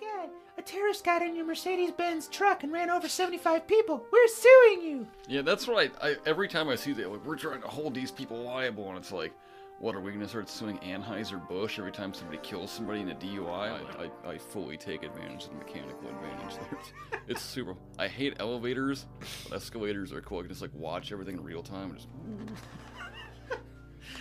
[0.00, 4.04] God, a terrorist got in your Mercedes Benz truck and ran over 75 people.
[4.12, 5.06] We're suing you.
[5.28, 5.92] Yeah, that's right.
[6.02, 8.96] I, every time I see that, like, we're trying to hold these people liable, and
[8.96, 9.32] it's like,
[9.80, 13.14] what are we gonna start suing Anheuser Busch every time somebody kills somebody in a
[13.14, 13.48] DUI?
[13.48, 16.78] I, I, I fully take advantage of the mechanical advantage there.
[16.80, 16.92] It's,
[17.28, 17.76] it's super.
[17.98, 19.06] I hate elevators,
[19.44, 20.38] but escalators are cool.
[20.38, 22.08] I can just like watch everything in real time and just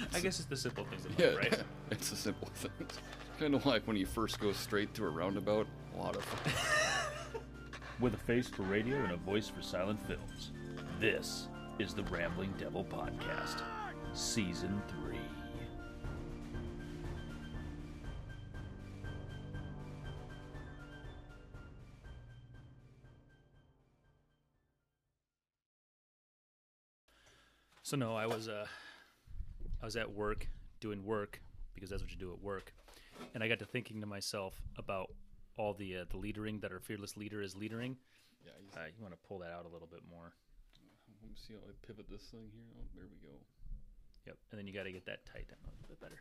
[0.14, 1.60] I guess it's the simple things in yeah, right?
[1.92, 2.88] it's the simple thing.
[3.40, 5.68] Kind of like when you first go straight to a roundabout.
[5.96, 7.42] A lot of fun.
[8.00, 10.52] With a face for radio and a voice for silent films,
[11.00, 13.62] this is the Rambling Devil Podcast,
[14.14, 15.18] Season 3.
[27.84, 28.66] So no, I was uh,
[29.82, 30.50] I was at work
[30.82, 31.40] doing work
[31.74, 32.74] because that's what you do at work,
[33.34, 35.08] and I got to thinking to myself about
[35.58, 37.98] all the uh, the leadering that our fearless leader is leadering.
[38.46, 40.34] Yeah, Uh, you want to pull that out a little bit more.
[41.22, 42.64] let me see how I pivot this thing here.
[42.78, 43.36] Oh, there we go.
[44.28, 46.20] Yep, and then you got to get that tight down a little bit better.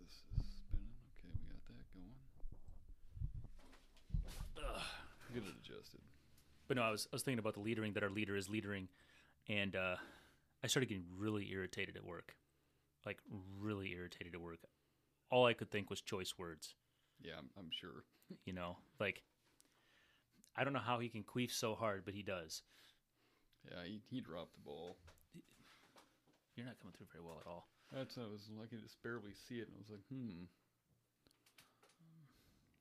[0.00, 0.92] This is spinning.
[1.16, 2.14] Okay, we got that going.
[4.58, 4.82] Ugh.
[5.34, 6.00] Get it adjusted.
[6.68, 8.88] But no, I was I was thinking about the leadering that our leader is leadering,
[9.48, 9.96] and uh,
[10.62, 12.34] I started getting really irritated at work,
[13.06, 13.18] like
[13.58, 14.58] really irritated at work.
[15.30, 16.74] All I could think was choice words.
[17.22, 18.04] Yeah, I'm, I'm sure.
[18.44, 19.22] You know, like
[20.54, 22.62] I don't know how he can queef so hard, but he does.
[23.64, 24.96] Yeah, he, he dropped the ball.
[26.54, 27.68] You're not coming through very well at all.
[27.90, 30.44] That's I was I could just barely see it, and I was like, hmm,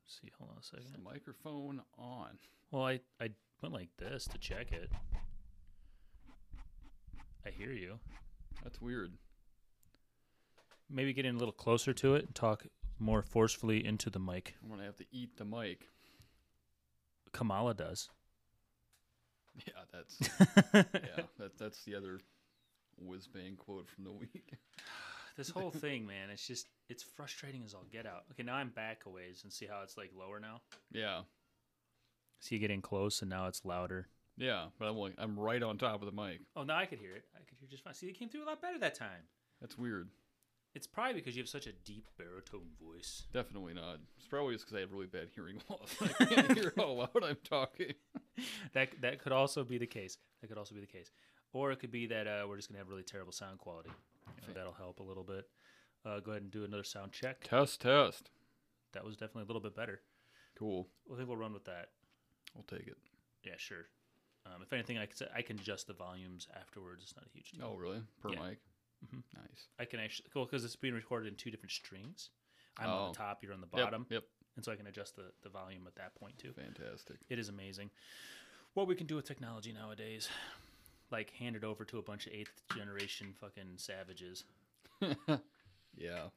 [0.06, 1.04] see, hold on a is the second.
[1.04, 2.38] microphone on?
[2.72, 3.30] Well, I I
[3.62, 4.92] went like this to check it.
[7.46, 8.00] I hear you.
[8.64, 9.14] That's weird.
[10.90, 12.66] Maybe get in a little closer to it and talk
[13.00, 14.56] more forcefully into the mic.
[14.64, 15.90] I'm gonna have to eat the mic.
[17.34, 18.10] Kamala does.
[19.66, 20.20] Yeah, that's
[20.74, 22.20] yeah, that, that's the other
[22.98, 24.54] whiz bang quote from the week.
[25.36, 28.24] This whole thing, man, it's just it's frustrating as all get out.
[28.32, 30.62] Okay, now I'm back a ways and see how it's like lower now.
[30.92, 31.22] Yeah,
[32.40, 34.08] See you getting close and now it's louder.
[34.36, 36.40] yeah, but I'm like I'm right on top of the mic.
[36.56, 37.26] Oh, now I could hear it.
[37.36, 37.94] I could hear just fine.
[37.94, 39.28] See, it came through a lot better that time.
[39.62, 40.10] That's weird.
[40.78, 43.24] It's probably because you have such a deep baritone voice.
[43.34, 43.98] Definitely not.
[44.16, 45.96] It's probably just because I have really bad hearing loss.
[46.20, 47.94] I can't hear how loud I'm talking.
[48.74, 50.16] That that could also be the case.
[50.42, 51.10] That could also be the case.
[51.54, 53.90] Or it could be that uh, we're just gonna have really terrible sound quality.
[54.48, 55.50] Know, that'll help a little bit.
[56.06, 57.44] Uh, go ahead and do another sound check.
[57.44, 58.30] Test, test.
[58.94, 60.02] That was definitely a little bit better.
[60.60, 60.88] Cool.
[61.12, 61.88] I think we'll run with that.
[62.56, 62.98] I'll take it.
[63.44, 63.88] Yeah, sure.
[64.46, 67.02] Um, if anything, I can I can adjust the volumes afterwards.
[67.04, 67.72] It's not a huge deal.
[67.74, 68.02] Oh, really?
[68.22, 68.50] Per Yeah.
[68.50, 68.60] mic.
[69.06, 69.24] Mhm.
[69.36, 69.68] Nice.
[69.80, 72.30] I can actually cool because it's being recorded in two different strings.
[72.78, 73.12] I'm on Oh.
[73.12, 74.24] the top, you're on the bottom, Yep.
[74.56, 76.54] and so I can adjust the, the volume at that point too.
[76.54, 77.18] Fantastic.
[77.30, 77.90] It is amazing
[78.74, 80.30] what we can do with technology nowadays.
[81.10, 84.44] Like hand it over to a bunch of eighth generation fucking savages.
[86.00, 86.30] Yeah.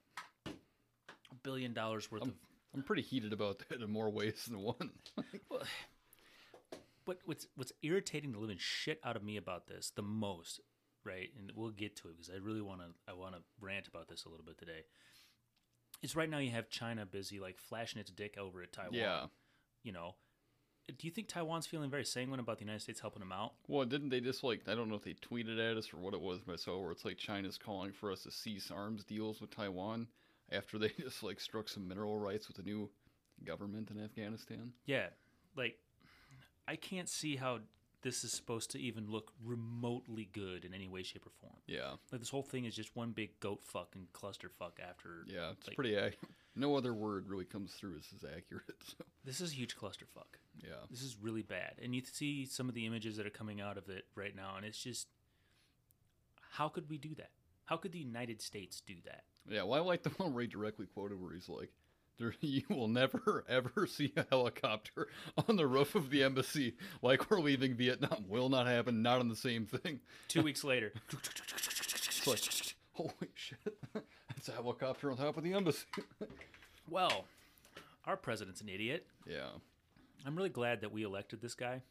[0.46, 2.34] A billion dollars worth Um, of.
[2.72, 4.92] I'm pretty heated about that in more ways than one.
[7.04, 10.60] What what's what's irritating the living shit out of me about this the most,
[11.04, 11.30] right?
[11.38, 14.08] And we'll get to it because I really want to I want to rant about
[14.08, 14.84] this a little bit today.
[16.02, 18.94] It's right now you have China busy like flashing its dick over at Taiwan.
[18.94, 19.26] yeah.
[19.82, 20.14] You know,
[20.86, 23.52] do you think Taiwan's feeling very sanguine about the United States helping them out?
[23.68, 26.14] Well, didn't they just like I don't know if they tweeted at us or what
[26.14, 29.04] it was, but I saw where it's like China's calling for us to cease arms
[29.04, 30.08] deals with Taiwan
[30.52, 32.90] after they just like struck some mineral rights with the new
[33.44, 34.72] government in Afghanistan.
[34.86, 35.06] Yeah,
[35.56, 35.76] like
[36.66, 37.60] I can't see how
[38.02, 41.56] this is supposed to even look remotely good in any way, shape, or form.
[41.66, 41.92] Yeah.
[42.10, 44.80] Like this whole thing is just one big goat fucking clusterfuck.
[44.82, 45.50] After Yeah.
[45.52, 46.16] It's like, pretty ac-
[46.56, 48.64] no other word really comes through as is accurate.
[48.98, 50.38] So This is a huge clusterfuck.
[50.62, 50.74] yeah.
[50.90, 53.76] This is really bad, and you see some of the images that are coming out
[53.76, 55.08] of it right now, and it's just
[56.52, 57.30] how could we do that?
[57.66, 59.24] How could the United States do that?
[59.48, 61.70] Yeah, well, I like the one where he directly quoted where he's like,
[62.20, 65.08] there, "You will never ever see a helicopter
[65.48, 68.26] on the roof of the embassy like we're leaving Vietnam.
[68.28, 69.02] Will not happen.
[69.02, 70.92] Not on the same thing." Two weeks later,
[72.26, 73.58] like, holy shit,
[74.36, 75.86] it's a helicopter on top of the embassy.
[76.88, 77.24] well,
[78.04, 79.06] our president's an idiot.
[79.26, 79.48] yeah,
[80.26, 81.82] I'm really glad that we elected this guy,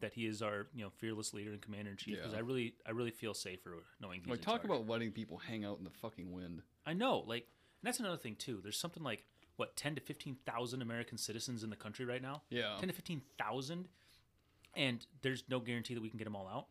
[0.00, 2.16] that he is our you know fearless leader and commander in chief.
[2.16, 2.38] Because Yeah.
[2.38, 5.78] I really I really feel safer knowing he's like talk about letting people hang out
[5.78, 6.62] in the fucking wind.
[6.86, 7.46] I know, like
[7.80, 8.60] and that's another thing too.
[8.62, 9.24] There's something like
[9.58, 12.42] what ten to fifteen thousand American citizens in the country right now.
[12.48, 12.76] Yeah.
[12.78, 13.88] ten to fifteen thousand,
[14.74, 16.66] and there's no guarantee that we can get them all out.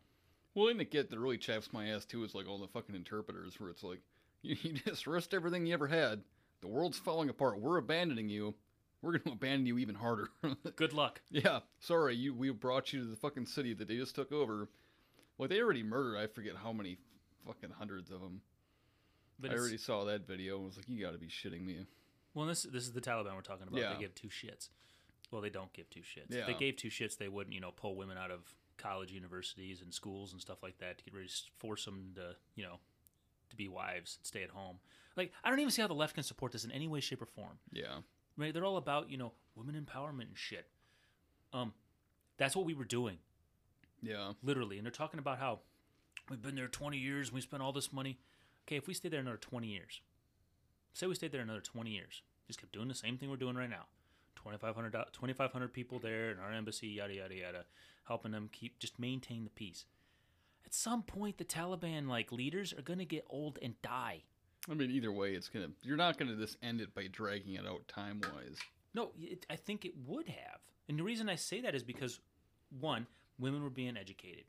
[0.54, 2.94] Well, thing that get that really chaps my ass too is like all the fucking
[2.96, 4.00] interpreters where it's like
[4.42, 6.22] you, you just risked everything you ever had.
[6.60, 7.60] The world's falling apart.
[7.60, 8.54] We're abandoning you.
[9.02, 10.30] we're going to abandon you even harder.
[10.76, 11.20] Good luck.
[11.30, 14.68] yeah, sorry, you we brought you to the fucking city that they just took over.
[15.36, 16.16] Well, they already murdered.
[16.16, 16.96] I forget how many
[17.46, 18.40] fucking hundreds of them.
[19.38, 21.86] But I already saw that video and was like, you got to be shitting me.
[22.38, 23.80] Well, this this is the Taliban we're talking about.
[23.80, 23.94] Yeah.
[23.94, 24.68] They give two shits.
[25.32, 26.30] Well, they don't give two shits.
[26.30, 26.42] Yeah.
[26.42, 29.82] If they gave two shits, they wouldn't, you know, pull women out of college, universities,
[29.82, 32.76] and schools and stuff like that to get ready to force them to, you know,
[33.50, 34.76] to be wives, stay at home.
[35.16, 37.20] Like, I don't even see how the left can support this in any way, shape,
[37.20, 37.58] or form.
[37.72, 37.96] Yeah.
[38.36, 38.54] Right?
[38.54, 40.68] They're all about, you know, women empowerment and shit.
[41.52, 41.72] Um,
[42.36, 43.18] that's what we were doing,
[44.00, 44.32] Yeah.
[44.44, 44.76] literally.
[44.78, 45.58] And they're talking about how
[46.30, 48.20] we've been there 20 years and we spent all this money.
[48.66, 50.00] Okay, if we stay there another 20 years,
[50.94, 53.56] say we stayed there another 20 years, just kept doing the same thing we're doing
[53.56, 53.84] right now
[54.36, 57.64] 2,500, 2,500 people there in our embassy, yada, yada, yada,
[58.06, 59.84] helping them keep, just maintain the peace.
[60.64, 64.22] At some point, the Taliban, like, leaders are going to get old and die.
[64.70, 65.70] I mean, either way, it's gonna.
[65.82, 68.58] You're not gonna just end it by dragging it out time wise.
[68.92, 70.60] No, it, I think it would have.
[70.88, 72.20] And the reason I say that is because,
[72.78, 73.06] one,
[73.38, 74.44] women were being educated,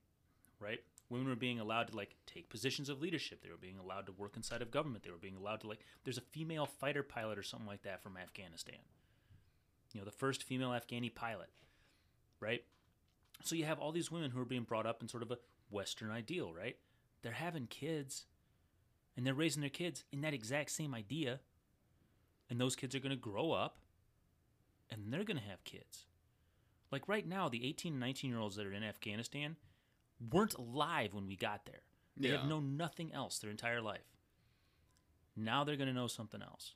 [0.60, 0.80] right?
[1.10, 3.42] Women were being allowed to like take positions of leadership.
[3.42, 5.04] They were being allowed to work inside of government.
[5.04, 5.80] They were being allowed to like.
[6.04, 8.80] There's a female fighter pilot or something like that from Afghanistan.
[9.94, 11.50] You know, the first female Afghani pilot,
[12.40, 12.64] right?
[13.44, 15.40] So you have all these women who are being brought up in sort of a
[15.72, 16.78] Western ideal, right?
[17.24, 18.26] They're having kids,
[19.18, 21.40] and they're raising their kids in that exact same idea,
[22.50, 23.80] and those kids are going to grow up
[24.92, 26.06] and they're going to have kids.
[26.92, 29.56] Like right now, the 18 19 year olds that are in Afghanistan
[30.32, 31.82] weren't alive when we got there.
[32.18, 32.38] They Yeah.
[32.38, 34.06] have known nothing else their entire life.
[35.36, 36.76] Now they're going to know something else.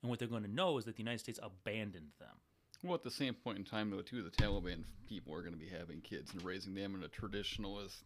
[0.00, 2.40] And what they're going to know is that the United States abandoned them.
[2.82, 5.58] Well, at the same point in time, though, too, the Taliban people are going to
[5.58, 8.04] be having kids and raising them in a traditionalist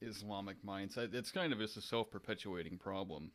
[0.00, 1.12] Islamic mindset.
[1.12, 3.32] It's kind of just a self-perpetuating problem,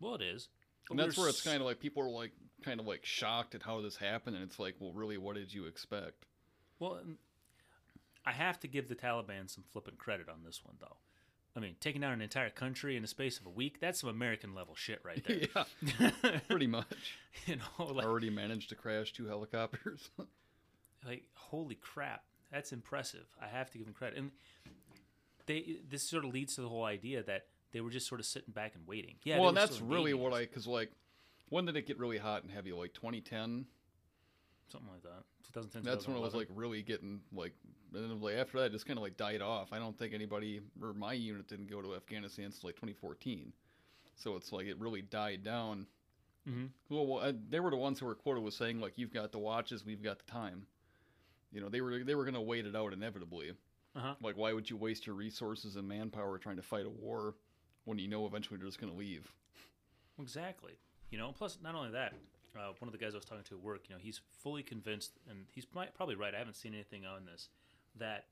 [0.00, 0.48] Well, it is.
[0.88, 2.32] But and that's where it's kind of like people are like
[2.62, 5.54] kind of like shocked at how this happened, and it's like, well, really, what did
[5.54, 6.26] you expect?
[6.80, 7.00] Well,
[8.26, 10.96] I have to give the Taliban some flippant credit on this one, though.
[11.56, 14.10] I mean, taking down an entire country in the space of a week, that's some
[14.10, 15.64] American level shit right there.
[16.22, 17.18] yeah, pretty much.
[17.46, 20.10] you know, like, Already managed to crash two helicopters.
[21.06, 24.30] like holy crap that's impressive i have to give them credit and
[25.46, 28.26] they this sort of leads to the whole idea that they were just sort of
[28.26, 30.34] sitting back and waiting yeah well, were that's really what.
[30.34, 30.90] I because like
[31.50, 32.72] when did it get really hot and heavy?
[32.72, 33.66] Like 2010.
[34.68, 38.36] something like that 2010 That's when it was like really getting like, and then like
[38.36, 39.72] after that, it just kind of like died off.
[39.72, 43.52] I don't think anybody or my unit didn't go to Afghanistan until like 2014.
[44.16, 45.86] So it's like it really died down.
[46.48, 46.70] Mhm.
[46.88, 49.32] Well, well uh, they were the ones who were quoted with saying like, "You've got
[49.32, 50.66] the watches, we've got the time."
[51.52, 53.52] You know, they were they were going to wait it out inevitably.
[53.96, 54.14] Uh-huh.
[54.22, 57.34] Like, why would you waste your resources and manpower trying to fight a war
[57.84, 59.32] when you know eventually they're just going to leave?
[60.20, 60.74] Exactly.
[61.10, 62.12] You know, plus not only that,
[62.56, 64.62] uh, one of the guys I was talking to at work, you know, he's fully
[64.62, 66.34] convinced, and he's probably right.
[66.34, 67.48] I haven't seen anything on this
[68.00, 68.26] that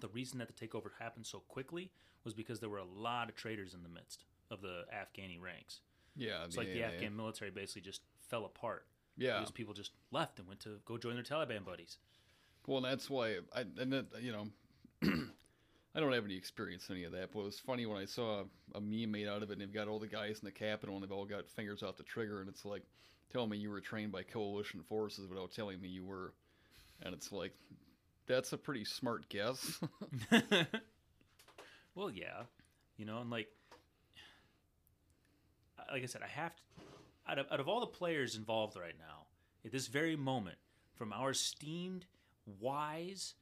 [0.00, 1.90] the reason that the takeover happened so quickly
[2.24, 5.80] was because there were a lot of traitors in the midst of the Afghani ranks.
[6.16, 8.86] Yeah, It's like the yeah, Afghan military basically just fell apart.
[9.16, 9.38] Yeah.
[9.38, 11.98] because people just left and went to go join their Taliban buddies.
[12.66, 14.46] Well, that's why I and that, you know
[15.94, 18.06] I don't have any experience in any of that, but it was funny when I
[18.06, 18.44] saw
[18.74, 20.94] a meme made out of it, and they've got all the guys in the capital
[20.94, 22.82] and they've all got fingers off the trigger, and it's like,
[23.30, 26.32] tell me you were trained by coalition forces without telling me you were,
[27.02, 27.52] and it's like,
[28.26, 29.80] that's a pretty smart guess.
[31.94, 32.44] Well, yeah,
[32.96, 33.48] you know, and like,
[35.90, 36.62] like I said, I have to.
[37.28, 39.26] Out of, out of all the players involved right now,
[39.64, 40.56] at this very moment,
[40.94, 42.06] from our esteemed,
[42.58, 43.34] wise,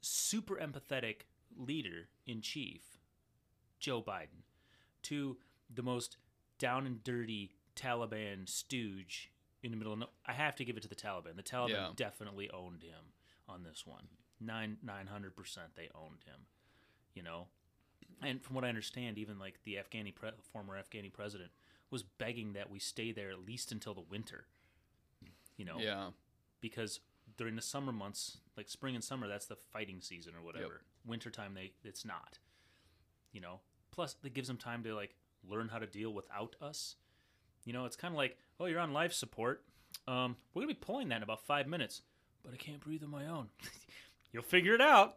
[0.00, 1.22] super empathetic
[1.56, 2.98] leader in chief,
[3.78, 4.42] Joe Biden,
[5.02, 5.36] to
[5.72, 6.16] the most
[6.58, 9.30] down and dirty Taliban stooge
[9.62, 11.36] in the middle of no, I have to give it to the Taliban.
[11.36, 11.88] The Taliban Yeah.
[11.94, 13.12] definitely owned him
[13.48, 14.08] on this one.
[14.40, 16.46] Nine nine hundred percent they owned him.
[17.14, 17.46] You know?
[18.22, 21.50] And from what I understand, even like the Afghani pre- former Afghani president
[21.90, 24.46] was begging that we stay there at least until the winter.
[25.56, 26.10] You know, yeah,
[26.60, 27.00] because
[27.36, 30.82] during the summer months, like spring and summer, that's the fighting season or whatever.
[31.06, 32.38] Wintertime, they it's not.
[33.32, 33.60] You know.
[33.90, 35.16] Plus, it gives them time to like
[35.48, 36.94] learn how to deal without us.
[37.64, 39.64] You know, it's kind of like, oh, you're on life support.
[40.06, 42.02] Um, we're gonna be pulling that in about five minutes,
[42.48, 43.48] but I can't breathe on my own.
[44.32, 45.16] You'll figure it out.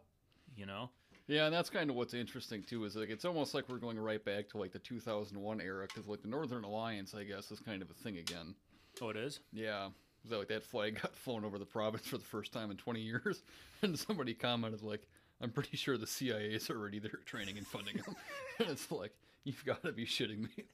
[0.54, 0.90] You know.
[1.28, 2.84] yeah, and that's kind of what's interesting too.
[2.84, 6.06] Is like it's almost like we're going right back to like the 2001 era, because
[6.08, 8.54] like the Northern Alliance, I guess, is kind of a thing again.
[9.00, 9.40] Oh, it is.
[9.50, 9.88] Yeah.
[10.22, 12.76] Was that like that flag got flown over the province for the first time in
[12.76, 13.42] 20 years?
[13.84, 15.08] And somebody commented like,
[15.40, 18.14] I'm pretty sure the CIA is already there training and funding them.
[18.60, 19.12] and it's like,
[19.42, 20.64] you've got to be shitting me.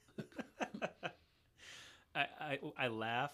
[2.13, 3.31] I, I I laugh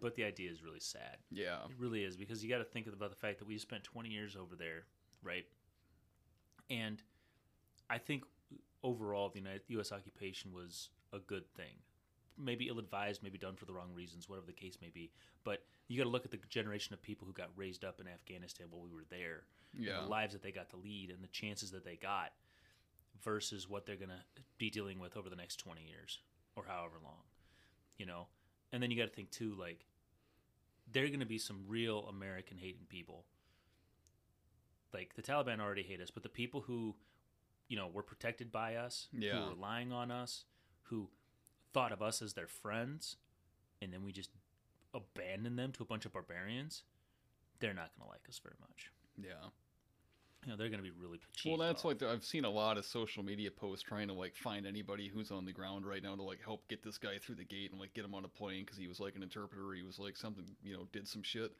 [0.00, 1.18] but the idea is really sad.
[1.30, 1.64] Yeah.
[1.64, 4.08] It really is because you got to think about the fact that we spent 20
[4.08, 4.84] years over there,
[5.22, 5.44] right?
[6.68, 7.02] And
[7.88, 8.24] I think
[8.82, 9.92] overall the United, U.S.
[9.92, 11.76] occupation was a good thing.
[12.38, 15.10] Maybe ill-advised, maybe done for the wrong reasons, whatever the case may be.
[15.44, 18.06] But you got to look at the generation of people who got raised up in
[18.08, 19.42] Afghanistan while we were there,
[19.74, 20.00] Yeah.
[20.02, 22.32] the lives that they got to lead, and the chances that they got,
[23.22, 24.24] versus what they're gonna
[24.56, 26.20] be dealing with over the next 20 years
[26.56, 27.22] or however long,
[27.98, 28.28] you know.
[28.72, 29.84] And then you got to think too, like
[30.92, 33.24] they're going to be some real American hating people.
[34.92, 36.96] Like the Taliban already hate us, but the people who,
[37.68, 39.34] you know, were protected by us, Yeah.
[39.34, 40.44] who were relying on us,
[40.84, 41.08] who
[41.72, 43.16] thought of us as their friends,
[43.80, 44.30] and then we just
[44.92, 46.82] abandoned them to a bunch of barbarians,
[47.60, 48.90] they're not going to like us very much.
[49.16, 49.50] Yeah.
[50.44, 51.84] You know, they're going to be really Well, that's off.
[51.84, 55.06] like the, I've seen a lot of social media posts trying to like find anybody
[55.06, 57.72] who's on the ground right now to like help get this guy through the gate
[57.72, 59.72] and like get him on a plane because he was like an interpreter.
[59.74, 61.52] He was like something you know did some shit,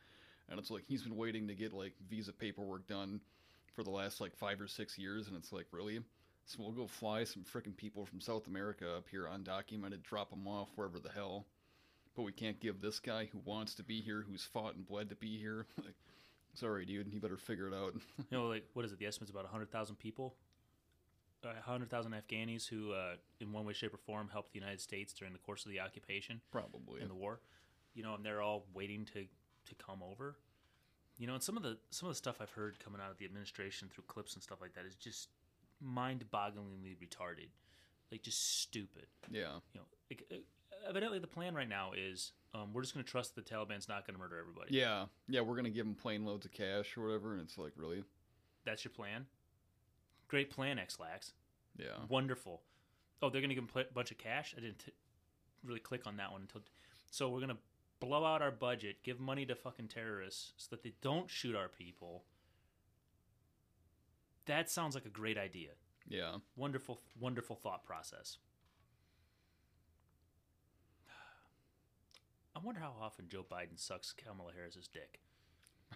[0.48, 3.20] and it's like he's been waiting to get like visa paperwork done
[3.74, 6.00] for the last like five or six years, and it's like really.
[6.46, 10.48] So we'll go fly some freaking people from South America up here undocumented, drop them
[10.48, 11.46] off wherever the hell.
[12.16, 15.10] But we can't give this guy who wants to be here, who's fought and bled
[15.10, 15.66] to be here.
[15.84, 15.94] Like,
[16.54, 17.94] sorry, dude, you better figure it out.
[18.18, 18.98] you know, like what is it?
[18.98, 20.34] The estimate's about hundred thousand people,
[21.44, 24.80] uh, hundred thousand Afghanis who, uh, in one way, shape, or form, helped the United
[24.80, 27.00] States during the course of the occupation Probably.
[27.00, 27.40] in the war.
[27.94, 30.36] You know, and they're all waiting to to come over.
[31.18, 33.18] You know, and some of the some of the stuff I've heard coming out of
[33.18, 35.28] the administration through clips and stuff like that is just
[35.82, 37.48] mind-bogglingly retarded,
[38.10, 39.06] like just stupid.
[39.30, 39.54] Yeah.
[39.72, 40.36] You know, like, uh,
[40.88, 44.06] evidently the plan right now is um, we're just going to trust the Taliban's not
[44.06, 44.76] going to murder everybody.
[44.76, 47.72] Yeah, yeah, we're gonna give them plane loads of cash or whatever, and it's like
[47.76, 48.02] really,
[48.64, 49.26] That's your plan.
[50.28, 51.32] Great plan, Ex-Lax.
[51.78, 52.62] yeah, Wonderful.
[53.22, 54.54] Oh, they're going to give them a bunch of cash.
[54.56, 54.92] I didn't t-
[55.64, 56.62] really click on that one until.
[57.10, 57.56] So we're going to
[57.98, 61.68] blow out our budget, give money to fucking terrorists so that they don't shoot our
[61.68, 62.22] people.
[64.46, 65.70] That sounds like a great idea.
[66.08, 66.36] yeah.
[66.56, 68.38] Wonderful, wonderful thought process.
[72.60, 75.20] I wonder how often Joe Biden sucks Kamala Harris's dick.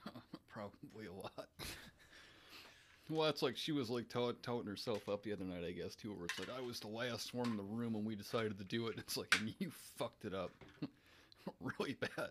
[0.49, 1.49] Probably a lot.
[3.11, 5.95] well, that's like she was like tout- touting herself up the other night, I guess,
[5.95, 8.57] too, where it's like I was the last one in the room when we decided
[8.59, 8.95] to do it.
[8.99, 10.53] It's like, and you fucked it up,
[11.79, 12.31] really bad.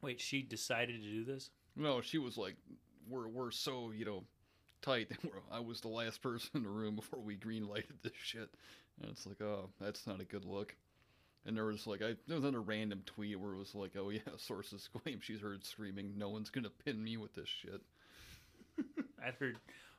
[0.00, 1.50] Wait, she decided to do this?
[1.74, 2.54] No, she was like,
[3.08, 4.22] we're we're so you know
[4.82, 5.10] tight.
[5.50, 8.50] I was the last person in the room before we green lighted this shit,
[9.02, 10.76] and it's like, oh, that's not a good look.
[11.46, 14.10] And there was like, I there was another random tweet where it was like, oh
[14.10, 17.82] yeah, sources claim she's heard screaming, no one's gonna pin me with this shit.
[19.24, 19.58] I'd heard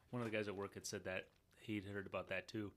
[0.10, 1.26] one of the guys at work had said that
[1.62, 2.72] he'd heard about that too.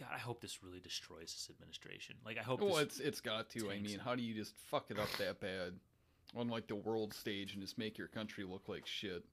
[0.00, 2.16] God, I hope this really destroys this administration.
[2.24, 2.62] Like, I hope.
[2.62, 3.70] Well, it's it's got to.
[3.70, 5.74] I mean, how do you just fuck it up that bad
[6.34, 9.24] on like the world stage and just make your country look like shit?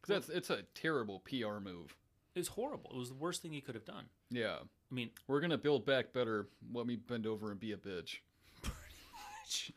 [0.00, 1.94] Because that's it's a terrible PR move.
[2.36, 2.90] It was horrible.
[2.94, 4.04] It was the worst thing he could have done.
[4.30, 6.46] Yeah, I mean, we're gonna build back better.
[6.72, 8.18] Let me bend over and be a bitch.
[8.62, 8.76] pretty
[9.42, 9.72] much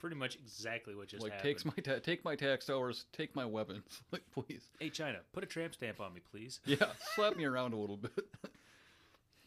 [0.00, 1.48] Pretty much exactly what just like happened.
[1.48, 4.00] takes my ta- take my tax dollars, take my weapons.
[4.12, 6.60] Like please, Hey, China, put a tramp stamp on me, please.
[6.66, 8.12] yeah, slap me around a little bit.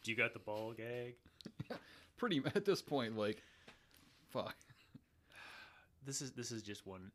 [0.03, 1.15] Do you got the ball gag?
[2.17, 3.41] Pretty at this point, like,
[4.29, 4.55] fuck.
[6.05, 7.11] This is this is just one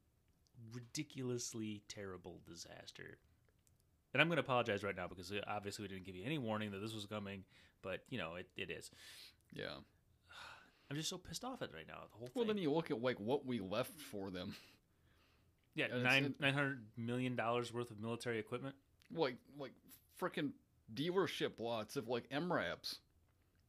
[0.73, 3.19] ridiculously terrible disaster.
[4.15, 6.39] And I'm going to apologize right now because uh, obviously we didn't give you any
[6.39, 7.45] warning that this was coming,
[7.83, 8.91] but you know it, it is.
[9.53, 9.75] Yeah.
[10.91, 11.99] I'm just so pissed off at it right now.
[12.13, 12.55] The whole Well, thing.
[12.57, 14.55] then you look at like what we left for them.
[15.75, 18.75] yeah, and nine it- nine hundred million dollars worth of military equipment.
[19.15, 19.73] Like like
[20.21, 20.53] freaking
[20.95, 22.97] dealership lots of like MRAPs.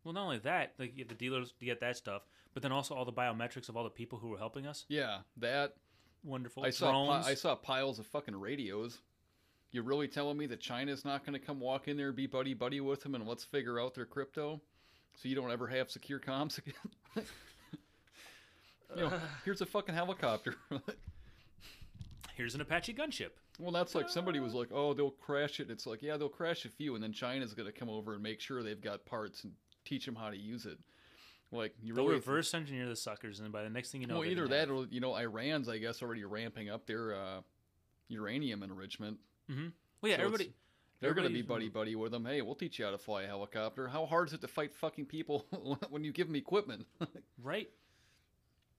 [0.05, 2.21] Well, not only that, like you have the dealers to get that stuff,
[2.53, 4.85] but then also all the biometrics of all the people who were helping us.
[4.87, 5.73] Yeah, that
[6.23, 6.63] Wonderful.
[6.65, 6.91] I saw
[7.21, 8.97] pi- I saw piles of fucking radios.
[9.71, 12.25] You really telling me that China's not going to come walk in there, and be
[12.27, 14.59] buddy buddy with them, and let's figure out their crypto,
[15.15, 16.73] so you don't ever have secure comms again?
[18.95, 19.11] you know,
[19.45, 20.55] here's a fucking helicopter.
[22.35, 23.31] Here's an Apache gunship.
[23.59, 26.63] well, that's like somebody was like, "Oh, they'll crash it." It's like, yeah, they'll crash
[26.63, 29.43] a few, and then China's going to come over and make sure they've got parts
[29.43, 29.51] and
[29.83, 30.77] teach them how to use it.
[31.51, 34.07] Like you They'll really reverse engineer the suckers, and then by the next thing you
[34.07, 37.13] know, well, either that have- or you know, Iran's I guess already ramping up their
[37.13, 37.41] uh,
[38.07, 39.17] uranium enrichment.
[39.49, 39.67] Mm-hmm.
[40.01, 40.53] Well, yeah, So everybody.
[41.01, 42.25] They're going to be buddy buddy with them.
[42.25, 43.87] Hey, we'll teach you how to fly a helicopter.
[43.87, 45.45] How hard is it to fight fucking people
[45.89, 46.85] when you give them equipment?
[47.41, 47.69] right?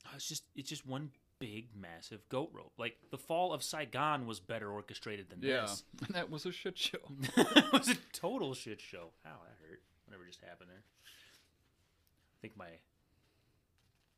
[0.07, 2.73] Oh, It's just it's just one big massive goat rope.
[2.77, 5.83] Like the fall of Saigon was better orchestrated than yeah, this.
[6.07, 6.99] and that was a shit show.
[7.39, 9.13] it was a total shit show.
[9.27, 9.81] Ow, that hurt.
[10.07, 10.83] Whatever just happened there.
[10.85, 12.69] I think my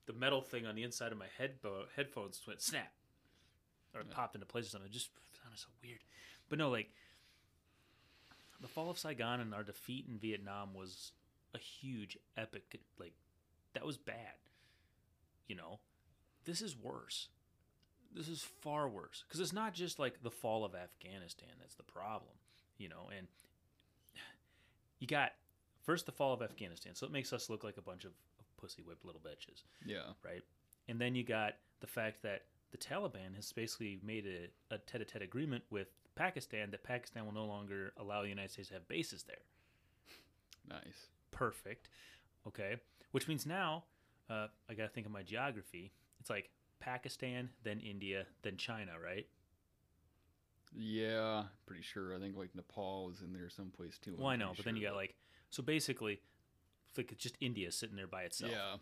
[0.06, 2.92] the metal thing on the inside of my headbo- headphones went snap
[3.94, 4.16] or it Yeah.
[4.16, 4.90] popped into place or something.
[4.90, 6.00] It just sounded so weird.
[6.52, 6.90] But no, like
[8.61, 11.12] the fall of Saigon and our defeat in Vietnam was
[11.54, 13.14] a huge epic like
[13.73, 14.37] that was bad.
[15.49, 15.78] You know,
[16.44, 17.28] this is worse.
[18.14, 21.85] This is far worse because it's not just like the fall of Afghanistan that's the
[21.85, 22.35] problem,
[22.76, 23.09] you know.
[23.16, 23.28] And
[24.99, 25.32] you got
[25.80, 28.56] first the fall of Afghanistan, so it makes us look like a bunch of, of
[28.59, 30.12] pussy whipped little bitches, Yeah.
[30.23, 30.42] right?
[30.87, 32.42] And then you got the fact that
[32.73, 37.47] the Taliban has basically made a, a tete-a-tete agreement with Pakistan that Pakistan will no
[37.47, 39.42] longer allow the United States to have bases there
[40.69, 41.09] Nice.
[41.31, 41.88] perfect.
[42.47, 42.76] Okay,
[43.12, 43.85] which means now
[44.28, 45.92] uh, I got to think of my geography.
[46.21, 46.50] It's like
[46.81, 49.26] Pakistan, then India, then China, right?
[50.75, 52.14] Yeah, pretty sure.
[52.14, 54.14] I think like Nepal is in there someplace too.
[54.19, 55.14] Well, I'm I know, but then you got like
[55.50, 56.21] so basically,
[56.88, 58.52] it's like it's just India sitting there by itself.
[58.52, 58.76] Yeah.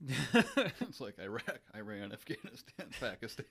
[0.80, 3.46] it's like Iraq, Iran, Afghanistan, Pakistan.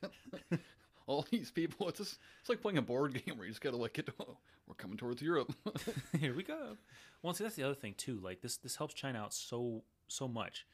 [1.12, 1.88] All these people.
[1.90, 4.10] It's just it's like playing a board game where you just gotta like get.
[4.20, 4.38] Oh,
[4.68, 5.54] we're coming towards Europe.
[6.20, 6.76] Here we go.
[7.22, 8.20] Well, see, that's the other thing too.
[8.22, 10.66] Like this, this helps China out so so much.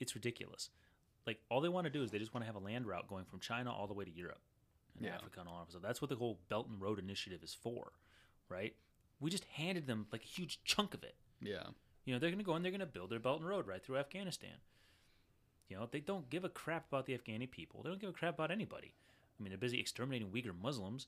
[0.00, 0.70] It's ridiculous.
[1.26, 3.06] Like all they want to do is they just want to have a land route
[3.08, 4.40] going from China all the way to Europe
[4.96, 5.14] and Yeah.
[5.16, 5.72] Africa and all of that.
[5.74, 7.92] So that's what the whole Belt and Road Initiative is for,
[8.48, 8.74] right?
[9.20, 11.14] We just handed them like a huge chunk of it.
[11.40, 11.64] yeah.
[12.04, 13.68] You know, they're going to go and they're going to build their Belt and Road
[13.68, 14.56] right through Afghanistan.
[15.68, 17.82] You know, they don't give a crap about the Afghani people.
[17.82, 18.94] They don't give a crap about anybody.
[19.38, 21.06] I mean, they're busy exterminating Uyghur Muslims.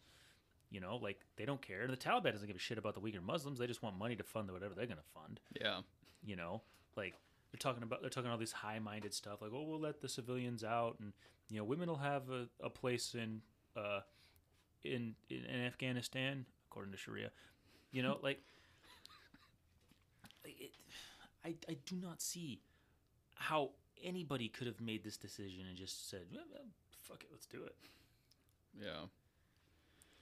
[0.70, 1.82] You know, like they don't care.
[1.82, 3.58] And The Taliban doesn't give a shit about the Uyghur Muslims.
[3.58, 5.40] They just want money to fund whatever they're going to fund.
[5.60, 5.80] Yeah.
[6.24, 6.62] You know,
[6.96, 7.14] like
[7.52, 10.64] they're talking about they're talking all this high-minded stuff like, oh, we'll let the civilians
[10.64, 11.12] out, and
[11.50, 13.40] you know, women will have a, a place in
[13.76, 14.00] uh
[14.82, 17.30] in, in in Afghanistan according to Sharia.
[17.92, 18.40] You know, like
[20.44, 20.72] it,
[21.44, 22.60] I I do not see
[23.36, 23.70] how
[24.02, 26.62] anybody could have made this decision and just said, well, well,
[27.02, 27.76] "Fuck it, let's do it."
[28.80, 29.06] Yeah.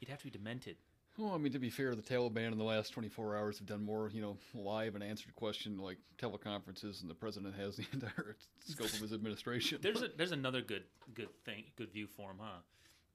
[0.01, 0.77] You'd have to be demented.
[1.19, 3.85] Well, I mean, to be fair, the Taliban in the last 24 hours have done
[3.85, 8.37] more, you know, live and answered question like teleconferences, and the president has the entire
[8.65, 9.79] scope of his administration.
[9.83, 12.61] There's a there's another good good thing good view for him, huh?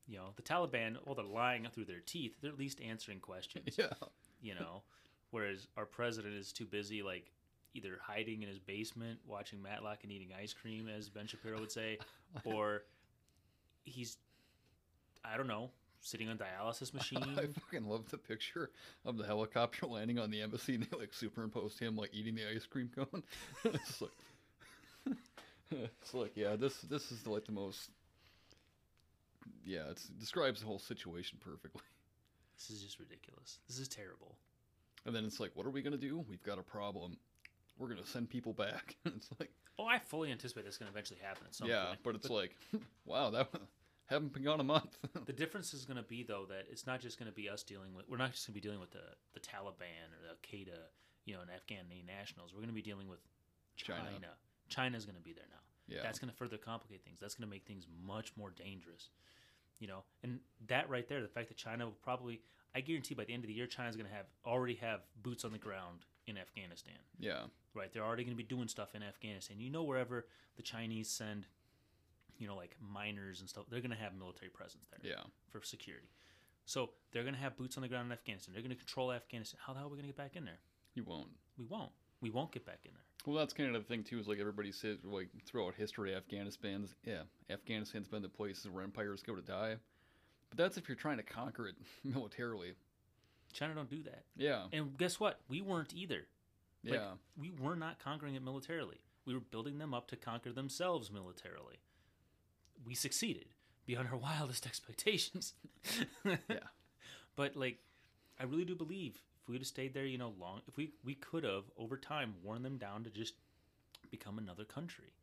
[0.07, 2.35] You know, the Taliban, well, they're lying through their teeth.
[2.39, 3.75] They're at least answering questions.
[3.77, 3.93] yeah.
[4.39, 4.83] you know
[5.31, 7.31] whereas our president is too busy like
[7.73, 11.71] either hiding in his basement watching matlock and eating ice cream as ben shapiro would
[11.71, 11.97] say
[12.45, 12.83] or
[13.83, 14.17] he's
[15.31, 18.71] i don't know sitting on dialysis machine I fucking love the picture
[19.05, 22.49] of the helicopter landing on the embassy, and they like superimposed him like eating the
[22.49, 23.23] ice cream cone.
[23.65, 25.17] it's like,
[25.71, 27.89] it's like, yeah, this this is like the most,
[29.65, 31.81] yeah, it describes the whole situation perfectly.
[32.57, 34.37] this is just ridiculous this is terrible
[35.05, 36.23] And then it's like, what are we gonna do?
[36.29, 37.17] We've got a problem.
[37.77, 38.95] We're gonna send people back.
[39.05, 41.99] it's like, oh i fully anticipate that's going to eventually happen at some yeah, point
[42.03, 42.55] but it's like,
[43.05, 43.49] wow, that
[44.07, 44.97] haven't been gone a month.
[45.25, 47.63] the difference is going to be though that it's not just going to be us
[47.63, 50.29] dealing with we're not just going to be dealing with the, the taliban or the
[50.29, 50.79] al-qaeda
[51.25, 53.19] you know and afghan nationals we're going to be dealing with
[53.75, 54.03] China.
[54.03, 54.27] china
[54.69, 57.19] china's going to be there now yeah, that's going to further complicate things.
[57.19, 59.09] That's going to make things much more dangerous.
[59.79, 62.41] You know, and that right there, the fact that China will probably,
[62.75, 65.45] I guarantee by the end of the year, China's going to have already have boots
[65.45, 66.97] on the ground in Afghanistan.
[67.19, 67.43] yeah,
[67.73, 69.59] Right, they're already going to be doing stuff in Afghanistan.
[69.59, 71.45] You know, wherever the Chinese send,
[72.37, 75.23] you know, like miners and stuff, they're going to have military presence there yeah.
[75.49, 76.09] for security.
[76.65, 78.53] So they're going to have boots on the ground in Afghanistan.
[78.53, 79.59] They're going to control Afghanistan.
[79.65, 80.59] How the hell are we going to get back in there?
[80.95, 81.29] You won't.
[81.57, 81.91] We won't.
[82.21, 83.03] We won't get back in there.
[83.25, 84.19] Well, that's kind of the thing too.
[84.19, 89.21] Is like everybody says, like throughout history, Afghanistan's yeah, Afghanistan's been the place where empires
[89.21, 89.75] go to die.
[90.49, 92.73] But that's if you're trying to conquer it militarily.
[93.53, 94.23] China don't do that.
[94.35, 95.39] Yeah, And guess what?
[95.47, 96.27] We weren't either.
[96.83, 98.97] Like, yeah, we were not conquering it militarily.
[99.25, 101.77] We were building them up to conquer themselves militarily.
[102.85, 103.45] We succeeded
[103.85, 105.53] beyond our wildest expectations.
[106.25, 106.57] yeah,
[107.35, 107.79] But like,
[108.39, 110.91] I really do believe if we would have stayed there, you know, long, if we
[111.03, 113.33] we could have over time worn them down to just
[114.11, 115.13] become another country.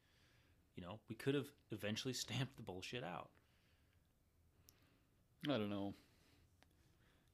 [0.77, 3.31] You know, we could have eventually stamped the bullshit out.
[5.47, 5.95] I don't know.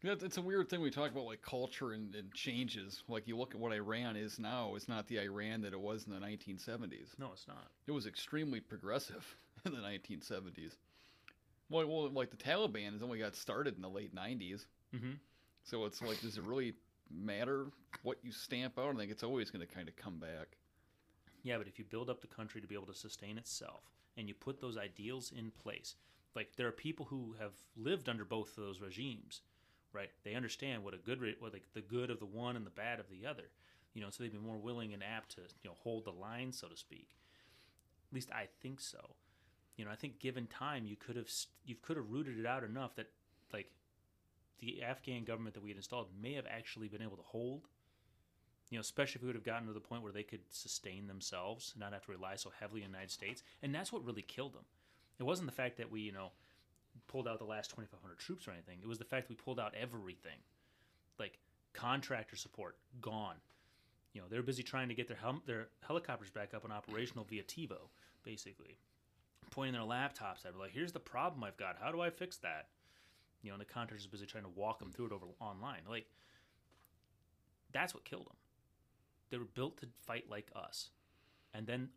[0.02, 3.02] It's a weird thing we talk about, like culture and, and changes.
[3.06, 6.06] Like you look at what Iran is now; it's not the Iran that it was
[6.06, 7.18] in the 1970s.
[7.18, 7.68] No, it's not.
[7.86, 10.76] It was extremely progressive in the 1970s.
[11.68, 14.66] Well, well, like the Taliban has only got started in the late 90s.
[14.94, 15.12] Mm-hmm.
[15.62, 16.74] So it's like, does it really
[17.10, 17.66] matter
[18.02, 18.94] what you stamp out?
[18.94, 20.56] I think it's always going to kind of come back.
[21.42, 23.84] Yeah, but if you build up the country to be able to sustain itself
[24.16, 25.94] and you put those ideals in place,
[26.34, 29.42] like there are people who have lived under both of those regimes,
[29.92, 30.10] right?
[30.24, 32.70] They understand what a good, re- what like the good of the one and the
[32.70, 33.50] bad of the other,
[33.94, 34.10] you know.
[34.10, 36.76] So they'd be more willing and apt to, you know, hold the line, so to
[36.76, 37.16] speak.
[38.10, 39.14] At least I think so.
[39.76, 41.30] You know, I think given time, you could have
[41.64, 43.10] you could have rooted it out enough that
[43.52, 43.70] like
[44.60, 47.68] the Afghan government that we had installed may have actually been able to hold.
[48.70, 51.08] You know, especially if we would have gotten to the point where they could sustain
[51.08, 54.22] themselves, not have to rely so heavily on the United States, and that's what really
[54.22, 54.64] killed them.
[55.18, 56.30] It wasn't the fact that we, you know,
[57.08, 58.78] pulled out the last 2,500 troops or anything.
[58.80, 60.38] It was the fact that we pulled out everything,
[61.18, 61.38] like
[61.72, 63.36] contractor support gone.
[64.12, 67.24] You know, they're busy trying to get their hel- their helicopters back up and operational
[67.24, 67.88] via TiVo,
[68.24, 68.76] basically,
[69.50, 70.56] pointing their laptops at.
[70.58, 71.76] like, here's the problem I've got.
[71.80, 72.68] How do I fix that?
[73.42, 75.80] You know, and the contractors busy trying to walk them through it over online.
[75.88, 76.06] Like,
[77.72, 78.36] that's what killed them.
[79.30, 80.90] They were built to fight like us,
[81.54, 81.88] and then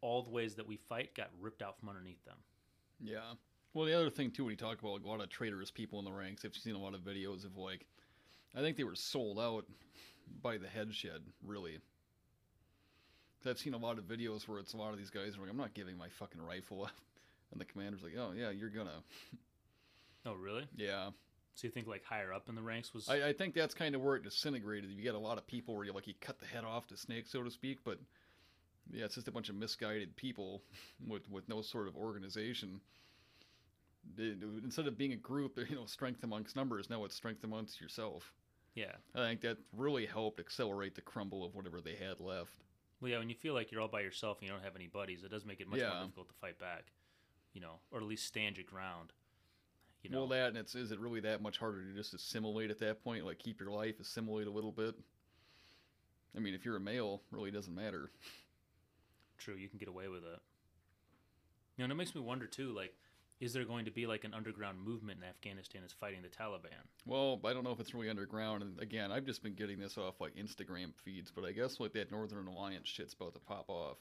[0.00, 2.36] all the ways that we fight got ripped out from underneath them.
[3.02, 3.34] Yeah.
[3.74, 5.98] Well, the other thing too, when you talk about like, a lot of traitorous people
[5.98, 7.86] in the ranks, I've seen a lot of videos of like,
[8.54, 9.66] I think they were sold out
[10.42, 11.78] by the head shed, really.
[13.48, 15.50] I've seen a lot of videos where it's a lot of these guys are like,
[15.50, 16.92] I'm not giving my fucking rifle up.
[17.52, 19.04] And the commander's like, oh, yeah, you're gonna.
[20.26, 20.66] Oh, really?
[20.76, 21.10] Yeah.
[21.54, 23.08] So you think like higher up in the ranks was?
[23.08, 24.90] I, I think that's kind of where it disintegrated.
[24.90, 26.96] You get a lot of people where you like, you cut the head off the
[26.96, 28.00] snake, so to speak, but
[28.92, 30.60] yeah, it's just a bunch of misguided people
[31.08, 32.80] with, with no sort of organization.
[34.18, 38.32] Instead of being a group, you know, strength amongst numbers, now it's strength amongst yourself.
[38.74, 38.92] yeah.
[39.14, 42.64] I think that really helped accelerate the crumble of whatever they had left.
[43.00, 43.18] Well, yeah.
[43.18, 45.30] When you feel like you're all by yourself and you don't have any buddies, it
[45.30, 45.90] does make it much Yeah.
[45.90, 46.92] more difficult to fight back.
[47.52, 49.12] You know, or at least stand your ground.
[50.02, 50.18] You know.
[50.20, 53.02] Well, that and it's is it really that much harder to just assimilate at that
[53.02, 53.24] point?
[53.24, 54.94] Like keep your life, assimilate a little bit.
[56.36, 58.10] I mean, if you're a male, really doesn't matter.
[59.38, 60.38] True, you can get away with it.
[61.76, 62.72] You know, and it makes me wonder too.
[62.72, 62.94] Like,
[63.40, 66.70] is there going to be like an underground movement in Afghanistan that's fighting the Taliban?
[67.04, 68.62] Well, I don't know if it's really underground.
[68.62, 71.92] And again, I've just been getting this off like Instagram feeds, but I guess like
[71.92, 73.98] that Northern Alliance shit's about to pop off.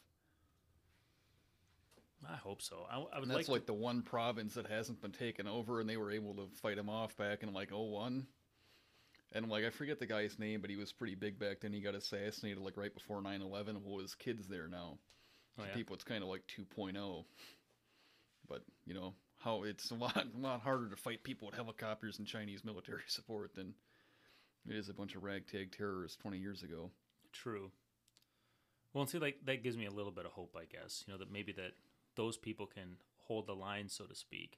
[2.28, 2.88] I hope so.
[2.89, 3.36] I, I would And like.
[3.38, 6.34] that's to- like the one province that hasn't been taken over, and they were able
[6.36, 8.26] to fight him off back in like 01.
[9.34, 11.74] And like I forget the guy's name, but he was pretty big back then.
[11.74, 13.82] He got assassinated like right before 9/11.
[13.84, 14.98] Well, his kid's there now.
[15.60, 15.74] Oh, yeah?
[15.74, 17.26] people, it's kind of like 2.0.
[18.48, 19.13] But you know
[19.45, 23.03] how it's a lot, a lot harder to fight people with helicopters and Chinese military
[23.08, 23.73] support than
[24.67, 26.89] it is a bunch of ragtag terrorists 20 years ago.
[27.31, 27.71] True.
[28.93, 31.03] Well, and see, like that gives me a little bit of hope, I guess.
[31.05, 31.73] You know that maybe that
[32.15, 34.58] those people can hold the line, so to speak.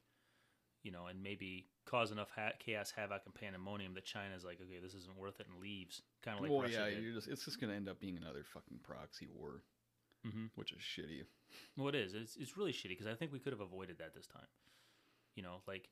[0.84, 4.80] You know, and maybe cause enough ha- chaos, havoc, and pandemonium that China's like, okay,
[4.82, 6.02] this isn't worth it, and leaves.
[6.23, 8.43] Kind of like well, Russia yeah, just, it's just going to end up being another
[8.54, 9.63] fucking proxy war,
[10.26, 10.52] Mhm.
[10.56, 11.23] which is shitty.
[11.76, 12.13] Well, it is.
[12.13, 14.47] It's, it's really shitty because I think we could have avoided that this time.
[15.38, 15.88] You know, like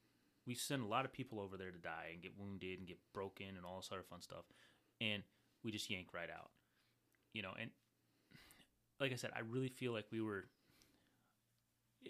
[0.45, 2.97] we send a lot of people over there to die and get wounded and get
[3.13, 4.45] broken and all this of fun stuff,
[4.99, 5.23] and
[5.63, 6.49] we just yank right out.
[7.31, 7.69] You know, and
[8.99, 10.45] like I said, I really feel like we were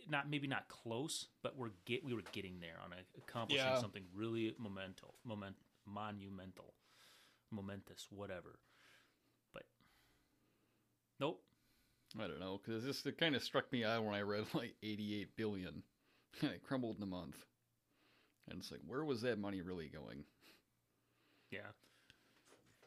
[0.09, 3.79] not maybe not close, but we're get we were getting there on a, accomplishing Yeah.
[3.79, 6.73] something really momental, moment, monumental,
[7.51, 8.59] momentous, whatever.
[9.53, 9.63] But
[11.19, 11.41] nope.
[12.17, 14.75] I don't know because this it kind of struck me out when I read like
[14.81, 15.83] 88 billion,
[16.41, 17.37] and it crumbled in a month.
[18.49, 20.23] And it's like, where was that money really going?
[21.51, 21.71] Yeah,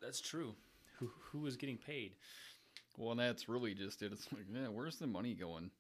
[0.01, 0.55] that's true.
[0.99, 2.13] Who who was getting paid?
[2.97, 4.13] Well, and that's really just it.
[4.13, 5.71] It's like, yeah, where's the money going?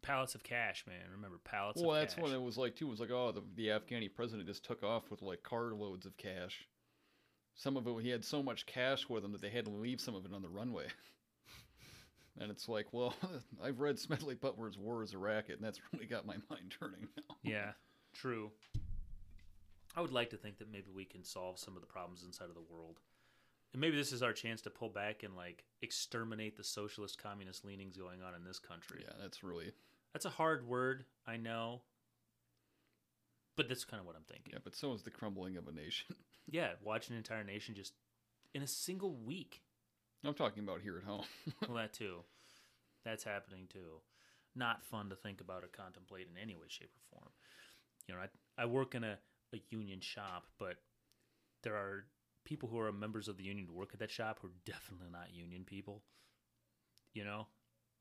[0.00, 1.12] Pallets of cash, man.
[1.14, 1.86] Remember pallets of cash.
[1.86, 2.22] well, that's cash.
[2.22, 2.86] what it was like too.
[2.86, 6.16] It was like, oh, the the Afghani president just took off with like carloads of
[6.16, 6.66] cash.
[7.54, 10.00] Some of it, he had so much cash with him that they had to leave
[10.00, 10.86] some of it on the runway.
[12.38, 13.14] and it's like, well,
[13.62, 17.08] I've read Smedley Butler's War is a Racket, and that's really got my mind turning
[17.16, 17.36] now.
[17.42, 17.72] Yeah,
[18.14, 18.50] true.
[19.96, 22.48] I would like to think that maybe we can solve some of the problems inside
[22.48, 23.00] of the world.
[23.72, 27.64] And maybe this is our chance to pull back and like exterminate the socialist communist
[27.64, 29.00] leanings going on in this country.
[29.02, 29.72] Yeah, that's really
[30.12, 31.82] That's a hard word, I know.
[33.56, 34.52] But that's kind of what I'm thinking.
[34.54, 34.60] yeah.
[34.64, 36.16] But so is the crumbling of a nation.
[36.50, 37.92] Yeah, watch an entire nation just
[38.52, 39.62] in a single week.
[40.24, 41.24] I'm talking about here at home.
[41.68, 42.18] Well, that too.
[43.04, 44.00] That's happening too.
[44.54, 47.30] Not fun to think about or contemplate in any way, shape, or form.
[48.06, 49.18] You know, I, I work in a,
[49.54, 50.76] a union shop, but
[51.62, 52.04] there are
[52.44, 55.08] people who are members of the union who work at that shop who are definitely
[55.10, 56.02] not union people.
[57.14, 57.46] You know,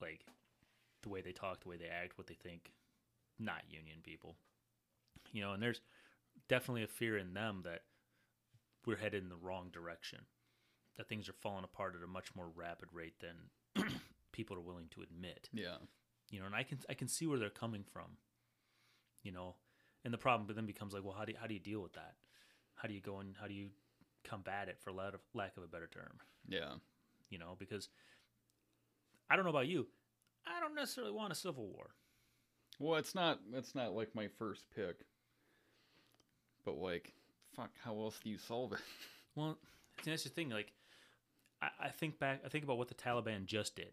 [0.01, 0.25] like
[1.03, 2.71] the way they talk, the way they act, what they think,
[3.39, 4.35] not union people.
[5.31, 5.81] You know, and there's
[6.49, 7.81] definitely a fear in them that
[8.85, 10.19] we're headed in the wrong direction
[10.97, 13.85] that things are falling apart at a much more rapid rate than
[14.31, 15.49] people are willing to admit.
[15.53, 15.75] yeah.
[16.29, 18.17] You know, and I can I can see where they're coming from.
[19.23, 19.55] You know,
[20.05, 21.93] and the problem then becomes like, well, how do you, how do you deal with
[21.93, 22.13] that?
[22.75, 23.67] How do you go and how do you
[24.23, 26.19] combat it for lack of, lack of a better term?
[26.47, 26.75] Yeah.
[27.29, 27.89] You know, because
[29.29, 29.87] I don't know about you,
[30.47, 31.91] I don't necessarily want a civil war.
[32.79, 33.39] Well, it's not.
[33.53, 35.05] It's not like my first pick.
[36.65, 37.13] But like,
[37.55, 38.79] fuck, how else do you solve it?
[39.33, 39.57] Well,
[40.03, 40.49] that's the thing.
[40.49, 40.73] Like,
[41.61, 42.41] I, I think back.
[42.45, 43.91] I think about what the Taliban just did.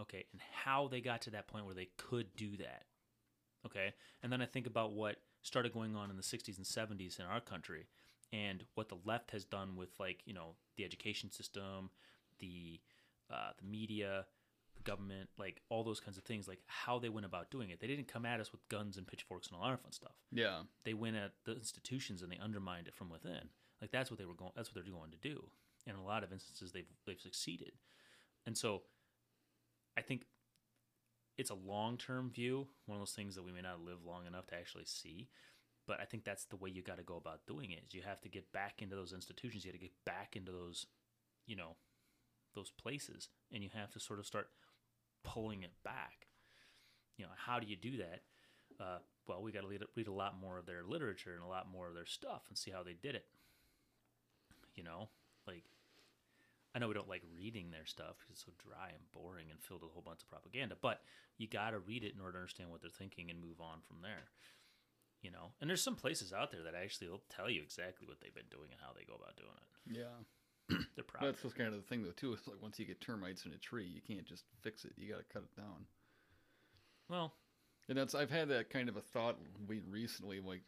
[0.00, 2.84] Okay, and how they got to that point where they could do that.
[3.66, 7.18] Okay, and then I think about what started going on in the '60s and '70s
[7.20, 7.86] in our country,
[8.32, 11.90] and what the left has done with like you know the education system,
[12.40, 12.80] the
[13.32, 14.26] uh, the media,
[14.76, 16.48] the government, like all those kinds of things.
[16.48, 17.78] Like how they went about doing it.
[17.80, 20.62] They didn't come at us with guns and pitchforks and all that fun stuff Yeah.
[20.84, 23.50] they went at the institutions and they undermined it from within.
[23.80, 24.52] Like that's what they were going.
[24.56, 25.44] That's what they're going to do.
[25.86, 27.72] In a lot of instances, they've they've succeeded.
[28.46, 28.82] And so,
[29.96, 30.26] I think
[31.38, 32.66] it's a long term view.
[32.86, 35.28] One of those things that we may not live long enough to actually see.
[35.86, 37.82] But I think that's the way you got to go about doing it.
[37.88, 39.64] Is you have to get back into those institutions.
[39.64, 40.86] You got to get back into those,
[41.46, 41.76] you know,
[42.54, 44.48] those places, and you have to sort of start
[45.24, 46.28] pulling it back.
[47.16, 48.20] You know, how do you do that?
[48.80, 51.48] uh, well, we got to read, read a lot more of their literature and a
[51.48, 53.26] lot more of their stuff and see how they did it.
[54.74, 55.08] You know,
[55.46, 55.64] like
[56.74, 59.60] I know we don't like reading their stuff because it's so dry and boring and
[59.60, 61.02] filled with a whole bunch of propaganda, but
[61.36, 63.80] you got to read it in order to understand what they're thinking and move on
[63.86, 64.32] from there.
[65.20, 68.20] You know, and there's some places out there that actually will tell you exactly what
[68.20, 70.00] they've been doing and how they go about doing it.
[70.00, 70.76] Yeah.
[70.96, 71.28] They're proud.
[71.28, 72.32] That's just kind of the thing though too.
[72.32, 74.92] It's like once you get termites in a tree, you can't just fix it.
[74.96, 75.86] You got to cut it down.
[77.08, 77.34] well,
[77.88, 80.62] And that's I've had that kind of a thought recently, like,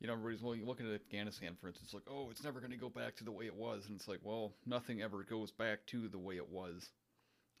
[0.00, 2.88] you know, everybody's looking at Afghanistan, for instance, like, oh, it's never going to go
[2.88, 6.08] back to the way it was, and it's like, well, nothing ever goes back to
[6.08, 6.88] the way it was.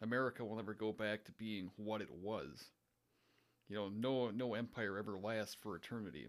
[0.00, 2.64] America will never go back to being what it was.
[3.68, 6.28] You know, no no empire ever lasts for eternity,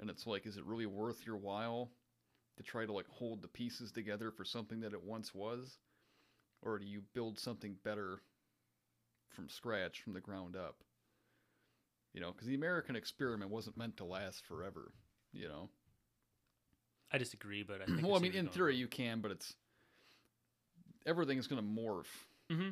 [0.00, 1.92] and it's like, is it really worth your while
[2.56, 5.78] to try to like hold the pieces together for something that it once was,
[6.60, 8.20] or do you build something better
[9.28, 10.78] from scratch, from the ground up?
[12.12, 14.92] You know, because the American experiment wasn't meant to last forever.
[15.32, 15.68] You know.
[17.12, 19.54] I disagree, but I think well, I mean, in theory you can, but it's
[21.06, 22.04] everything is going to morph.
[22.50, 22.70] hmm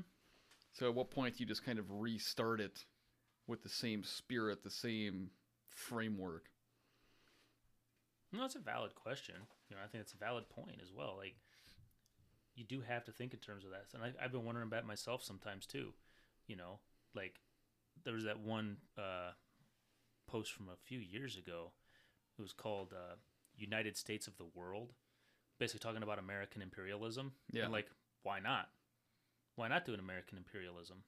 [0.72, 2.84] So at what point do you just kind of restart it
[3.46, 5.30] with the same spirit, the same
[5.68, 6.46] framework?
[8.32, 9.36] No, that's a valid question.
[9.70, 11.14] You know, I think it's a valid point as well.
[11.16, 11.36] Like,
[12.54, 14.86] you do have to think in terms of that, and I, I've been wondering about
[14.86, 15.92] myself sometimes too.
[16.46, 16.80] You know,
[17.14, 17.40] like
[18.04, 19.30] there was that one uh,
[20.26, 21.72] post from a few years ago.
[22.38, 23.16] It was called uh,
[23.56, 24.92] "United States of the World,"
[25.58, 27.32] basically talking about American imperialism.
[27.50, 27.64] Yeah.
[27.64, 27.90] And like,
[28.22, 28.68] why not?
[29.56, 30.98] Why not do an American imperialism?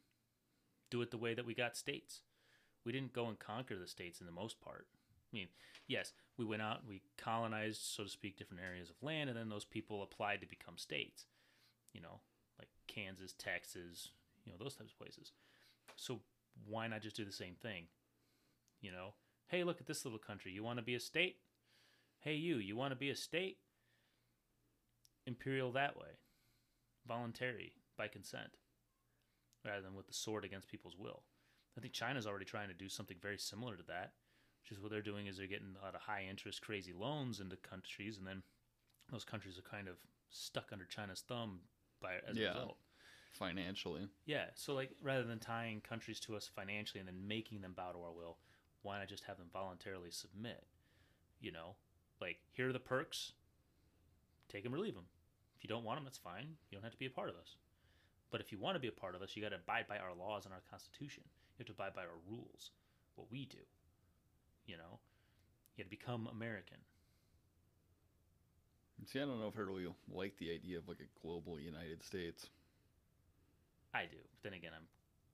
[0.90, 2.22] Do it the way that we got states.
[2.84, 4.88] We didn't go and conquer the states in the most part.
[5.32, 5.48] I mean,
[5.86, 9.38] yes, we went out, and we colonized, so to speak, different areas of land, and
[9.38, 11.26] then those people applied to become states.
[11.92, 12.20] You know,
[12.58, 14.08] like Kansas, Texas,
[14.44, 15.32] you know, those types of places.
[15.96, 16.20] So
[16.66, 17.84] why not just do the same thing?
[18.80, 19.14] You know,
[19.50, 20.52] hey, look at this little country.
[20.52, 21.36] You want to be a state?
[22.20, 23.58] Hey, you, you want to be a state?
[25.26, 26.18] Imperial that way,
[27.06, 28.50] voluntary by consent,
[29.64, 31.22] rather than with the sword against people's will.
[31.76, 34.12] I think China's already trying to do something very similar to that.
[34.62, 37.40] Which is what they're doing is they're getting a lot of high interest, crazy loans
[37.40, 38.42] into countries, and then
[39.10, 39.96] those countries are kind of
[40.30, 41.60] stuck under China's thumb
[42.00, 42.46] by as Yeah.
[42.46, 42.78] a result.
[43.32, 44.50] Financially, Yeah.
[44.54, 48.02] So like rather than tying countries to us financially and then making them bow to
[48.02, 48.38] our will,
[48.82, 50.64] why not just have them voluntarily submit?
[51.40, 51.76] You know,
[52.20, 53.32] like here are the perks.
[54.48, 55.06] Take them or leave them.
[55.56, 56.56] If you don't want them, that's fine.
[56.70, 57.56] You don't have to be a part of us.
[58.30, 59.98] But if you want to be a part of us, you got to abide by
[59.98, 61.24] our laws and our constitution.
[61.26, 62.70] You have to abide by our rules,
[63.16, 63.58] what we do.
[64.66, 65.00] You know,
[65.76, 66.78] you got to become American.
[69.06, 72.02] see, I don't know if I really like the idea of like a global United
[72.02, 72.48] States.
[73.92, 74.16] I do.
[74.16, 74.86] But then again, I'm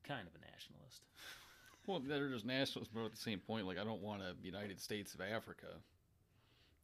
[0.03, 1.05] kind of a nationalist.
[1.87, 4.81] Well, they're just nationalists, but at the same point, like I don't want a United
[4.81, 5.67] States of Africa.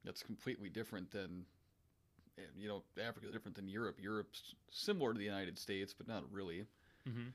[0.05, 1.45] That's completely different than,
[2.39, 3.99] eh, you know, Africa's different than Europe.
[4.01, 6.67] Europe's similar to the United States, but not really.
[7.09, 7.29] Mm-hmm.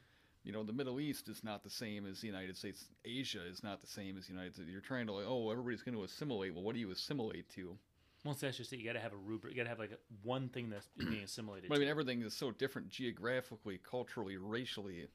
[0.44, 2.86] You know, the Middle East is not the same as the United States.
[3.04, 4.70] Asia is not the same as the United States.
[4.70, 6.54] You're trying to like, oh, everybody's going to assimilate.
[6.54, 7.78] Well, what do you assimilate to?
[8.24, 9.54] Once that's just it, you got to have a rubric.
[9.54, 11.70] You got to have like one thing that's being assimilated.
[11.70, 11.92] But I mean, to.
[11.92, 15.08] everything is so different geographically, culturally, racially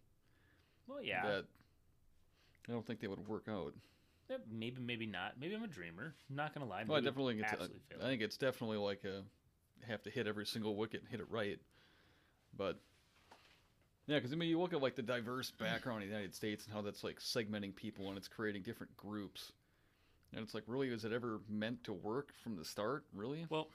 [0.86, 1.22] well, yeah.
[1.26, 1.44] that
[2.68, 3.74] I don't think they would work out.
[4.30, 5.34] Yeah, maybe, maybe not.
[5.38, 6.14] Maybe I'm a dreamer.
[6.30, 6.84] I'm not gonna lie.
[6.86, 9.22] Well, I definitely think it's, I think it's definitely like a
[9.86, 11.58] have to hit every single wicket and hit it right.
[12.56, 12.78] But
[14.06, 16.64] yeah, because I mean, you look at like the diverse background in the United States
[16.64, 19.52] and how that's like segmenting people and it's creating different groups.
[20.34, 23.04] And it's like, really, is it ever meant to work from the start?
[23.14, 23.46] Really?
[23.50, 23.68] Well,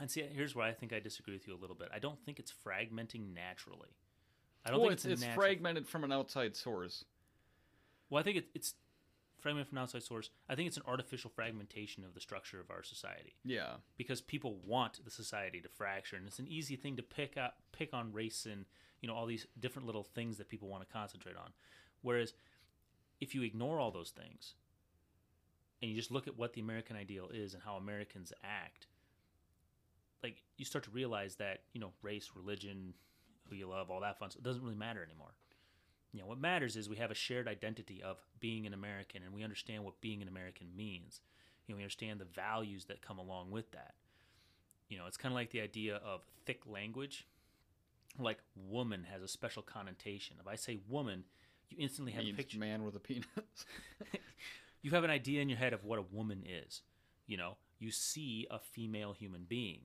[0.00, 1.88] and see, here's where I think I disagree with you a little bit.
[1.94, 3.90] I don't think it's fragmenting naturally.
[4.64, 7.04] I don't well, think it's, it's, it's fragmented from an outside source.
[8.10, 8.74] Well, I think it, it's
[9.40, 10.28] fragmented from an outside source.
[10.48, 13.74] I think it's an artificial fragmentation of the structure of our society Yeah.
[13.96, 17.58] because people want the society to fracture, and it's an easy thing to pick up,
[17.72, 18.66] pick on race and
[19.00, 21.52] you know all these different little things that people want to concentrate on.
[22.02, 22.34] Whereas,
[23.20, 24.54] if you ignore all those things
[25.80, 28.86] and you just look at what the American ideal is and how Americans act,
[30.22, 32.92] like you start to realize that you know race, religion,
[33.48, 35.32] who you love, all that fun stuff doesn't really matter anymore.
[36.12, 39.32] You know what matters is we have a shared identity of being an American, and
[39.32, 41.20] we understand what being an American means.
[41.66, 43.94] You know, we understand the values that come along with that.
[44.88, 47.26] You know, it's kind of like the idea of thick language.
[48.18, 50.36] Like woman has a special connotation.
[50.40, 51.24] If I say woman,
[51.68, 53.24] you instantly have a picture man with a penis.
[54.82, 56.82] you have an idea in your head of what a woman is.
[57.28, 59.82] You know, you see a female human being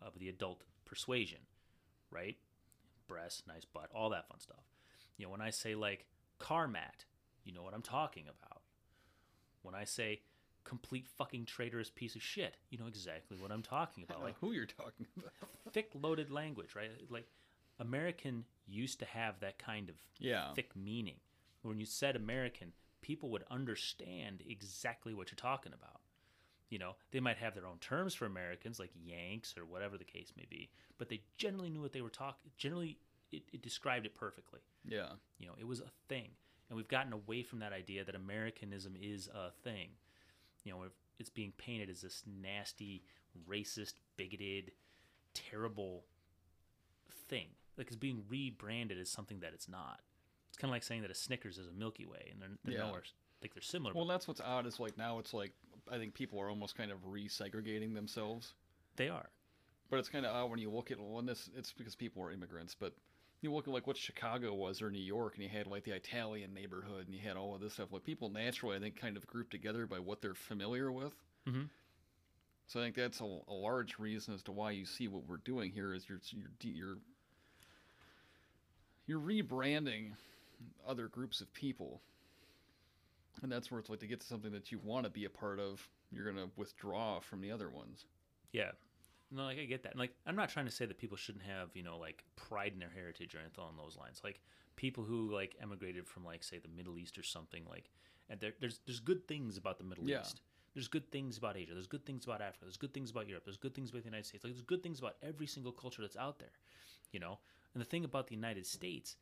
[0.00, 1.40] of the adult persuasion,
[2.10, 2.38] right?
[3.06, 4.64] Breasts, nice butt, all that fun stuff.
[5.18, 6.06] You know, when I say like
[6.38, 7.04] car mat,
[7.44, 8.62] you know what I'm talking about.
[9.62, 10.22] When I say
[10.64, 14.22] complete fucking traitorous piece of shit, you know exactly what I'm talking about.
[14.22, 15.32] Like who you're talking about?
[15.72, 16.90] thick loaded language, right?
[17.10, 17.28] Like
[17.78, 20.52] American used to have that kind of Yeah.
[20.54, 21.16] thick meaning.
[21.62, 26.00] When you said American, people would understand exactly what you're talking about.
[26.70, 30.04] You know, they might have their own terms for Americans, like Yanks or whatever the
[30.04, 32.50] case may be, but they generally knew what they were talking.
[32.58, 32.98] Generally,
[33.32, 34.60] it, it described it perfectly.
[34.86, 35.10] Yeah.
[35.38, 36.30] You know, it was a thing,
[36.68, 39.88] and we've gotten away from that idea that Americanism is a thing.
[40.64, 40.84] You know,
[41.18, 43.02] it's being painted as this nasty,
[43.48, 44.72] racist, bigoted,
[45.34, 46.04] terrible
[47.28, 47.48] thing.
[47.76, 50.00] Like it's being rebranded as something that it's not.
[50.48, 52.74] It's kind of like saying that a Snickers is a Milky Way, and they're, they're
[52.74, 52.86] Yeah.
[52.86, 53.02] nowhere.
[53.42, 53.94] Like they're similar.
[53.94, 55.52] Well, that's what's odd is like now it's like
[55.90, 58.54] I think people are almost kind of resegregating themselves.
[58.96, 59.28] they are.
[59.90, 62.22] But it's kind of odd when you look at well, and this it's because people
[62.22, 62.94] are immigrants, but
[63.40, 65.94] you look at like what Chicago was or New York, and you had like the
[65.94, 67.92] Italian neighborhood, and you had all of this stuff.
[67.92, 71.14] Like people naturally, I think, kind of group together by what they're familiar with.
[71.46, 71.68] Mhm.
[72.66, 75.38] So I think that's a, a large reason as to why you see what we're
[75.38, 76.98] doing here is you're you're you're
[79.06, 80.12] you're rebranding
[80.86, 82.02] other groups of people,
[83.42, 85.30] and that's where it's like to get to something that you want to be a
[85.30, 88.04] part of, you're gonna withdraw from the other ones.
[88.52, 88.72] Yeah.
[89.30, 89.92] No, like I get that.
[89.92, 92.72] And like I'm not trying to say that people shouldn't have, you know, like pride
[92.72, 94.20] in their heritage or anything along those lines.
[94.24, 94.40] Like
[94.76, 97.90] people who like emigrated from like say the Middle East or something like
[98.30, 100.22] and there, there's there's good things about the Middle Yeah.
[100.22, 100.40] East.
[100.74, 101.72] There's good things about Asia.
[101.72, 102.64] There's good things about Africa.
[102.64, 103.44] There's good things about Europe.
[103.44, 104.44] There's good things about the United States.
[104.44, 106.52] Like there's good things about every single culture that's out there.
[107.10, 107.38] You know?
[107.74, 109.16] And the thing about the United States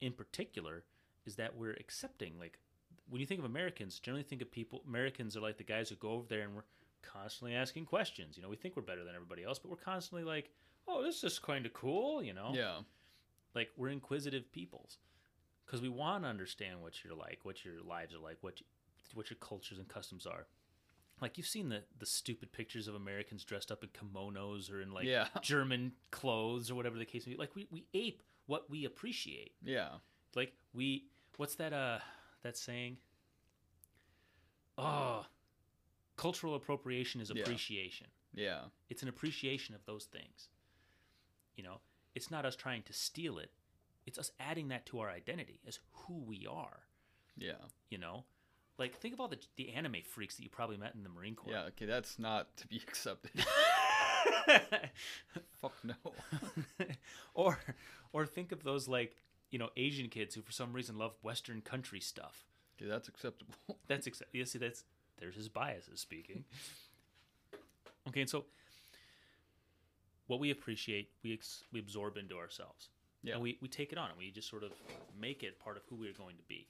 [0.00, 0.84] in particular
[1.26, 2.58] is that we're accepting like
[3.08, 5.96] when you think of Americans, generally think of people Americans are like the guys who
[5.96, 6.64] go over there and we're
[7.12, 8.36] constantly asking questions.
[8.36, 10.50] You know, we think we're better than everybody else, but we're constantly like,
[10.88, 12.52] "Oh, this is kind of cool," you know?
[12.54, 12.78] Yeah.
[13.54, 14.98] Like we're inquisitive peoples
[15.64, 18.66] because we want to understand what you're like, what your lives are like, what you,
[19.14, 20.46] what your cultures and customs are.
[21.20, 24.90] Like you've seen the the stupid pictures of Americans dressed up in kimonos or in
[24.92, 25.28] like Yeah.
[25.42, 27.38] German clothes or whatever the case may be.
[27.38, 29.52] Like we, we ape what we appreciate.
[29.62, 29.88] Yeah.
[30.34, 31.04] Like we
[31.36, 31.98] what's that uh
[32.42, 32.96] that saying?
[34.76, 35.24] Oh,
[36.16, 38.06] cultural appropriation is appreciation.
[38.34, 38.60] Yeah.
[38.90, 40.48] It's an appreciation of those things.
[41.56, 41.80] You know,
[42.14, 43.50] it's not us trying to steal it.
[44.06, 46.80] It's us adding that to our identity as who we are,
[47.36, 47.52] Yeah.
[47.90, 48.24] you know?
[48.76, 51.36] Like think of all the the anime freaks that you probably met in the Marine
[51.36, 51.52] Corps.
[51.52, 51.62] Yeah.
[51.66, 53.44] Okay, that's not to be accepted.
[55.60, 55.94] Fuck no.
[57.34, 57.58] or
[58.12, 59.16] or think of those like,
[59.50, 62.44] you know, Asian kids who for some reason love western country stuff.
[62.76, 63.54] Okay, that's acceptable.
[63.86, 64.38] That's acceptable.
[64.38, 64.82] yeah, see that's
[65.18, 66.44] there's his biases speaking.
[68.06, 68.44] Okay, and so
[70.26, 72.90] what we appreciate, we ex- we absorb into ourselves.
[73.22, 73.34] Yeah.
[73.34, 74.72] And we, we take it on and we just sort of
[75.18, 76.68] make it part of who we're going to be.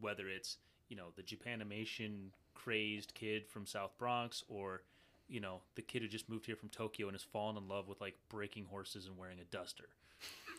[0.00, 0.56] Whether it's,
[0.88, 4.82] you know, the Japanimation crazed kid from South Bronx or,
[5.28, 7.86] you know, the kid who just moved here from Tokyo and has fallen in love
[7.86, 9.88] with like breaking horses and wearing a duster.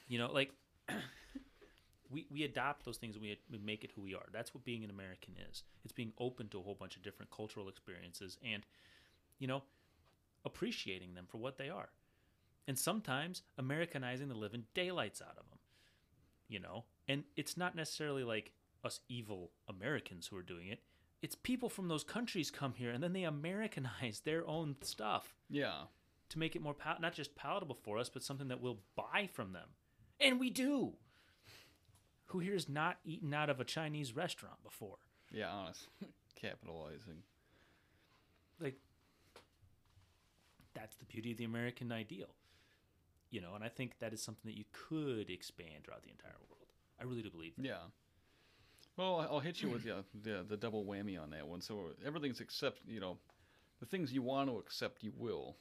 [0.08, 0.52] You know, like
[2.10, 4.26] we, we adopt those things and we, we make it who we are.
[4.32, 5.64] That's what being an American is.
[5.84, 8.64] It's being open to a whole bunch of different cultural experiences and,
[9.40, 9.64] you know,
[10.46, 11.90] appreciating them for what they are.
[12.68, 15.60] And sometimes Americanizing the living daylights out of them.
[16.48, 16.86] You know?
[17.08, 18.52] And it's not necessarily like
[18.84, 20.80] us evil Americans who are doing it.
[21.22, 25.84] It's people from those countries come here and then they Americanize their own stuff Yeah.
[26.30, 29.28] to make it more pal- not just palatable for us, but something that we'll buy
[29.34, 29.70] from them.
[30.20, 30.94] And we do.
[32.28, 34.98] Who here has not eaten out of a Chinese restaurant before?
[35.32, 35.88] Yeah, honest.
[36.36, 37.24] Capitalizing.
[38.60, 38.76] Like,
[40.74, 42.30] that's the beauty of the American ideal.
[43.30, 46.38] You know, and I think that is something that you could expand throughout the entire
[46.50, 46.68] world.
[47.00, 47.54] I really do believe.
[47.58, 47.66] That.
[47.66, 47.78] Yeah.
[48.98, 51.60] Well, I'll hit you with the, uh, the the double whammy on that one.
[51.60, 53.18] So everything's except you know,
[53.80, 55.58] the things you want to accept, you will.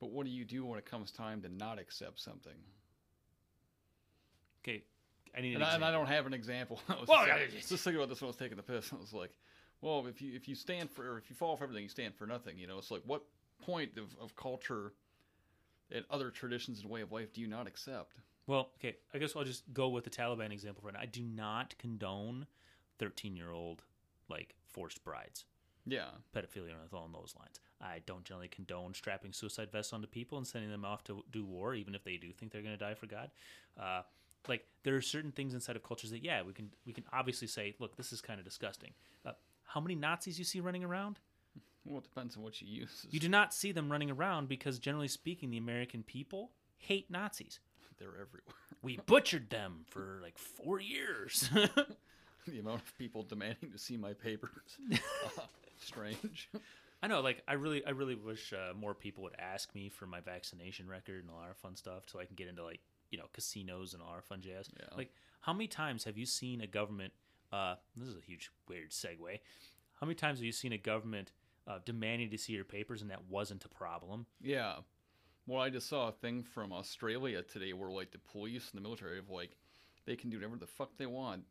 [0.00, 2.52] But what do you do when it comes time to not accept something?
[4.62, 4.84] Okay,
[5.36, 6.80] I need an And I, and I don't have an example.
[6.88, 8.92] I was Well, just, thinking about this when I was taking the piss.
[8.92, 9.32] I was like,
[9.80, 12.14] well, if you if you stand for or if you fall for everything, you stand
[12.14, 12.58] for nothing.
[12.58, 13.22] You know, it's like what
[13.64, 14.92] point of, of culture
[15.90, 18.14] and other traditions and way of life do you not accept?
[18.46, 21.00] Well, okay, I guess I'll just go with the Taliban example right now.
[21.00, 22.46] I do not condone
[22.98, 23.82] thirteen-year-old
[24.28, 25.44] like forced brides.
[25.86, 27.60] Yeah, pedophilia anything along those lines.
[27.80, 31.44] I don't generally condone strapping suicide vests onto people and sending them off to do
[31.44, 33.30] war, even if they do think they're going to die for God.
[33.78, 34.00] Uh,
[34.48, 37.48] like there are certain things inside of cultures that yeah, we can we can obviously
[37.48, 38.92] say, look, this is kind of disgusting.
[39.24, 39.32] Uh,
[39.64, 41.18] how many Nazis you see running around?
[41.84, 43.06] well, it depends on what you use.
[43.10, 47.60] You do not see them running around because generally speaking, the American people hate Nazis.
[47.98, 48.42] They're everywhere.
[48.82, 51.48] We butchered them for like four years.
[52.46, 54.76] the amount of people demanding to see my papers.
[54.92, 55.40] Uh,
[55.80, 56.50] strange.
[57.02, 60.04] I know, like I really, I really wish uh, more people would ask me for
[60.04, 62.80] my vaccination record and a lot of fun stuff, so I can get into like
[63.14, 64.68] you know casinos and all our fun jazz.
[64.76, 64.86] Yeah.
[64.96, 67.12] Like, how many times have you seen a government?
[67.52, 69.38] Uh, this is a huge weird segue.
[70.00, 71.30] How many times have you seen a government
[71.68, 74.26] uh, demanding to see your papers and that wasn't a problem?
[74.42, 74.78] Yeah.
[75.46, 78.82] Well, I just saw a thing from Australia today where like the police and the
[78.82, 79.56] military have like
[80.06, 81.44] they can do whatever the fuck they want.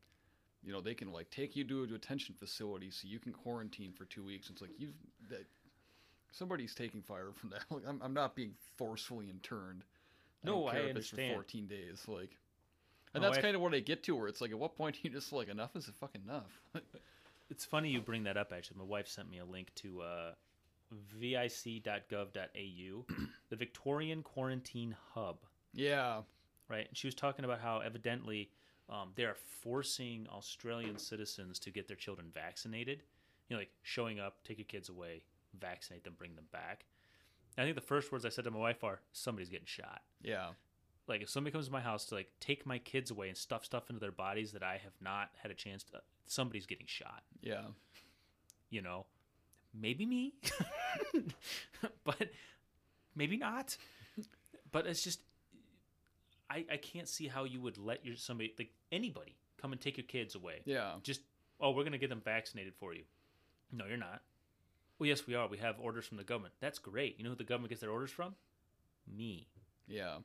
[0.61, 3.93] You know, they can like take you to a detention facility so you can quarantine
[3.93, 4.49] for two weeks.
[4.49, 4.95] It's like you've
[5.29, 5.45] that
[6.31, 7.63] somebody's taking fire from that.
[7.71, 9.85] Like I'm, I'm not being forcefully interned.
[10.43, 11.31] No, don't care I if it's understand.
[11.31, 12.03] for 14 days.
[12.07, 12.37] Like,
[13.13, 14.75] and My that's wife- kind of what I get to where it's like at what
[14.75, 16.61] point you just like enough is fucking enough.
[17.49, 18.51] It's funny you bring that up.
[18.55, 20.31] Actually, my wife sent me a link to uh,
[20.91, 23.05] vic.gov.au,
[23.49, 25.37] the Victorian Quarantine Hub.
[25.73, 26.21] yeah.
[26.69, 26.87] right?
[26.87, 28.49] And she was talking about how evidently
[28.89, 33.03] um, they are forcing Australian citizens to get their children vaccinated.
[33.49, 35.21] You know, like showing up, take your kids away,
[35.59, 36.85] vaccinate them, bring them back.
[37.57, 40.49] I think the first words I said to my wife are, "Somebody's getting shot." Yeah.
[41.07, 43.65] Like if somebody comes to my house to like take my kids away and stuff
[43.65, 47.23] stuff into their bodies that I have not had a chance to, somebody's getting shot.
[47.41, 47.65] Yeah.
[48.69, 49.05] You know,
[49.73, 50.33] maybe me,
[52.03, 52.29] but
[53.15, 53.77] maybe not.
[54.71, 55.19] But it's just
[56.49, 59.97] I, I can't see how you would let your somebody like anybody come and take
[59.97, 60.61] your kids away.
[60.65, 60.93] Yeah.
[61.03, 61.21] Just
[61.59, 63.03] oh, we're gonna get them vaccinated for you.
[63.71, 64.21] No, you're not.
[64.99, 65.47] Well, yes, we are.
[65.47, 66.53] We have orders from the government.
[66.59, 67.17] That's great.
[67.17, 68.35] You know who the government gets their orders from?
[69.11, 69.47] Me.
[69.87, 70.17] Yeah.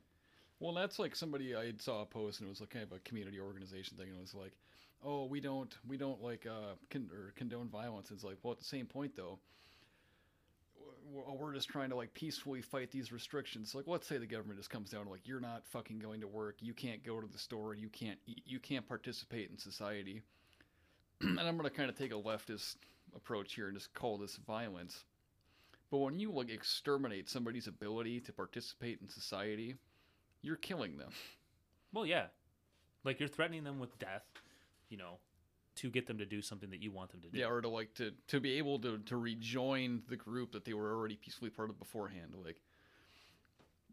[0.59, 2.99] Well, that's like somebody I saw a post and it was like kind of a
[2.99, 4.53] community organization thing, and it was like,
[5.03, 8.59] "Oh, we don't, we don't like uh, con- or condone violence." It's like, well, at
[8.59, 9.39] the same point though,
[11.11, 13.73] we're, just trying to like peacefully fight these restrictions.
[13.73, 16.57] Like, let's say the government just comes down like, you're not fucking going to work,
[16.59, 20.21] you can't go to the store, you can't eat, you can't participate in society,
[21.21, 22.75] and I'm gonna kind of take a leftist
[23.15, 25.03] approach here and just call this violence.
[25.91, 29.75] But when you like exterminate somebody's ability to participate in society,
[30.41, 31.09] you're killing them.
[31.93, 32.27] Well, yeah.
[33.03, 34.25] Like you're threatening them with death,
[34.89, 35.17] you know,
[35.77, 37.37] to get them to do something that you want them to do.
[37.37, 40.73] Yeah, or to like to to be able to to rejoin the group that they
[40.73, 42.33] were already peacefully part of beforehand.
[42.43, 42.61] Like,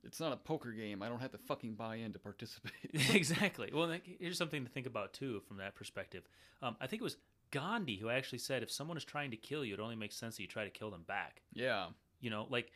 [0.05, 1.03] it's not a poker game.
[1.03, 2.73] I don't have to fucking buy in to participate.
[3.15, 3.71] exactly.
[3.75, 6.25] Well, here's something to think about too from that perspective.
[6.63, 7.17] Um, I think it was
[7.61, 10.37] Gandhi who actually said, if someone is trying to kill you, it only makes sense
[10.37, 11.43] that you try to kill them back.
[11.53, 11.87] yeah,
[12.21, 12.71] You know, like,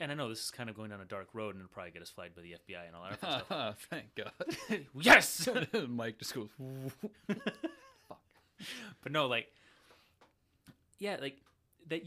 [0.00, 1.90] and I know this is kind of going down a dark road and it'll probably
[1.92, 3.86] get us flagged by the FBI and all that stuff.
[3.90, 4.32] thank God.
[5.00, 5.48] yes.
[5.88, 6.48] Mike just goes.
[8.08, 8.20] Fuck.
[9.02, 9.48] But no, like,
[10.98, 11.38] yeah, like
[11.88, 12.02] that.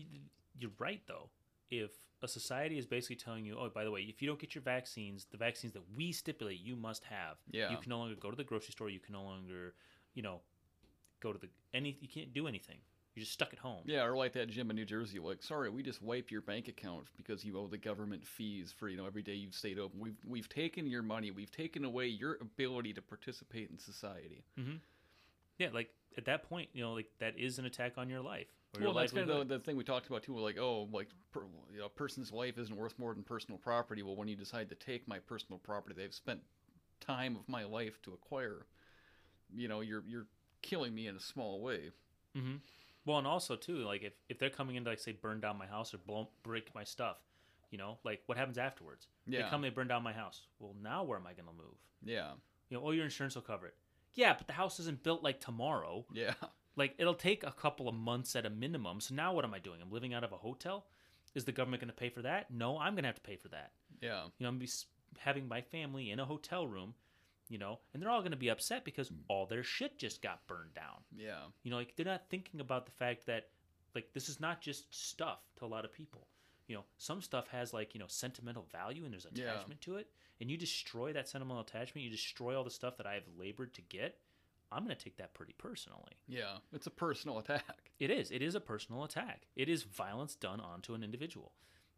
[0.60, 1.30] You're right though.
[1.72, 4.54] If a society is basically telling you, oh, by the way, if you don't get
[4.56, 7.70] your vaccines, the vaccines that we stipulate you must have, Yeah.
[7.72, 8.90] you can no longer go to the grocery store.
[8.90, 9.74] You can no longer,
[10.16, 10.42] you know,
[11.22, 11.98] go to the any.
[12.02, 12.78] You can't do anything.
[13.16, 13.82] You're just stuck at home.
[13.86, 15.20] Yeah, or like that gym in New Jersey.
[15.20, 18.88] Like, sorry, we just wipe your bank account because you owe the government fees for
[18.88, 20.00] you know every day you've stayed open.
[20.00, 21.32] We've we've taken your money.
[21.32, 24.46] We've taken away your ability to participate in society.
[24.60, 24.78] Mm-hmm.
[25.58, 28.48] Yeah, like at that point, you know, like that is an attack on your life.
[28.76, 30.38] Your Well, that's kind of the, the thing we talked about too.
[30.38, 31.42] Like, oh, like per,
[31.74, 34.04] you know, a person's life isn't worth more than personal property.
[34.04, 36.40] Well, when you decide to take my personal property, they've spent
[37.02, 38.66] time of my life to acquire.
[39.54, 40.28] You know, you're you're
[40.62, 41.92] killing me in a small way.
[42.38, 42.56] Mm-hmm.
[43.06, 45.58] Well, and also too, like if, if they're coming in to like say burn down
[45.58, 47.18] my house or blow, break my stuff,
[47.72, 49.08] you know, like what happens afterwards?
[49.26, 49.44] Yeah.
[49.44, 50.42] They come, they burn down my house.
[50.60, 51.76] Well, now where am I going to move?
[52.04, 52.32] Yeah,
[52.70, 53.76] You know, oh, your insurance will cover it.
[54.14, 56.06] Yeah, but the house isn't built like tomorrow.
[56.14, 56.34] yeah,
[56.76, 59.02] Like it'll take a couple of months at a minimum.
[59.02, 59.82] So now what am I doing?
[59.82, 60.86] I'm living out of a hotel.
[61.36, 62.50] Is the government going to pay for that?
[62.50, 63.72] No, I'm going to have to pay for that.
[64.02, 64.24] Yeah.
[64.38, 64.70] You know, I'm gonna be
[65.18, 66.94] having my family in a hotel room,
[67.50, 69.18] you know, and they're all gonna be upset because mm.
[69.28, 71.04] all their shit just got burned down.
[71.16, 71.42] Yeah.
[71.64, 73.50] You know, like they're not thinking about the fact that
[73.96, 76.28] like this is not just stuff to a lot of people.
[76.68, 79.46] You know, some stuff has like, you know, sentimental value and there's Yeah.
[79.46, 80.08] attachment to it.
[80.40, 83.74] And you destroy that sentimental attachment, you destroy all the stuff that I have labored
[83.74, 84.20] to get,
[84.72, 86.18] I'm gonna take that pretty personally.
[86.28, 86.58] Yeah.
[86.72, 87.92] It's a personal attack.
[88.00, 88.32] It is.
[88.32, 89.48] It is a personal attack.
[89.56, 91.52] It is violence done onto an individual.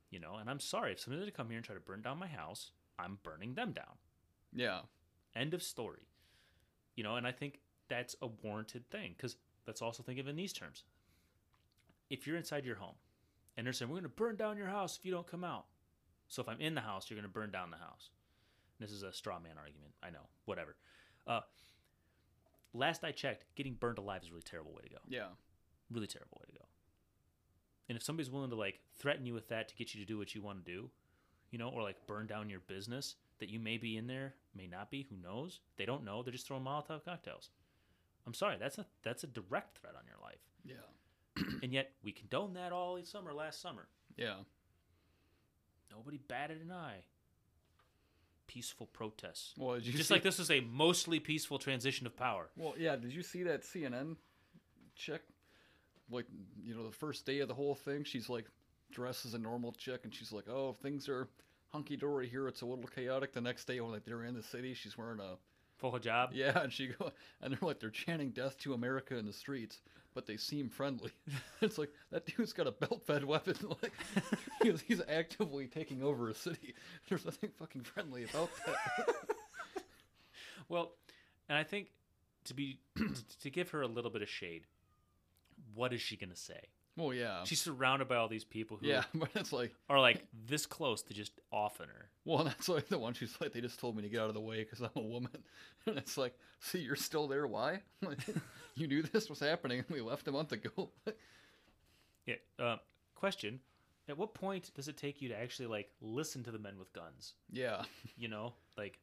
[0.10, 2.18] You know, and I'm sorry if somebody to come here and try to burn down
[2.18, 3.98] my house, I'm burning them down.
[4.54, 4.82] Yeah.
[5.36, 6.08] End of story.
[6.96, 9.36] You know, and I think that's a warranted thing because
[9.68, 10.84] let's also think of it in these terms.
[12.10, 12.96] If you're inside your home
[13.56, 15.66] and they're saying, we're going to burn down your house if you don't come out.
[16.28, 18.10] So if I'm in the house, you're going to burn down the house.
[18.80, 19.94] This is a straw man argument.
[20.04, 20.28] I know.
[20.46, 20.76] Whatever.
[21.28, 21.42] Uh,
[22.74, 25.28] last I checked, getting burned alive is a really terrible way to go Yeah.
[25.92, 26.66] really terrible way to go.
[27.90, 30.18] And if somebody's willing to like threaten you with that to get you to do
[30.18, 30.90] what you want to do,
[31.52, 34.68] you know, or like burn down your business that you may be in there, may
[34.68, 35.60] not be, who knows?
[35.78, 36.24] They don't know.
[36.24, 37.50] They're just throwing Molotov cocktails.
[38.26, 40.40] I'm sorry, that's a that's a direct threat on your life.
[40.64, 41.44] Yeah.
[41.64, 43.88] and yet we condoned that all in summer last summer.
[44.16, 44.36] Yeah.
[45.92, 47.04] Nobody batted an eye.
[48.48, 49.54] Peaceful protests.
[49.58, 52.50] Well, Just see- like this is a mostly peaceful transition of power.
[52.58, 52.96] Well, yeah.
[52.96, 54.18] Did you see that CNN
[54.96, 55.22] chick?
[56.10, 56.26] Like,
[56.62, 58.46] you know, the first day of the whole thing, she's like
[58.92, 61.30] dressed as a normal chick, and she's like, "Oh, things are
[61.72, 62.48] hunky dory here.
[62.48, 65.20] It's a little chaotic." The next day, when like they're in the city, she's wearing
[65.20, 65.38] a
[65.78, 66.30] Full hijab.
[66.34, 67.12] yeah, and she go
[67.42, 69.82] and they're like they're chanting "Death to America" in the streets,
[70.14, 71.12] but they seem friendly.
[71.62, 73.56] it's like that dude's got a belt-fed weapon.
[73.82, 73.92] Like
[74.62, 76.76] he's, he's actively taking over a city.
[77.10, 79.16] There's nothing fucking friendly about that.
[80.70, 80.94] Well,
[81.50, 81.88] and I think
[82.46, 82.80] to be
[83.42, 84.68] to give her a little bit of shade,
[85.74, 86.62] what is she going to say?
[86.98, 90.26] Well, yeah, She's surrounded by all these people who yeah, but it's like are like
[90.48, 92.10] this close to just offing her.
[92.26, 94.34] Well, that's like the one she's like, they just told me to get out of
[94.34, 95.32] the way because I'm a woman.
[95.88, 97.48] And it's like, see, you're still there.
[97.48, 97.82] Why?
[98.76, 99.84] you knew this was happening.
[99.90, 100.92] We left a month ago.
[102.28, 102.36] Yeah.
[102.60, 102.78] Uh,
[103.16, 103.60] question:
[104.08, 106.94] At what point does it take you to actually like listen to the men with
[106.94, 107.34] guns?
[107.52, 107.84] yeah.
[108.16, 109.00] You know, like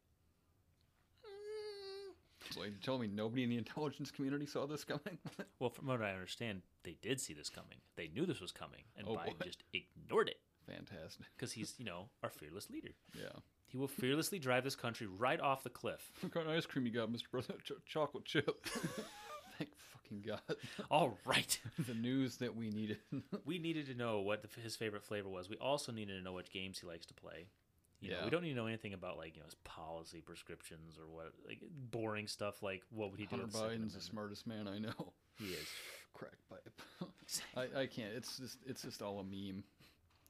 [2.51, 5.19] So you told me nobody in the intelligence community saw this coming?
[5.59, 7.79] well, from what I understand, they did see this coming.
[7.97, 9.45] They knew this was coming, and Oh, Biden boy.
[9.45, 11.27] just ignored it Fantastic.
[11.37, 12.91] because he's you know our fearless leader.
[13.15, 13.41] Yeah.
[13.67, 16.11] He will fearlessly drive this country right off the cliff.
[16.21, 17.31] What kind of ice cream you got, Mr.
[17.31, 17.65] President?
[17.65, 18.65] Ch- chocolate chip.
[19.59, 20.41] Thank fucking God.
[20.91, 21.59] All right.
[21.87, 22.99] the news that we needed.
[23.45, 25.51] we needed to know what the, his favorite flavor was.
[25.51, 27.47] We also needed to know what games he likes to play.
[28.01, 28.25] You know, Yeah.
[28.25, 31.33] we don't need to know anything about like you know his policy prescriptions or what
[31.47, 31.59] like
[31.91, 33.37] boring stuff like what would he do?
[33.37, 35.13] Hunter Biden's the smartest man I know.
[35.39, 35.67] He is.
[36.15, 36.83] Crack pipe.
[37.57, 38.13] I, I can't.
[38.15, 39.65] It's just it's just all a meme.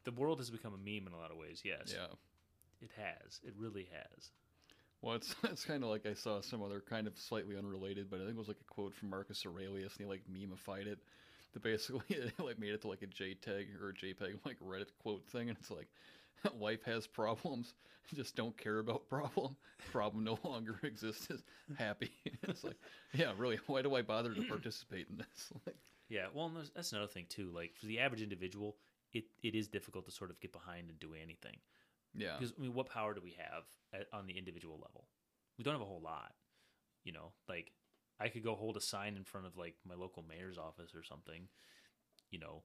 [0.05, 1.63] The world has become a meme in a lot of ways.
[1.65, 2.07] Yes, Yeah.
[2.81, 3.41] it has.
[3.45, 4.31] It really has.
[5.03, 8.17] Well, it's it's kind of like I saw some other kind of slightly unrelated, but
[8.21, 10.99] I think it was like a quote from Marcus Aurelius, and he like memeified it.
[11.55, 14.89] To basically it, like made it to like a JTAG or a JPEG like Reddit
[15.03, 15.89] quote thing, and it's like,
[16.59, 17.75] life has problems,
[18.15, 19.57] just don't care about problem.
[19.93, 21.31] Problem no longer exists.
[21.31, 21.45] Is
[21.77, 22.11] happy.
[22.43, 22.77] it's like,
[23.13, 23.59] yeah, really.
[23.69, 25.53] Why do I bother to participate in this?
[25.67, 25.77] Like,
[26.09, 26.27] Yeah.
[26.35, 27.51] Well, that's another thing too.
[27.55, 28.77] Like for the average individual,
[29.13, 31.57] it, it is difficult to sort of get behind and do anything.
[32.15, 35.07] yeah, Because I mean, what power do we have at, on the individual level?
[35.57, 36.33] We don't have a whole lot.
[37.05, 37.71] You know, like
[38.19, 41.05] I could go hold a sign in front of like my local mayor's office or
[41.05, 41.49] something.
[42.31, 42.63] You know,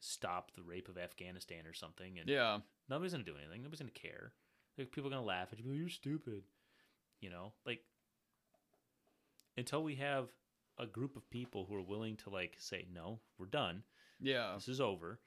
[0.00, 3.62] stop the rape of Afghanistan or something, and yeah, nobody's gonna do anything.
[3.62, 4.32] Nobody's gonna care.
[4.76, 5.68] Like people are gonna laugh at you.
[5.68, 6.42] like, You're stupid.
[7.20, 7.80] You know, like
[9.56, 10.28] until we have
[10.78, 13.82] a group of people who are willing to like say no, we're done
[14.20, 15.18] yeah, this is over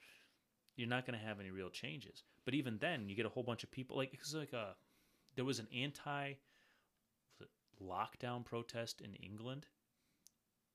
[0.75, 3.63] you're not to have any real changes but even then you get a whole bunch
[3.63, 4.75] of people like it's like a
[5.35, 6.33] there was an anti
[7.39, 7.49] was
[7.81, 9.65] lockdown protest in england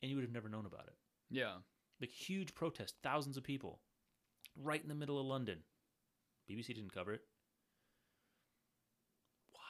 [0.03, 0.95] and you would have never known about it
[1.31, 1.55] yeah.
[2.01, 3.81] like huge protest thousands of people
[4.63, 5.59] right in the middle of london
[6.51, 7.23] bbc didn't cover it
[9.53, 9.61] why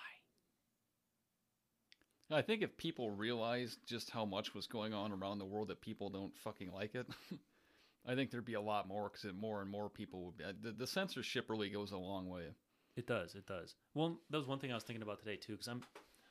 [2.30, 5.80] I think if people realized just how much was going on around the world that
[5.80, 7.06] people don't fucking like it,
[8.06, 10.44] I think there'd be a lot more because more and more people would be.
[10.44, 12.54] uh, The, the censorship really goes a long way.
[12.96, 13.34] It does.
[13.34, 13.76] It does.
[13.94, 15.82] Well, that was one thing I was thinking about today too, because I'm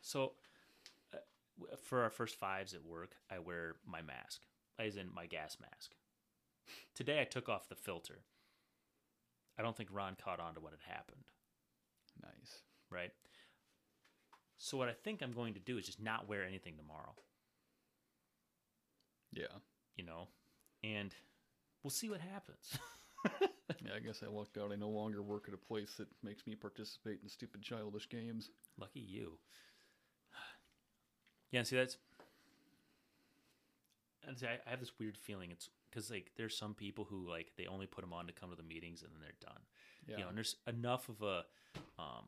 [0.02, 0.34] so
[1.14, 1.18] uh,
[1.84, 4.42] for our first fives at work, I wear my mask,
[4.80, 5.92] as in my gas mask.
[6.94, 8.24] Today, I took off the filter.
[9.58, 11.24] I don't think Ron caught on to what had happened,
[12.22, 12.62] Nice.
[12.90, 13.12] right?
[14.58, 17.14] So what I think I'm going to do is just not wear anything tomorrow,
[19.34, 19.46] Yeah.
[19.96, 20.28] you know,
[20.84, 21.14] and
[21.84, 22.78] we'll see what happens.
[23.86, 24.72] Yeah, I guess I lucked out.
[24.72, 28.50] I no longer work at a place that makes me participate in stupid childish games.
[28.80, 29.38] Lucky you.
[31.52, 31.98] Yeah, see that's.
[34.28, 35.52] And see, I, I have this weird feeling.
[35.52, 38.50] It's because like there's some people who like they only put them on to come
[38.50, 39.62] to the meetings and then they're done.
[40.08, 40.18] Yeah.
[40.18, 41.46] You know, and there's enough of a
[42.00, 42.26] um,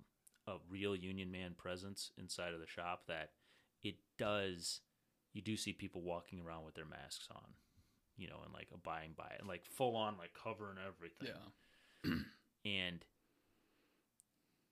[0.47, 3.31] a real union man presence inside of the shop that
[3.83, 4.81] it does.
[5.33, 7.53] You do see people walking around with their masks on,
[8.17, 11.35] you know, and like abiding by it, and like full on like covering everything.
[12.03, 12.11] yeah.
[12.65, 13.05] and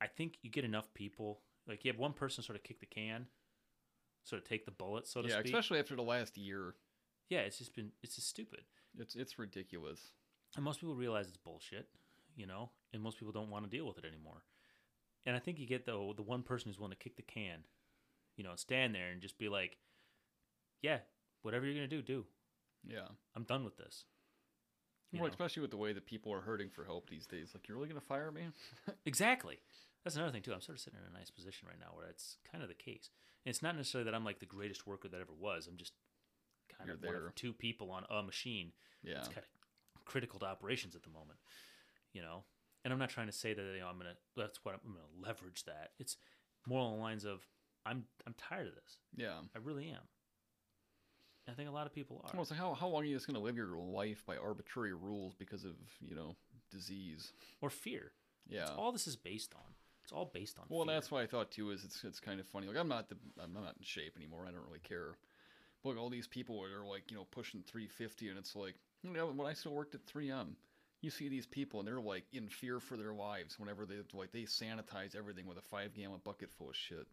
[0.02, 1.42] I think you get enough people.
[1.68, 3.28] Like you have one person sort of kick the can,
[4.24, 5.36] sort of take the bullet, so to speak.
[5.36, 5.54] Yeah, speak.
[5.54, 6.76] especially after the last year.
[7.30, 8.62] Yeah, it's just been it's just stupid,
[8.98, 10.14] It's it's ridiculous.
[10.56, 11.88] and most people realize it's bullshit,
[12.36, 14.44] you know, and most people don't want to deal with it anymore.
[15.26, 17.64] And I think you get the the one person who's willing to kick the can,
[18.38, 19.78] you know, stand there and just be like,
[20.82, 21.00] "Yeah,
[21.42, 22.26] whatever you're gonna do, do.
[22.84, 23.08] Yeah.
[23.36, 24.06] I'm done with this."
[25.12, 25.32] You Well, know?
[25.32, 27.52] especially with the way that people are hurting for help these days.
[27.54, 28.44] Like, you're really gonna fire me?
[29.06, 29.60] Exactly.
[30.04, 30.54] That's another thing too.
[30.54, 32.76] I'm sort of sitting in a nice position right now where that's kind of the
[32.76, 33.10] case.
[33.46, 35.68] And it's not necessarily that I'm like the greatest worker that ever was.
[35.68, 35.94] I'm just
[36.78, 37.28] kind You're one there.
[37.28, 38.72] of two people on a machine.
[39.04, 39.20] Yeah.
[39.20, 41.40] It's kind of critical to operations at the moment,
[42.14, 42.44] you know.
[42.84, 44.16] And I'm not trying to say that you know I'm gonna.
[44.36, 45.92] That's what I'm, I'm gonna leverage that.
[46.00, 46.18] It's
[46.66, 47.46] more along the lines of
[47.86, 48.98] I'm I'm tired of this.
[49.16, 49.40] Yeah.
[49.56, 50.04] I really am.
[51.50, 52.32] I think a lot of people are.
[52.34, 55.34] Well, like how how long are you just gonna live your life by arbitrary rules
[55.36, 56.36] because of you know
[56.72, 57.32] disease?
[57.62, 58.12] or fear.
[58.48, 58.60] Yeah.
[58.66, 59.74] That's all this is based on.
[60.04, 60.66] It's all based on.
[60.70, 60.94] Well, fear.
[60.94, 62.68] that's why I thought too is it's it's kind of funny.
[62.68, 64.46] Like I'm not the I'm not in shape anymore.
[64.48, 65.18] I don't really care.
[65.84, 69.28] Like all these people are like you know pushing 350, and it's like you know
[69.28, 70.56] when I still worked at 3M,
[71.02, 74.32] you see these people and they're like in fear for their lives whenever they like
[74.32, 77.08] they sanitize everything with a five gallon bucket full of shit.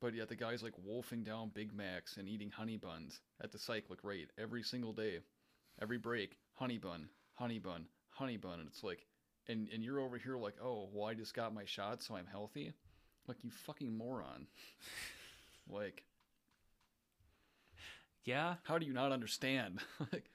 [0.00, 3.58] But yet the guy's like wolfing down Big Macs and eating honey buns at the
[3.58, 5.20] cyclic rate every single day,
[5.80, 9.06] every break, honey bun, honey bun, honey bun, and it's like,
[9.48, 12.26] and and you're over here like, oh, well, I just got my shot, so I'm
[12.26, 12.72] healthy.
[13.26, 14.46] Like you fucking moron.
[15.70, 16.02] like,
[18.24, 18.54] yeah.
[18.64, 19.80] how do you not understand?
[20.12, 20.30] like,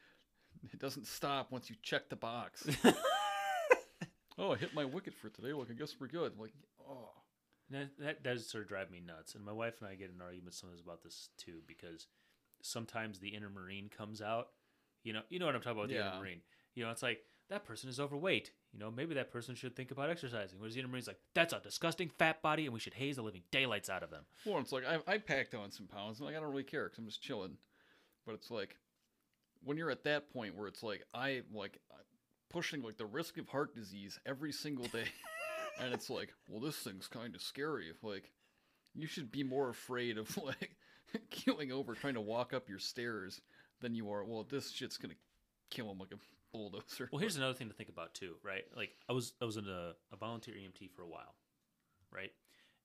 [0.71, 2.65] it doesn't stop once you check the box.
[4.37, 5.53] oh, I hit my wicket for today.
[5.53, 6.33] Like, I guess we're good.
[6.39, 6.53] Like,
[6.87, 7.09] oh,
[7.69, 9.35] That, that does sort of drive me nuts.
[9.35, 12.07] And my wife and I get in arguments sometimes about this too, because
[12.61, 14.49] sometimes the inner marine comes out.
[15.03, 16.11] You know, you know what I'm talking about with the Yeah.
[16.11, 16.41] inner marine.
[16.75, 18.51] You know, it's like that person is overweight.
[18.73, 20.59] You know, maybe that person should think about exercising.
[20.59, 23.21] Whereas the inner marine's like, that's a disgusting fat body, and we should haze the
[23.23, 24.25] living daylights out of them.
[24.45, 26.83] well, it's like I, I packed on some pounds, and like I don't really care
[26.85, 27.57] because I'm just chilling.
[28.29, 28.75] But it's like
[29.63, 31.79] when you're at that point where it's like I like
[32.51, 35.05] pushing like the risk of heart disease every single day,
[35.79, 37.91] and it's like, well, this thing's kind of scary.
[38.03, 38.29] Like,
[38.93, 40.75] you should be more afraid of like
[41.31, 43.41] keeling over trying to walk up your stairs
[43.81, 44.23] than you are.
[44.23, 45.15] Well, this shit's gonna
[45.71, 46.19] kill him like a
[46.53, 47.09] bulldozer.
[47.11, 48.65] Well, here's another thing to think about too, right?
[48.77, 51.33] Like I was I was in a, a volunteer EMT for a while,
[52.13, 52.31] right?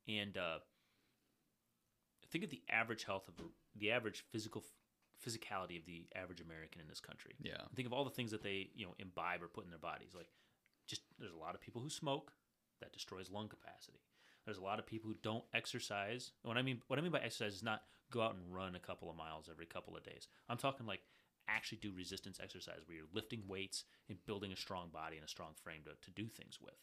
[0.08, 0.60] And uh,
[2.30, 3.34] think of the average health of
[3.76, 4.64] the average physical
[5.24, 7.34] physicality of the average American in this country.
[7.40, 9.78] yeah, Think of all the things that they you know imbibe or put in their
[9.78, 10.12] bodies.
[10.14, 10.28] Like
[10.86, 12.32] just there's a lot of people who smoke
[12.80, 14.00] that destroys lung capacity.
[14.44, 16.32] There's a lot of people who don't exercise.
[16.42, 18.80] What I mean what I mean by exercise is not go out and run a
[18.80, 20.28] couple of miles every couple of days.
[20.48, 21.00] I'm talking like
[21.48, 25.28] actually do resistance exercise where you're lifting weights and building a strong body and a
[25.28, 26.74] strong frame to, to do things with.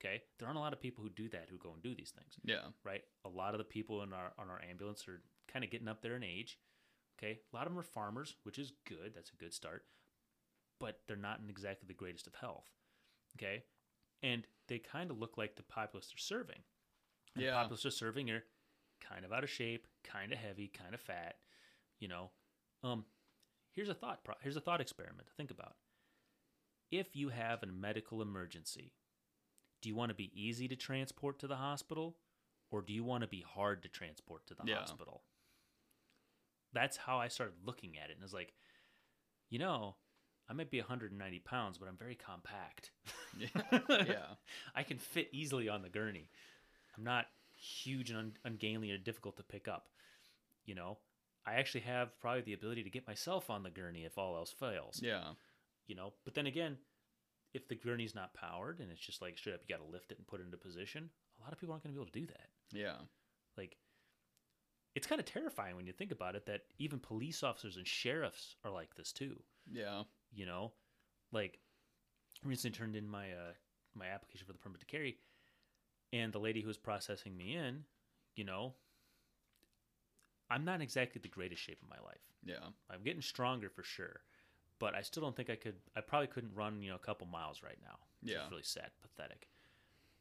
[0.00, 0.22] Okay?
[0.38, 2.34] There aren't a lot of people who do that who go and do these things
[2.44, 3.02] yeah, right?
[3.24, 5.20] A lot of the people in our on our ambulance are
[5.52, 6.58] kind of getting up there in age.
[7.18, 9.12] Okay, a lot of them are farmers, which is good.
[9.14, 9.84] That's a good start,
[10.80, 12.68] but they're not in exactly the greatest of health.
[13.36, 13.64] Okay,
[14.22, 16.62] and they kind of look like the populace they're serving.
[17.34, 17.50] And Yeah.
[17.50, 18.44] the populace they're serving are
[19.00, 21.38] kind of out of shape, kind of heavy, kind of fat.
[22.00, 22.30] You know,
[22.82, 23.04] um,
[23.72, 24.24] here's a thought.
[24.24, 25.76] Pro- here's a thought experiment to think about.
[26.90, 28.94] If you have a medical emergency,
[29.80, 32.16] do you want to be easy to transport to the hospital
[32.70, 34.80] or do you want to be hard to transport to the Yeah.
[34.80, 35.24] hospital?
[36.74, 38.16] That's how I started looking at it.
[38.16, 38.52] And it's like,
[39.48, 39.96] you know,
[40.48, 42.90] I might be 190 pounds, but I'm very compact.
[43.38, 44.34] yeah, yeah.
[44.74, 46.28] I can fit easily on the gurney.
[46.98, 49.88] I'm not huge and un- ungainly or difficult to pick up.
[50.66, 50.98] You know,
[51.46, 54.50] I actually have probably the ability to get myself on the gurney if all else
[54.58, 55.24] fails yeah.
[55.86, 56.78] you know but then again
[57.52, 60.10] if the gurney's not powered and it's just like straight up you got to lift
[60.10, 62.10] it and put it into position a lot of people aren't going to be able
[62.10, 62.94] to do that Yeah.
[63.58, 63.76] like
[64.94, 68.56] it's kind of terrifying when you think about it that even police officers and sheriffs
[68.64, 69.36] are like this too
[69.70, 70.02] Yeah.
[70.32, 70.72] you know
[71.32, 71.58] like
[72.44, 73.52] I recently turned in my uh
[73.94, 75.18] my application for the permit to carry
[76.12, 77.84] and the lady who was processing me in
[78.36, 78.74] you know
[80.50, 82.68] i'm not exactly the greatest shape of my life Yeah.
[82.90, 84.20] I'm getting stronger for sure,
[84.78, 85.76] but I still don't think I could.
[85.96, 87.96] I probably couldn't run, you know, a couple miles right now.
[88.22, 88.46] Yeah.
[88.50, 89.48] really sad, pathetic.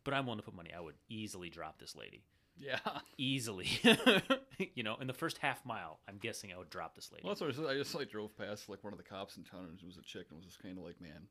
[0.06, 0.72] But I'm willing to put money.
[0.76, 2.24] I would easily drop this lady,
[2.60, 2.80] Yeah.
[3.18, 3.68] easily.
[4.76, 7.24] you know, in the first half mile, I'm guessing I would drop this lady.
[7.24, 7.66] Well, that's what I said.
[7.66, 9.98] I just like drove past like one of the cops in town, and it was
[9.98, 11.28] a chick, and was just kind of like, man,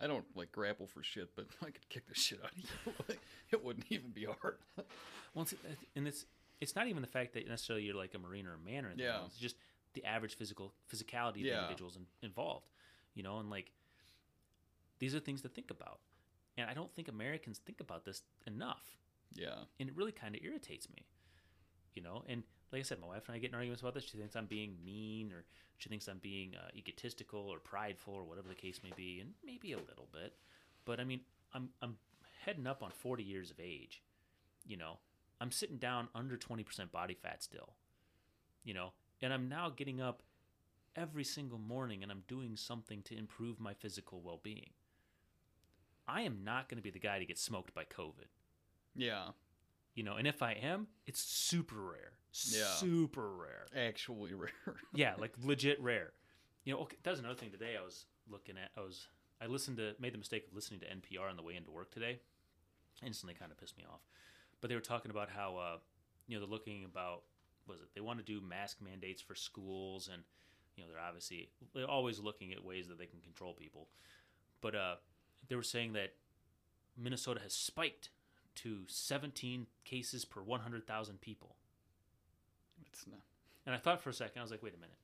[0.00, 2.92] I don't like grapple for shit, but I could kick the shit out of you.
[3.08, 4.58] like, it wouldn't even be hard.
[5.34, 5.54] Well, it's,
[5.96, 6.26] and it's
[6.60, 8.88] it's not even the fact that necessarily you're like a marine or a man or
[8.88, 9.06] anything.
[9.06, 9.24] Yeah.
[9.26, 9.56] It's just
[9.94, 12.68] the average physical physicality of the individuals in, involved.
[13.14, 13.70] You know, and like
[14.98, 16.00] these are things to think about.
[16.56, 18.96] And I don't think Americans think about this enough.
[19.34, 19.64] Yeah.
[19.80, 21.06] And it really kind of irritates me.
[21.94, 24.04] You know, and like I said, my wife and I get in arguments about this.
[24.04, 25.44] She thinks I'm being mean, or
[25.78, 29.30] she thinks I'm being uh, egotistical or prideful, or whatever the case may be, and
[29.44, 30.34] maybe a little bit.
[30.84, 31.20] But I mean,
[31.52, 31.96] I'm I'm
[32.44, 34.02] heading up on 40 years of age.
[34.66, 34.98] You know,
[35.40, 37.74] I'm sitting down under 20% body fat still.
[38.64, 40.22] You know, and I'm now getting up
[40.96, 44.70] every single morning and I'm doing something to improve my physical well-being.
[46.06, 48.28] I am not going to be the guy to get smoked by COVID
[48.96, 49.28] Yeah.
[49.94, 52.12] you know and if i am it's super rare.
[52.50, 52.64] Yeah.
[52.64, 53.66] super rare.
[53.76, 54.50] Actually rare.
[54.94, 56.12] yeah like legit rare.
[56.64, 58.70] You know okay, that was another thing today i was looking at.
[58.76, 59.08] I was
[59.40, 61.90] i listened to made the mistake of listening to npr on the way into work
[61.92, 62.20] today.
[63.04, 64.00] Instantly kind of pissed me off.
[64.60, 65.76] But they were talking about how uh
[66.26, 67.22] you know they're looking about
[67.66, 67.88] was it?
[67.94, 70.22] They want to do mask mandates for schools and
[70.76, 73.88] you know they're obviously they're always looking at ways that they can control people.
[74.60, 74.94] But uh
[75.48, 76.14] they were saying that
[76.96, 78.08] minnesota has spiked
[78.56, 81.56] to 17 cases per 100000 people
[82.94, 83.20] it's not.
[83.66, 84.96] and I thought for a second, I was like, wait a minute.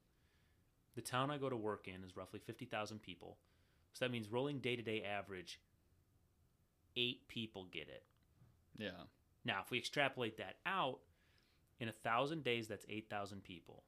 [0.94, 3.36] The town I go to work in is roughly 50,000 people.
[3.92, 5.60] So that means rolling day to day average,
[6.96, 8.04] eight people get it.
[8.78, 8.90] Yeah.
[9.44, 11.00] Now, if we extrapolate that out,
[11.78, 13.82] in a thousand days, that's 8,000 people.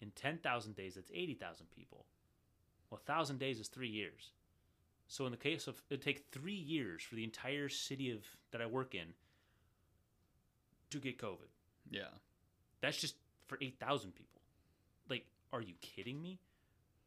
[0.00, 2.06] In 10,000 days, that's 80,000 people.
[2.90, 4.30] Well, a thousand days is three years.
[5.12, 8.62] So in the case of, it'd take three years for the entire city of that
[8.62, 9.08] I work in
[10.88, 11.50] to get COVID.
[11.90, 12.14] Yeah.
[12.80, 14.40] That's just for 8,000 people.
[15.10, 16.38] Like, are you kidding me?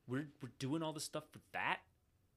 [0.08, 1.80] We're, we're doing all this stuff for that?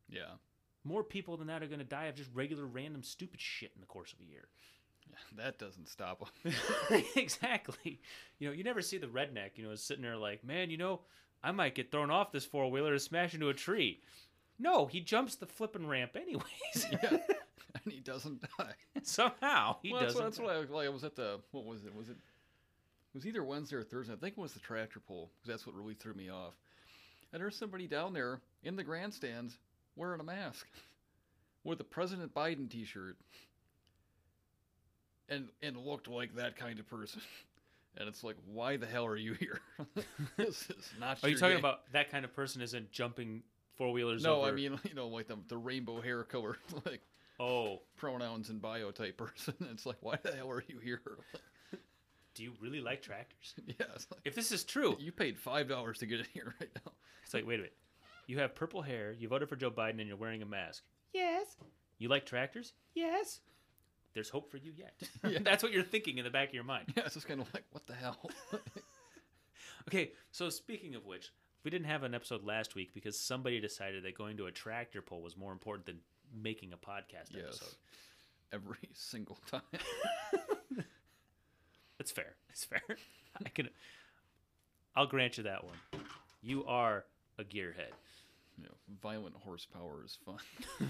[0.09, 0.39] Yeah.
[0.85, 3.83] More people than that are going to die of just regular, random, stupid shit in
[3.83, 4.49] the course of a year.
[5.07, 5.45] Yeah.
[5.45, 6.55] That doesn't stop them.
[7.15, 8.01] exactly.
[8.39, 10.79] You know, you never see the redneck, you know, is sitting there like, man, you
[10.79, 11.01] know,
[11.43, 14.01] I might get thrown off this four wheeler and smash into a tree.
[14.59, 16.45] No, he jumps the flipping ramp anyways.
[16.93, 17.19] yeah.
[17.85, 18.75] And he doesn't die.
[19.03, 20.25] Somehow he well, that's doesn't.
[20.45, 21.95] what, that's what I, like, I was at the what was it?
[21.95, 22.17] Was it?
[22.17, 24.13] It was either Wednesday or Thursday.
[24.13, 26.55] I think it was the tractor pull because that's what really threw me off.
[27.33, 29.59] And there's somebody down there in the grandstands
[29.97, 30.67] wearing a mask
[31.65, 33.17] with a President Biden T-shirt,
[35.29, 37.21] and and looked like that kind of person.
[37.97, 39.61] And it's like, why the hell are you here?
[40.37, 41.19] this is not.
[41.25, 41.59] Are you talking game.
[41.59, 43.43] about that kind of person isn't jumping
[43.79, 44.49] four wheelers No, over?
[44.49, 47.01] I mean you know like the the rainbow hair color, like
[47.41, 49.55] oh, pronouns and bio type person.
[49.73, 51.01] It's like, why the hell are you here?
[52.35, 53.55] do you really like tractors?
[53.67, 56.55] yeah, it's like, If this is true, You paid five dollars to get in here
[56.61, 56.93] right now.
[57.25, 57.77] It's like, wait a minute.
[58.27, 60.83] You have purple hair, you voted for Joe Biden, and you're wearing a mask.
[61.15, 61.57] Yes.
[61.99, 62.75] You like tractors?
[62.95, 63.41] Yes.
[64.15, 64.95] There's hope for you yet.
[65.27, 65.39] Yeah.
[65.43, 66.93] That's what you're thinking in the back of your mind.
[66.97, 68.31] Yeah, it's just kind of like, what the hell?
[69.89, 71.31] Okay, so speaking of which,
[71.65, 75.03] we didn't have an episode last week because somebody decided that going to a tractor
[75.03, 75.99] pull was more important than
[76.43, 77.75] making a podcast yes, episode.
[78.53, 79.63] every single time.
[81.99, 82.35] That's fair.
[82.51, 82.83] It's fair.
[83.45, 83.69] I can.
[84.95, 85.77] I'll grant you that one.
[86.43, 87.05] You are
[87.39, 87.93] a gearhead.
[88.57, 90.39] you know, violent horsepower is fun.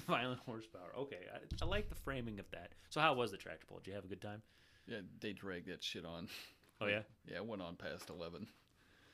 [0.07, 0.91] Violent horsepower.
[0.99, 2.73] Okay, I, I like the framing of that.
[2.91, 3.79] So, how was the tractor pull?
[3.79, 4.43] Did you have a good time?
[4.87, 6.29] Yeah, they dragged that shit on.
[6.81, 7.01] Oh yeah.
[7.27, 8.47] Yeah, it went on past eleven.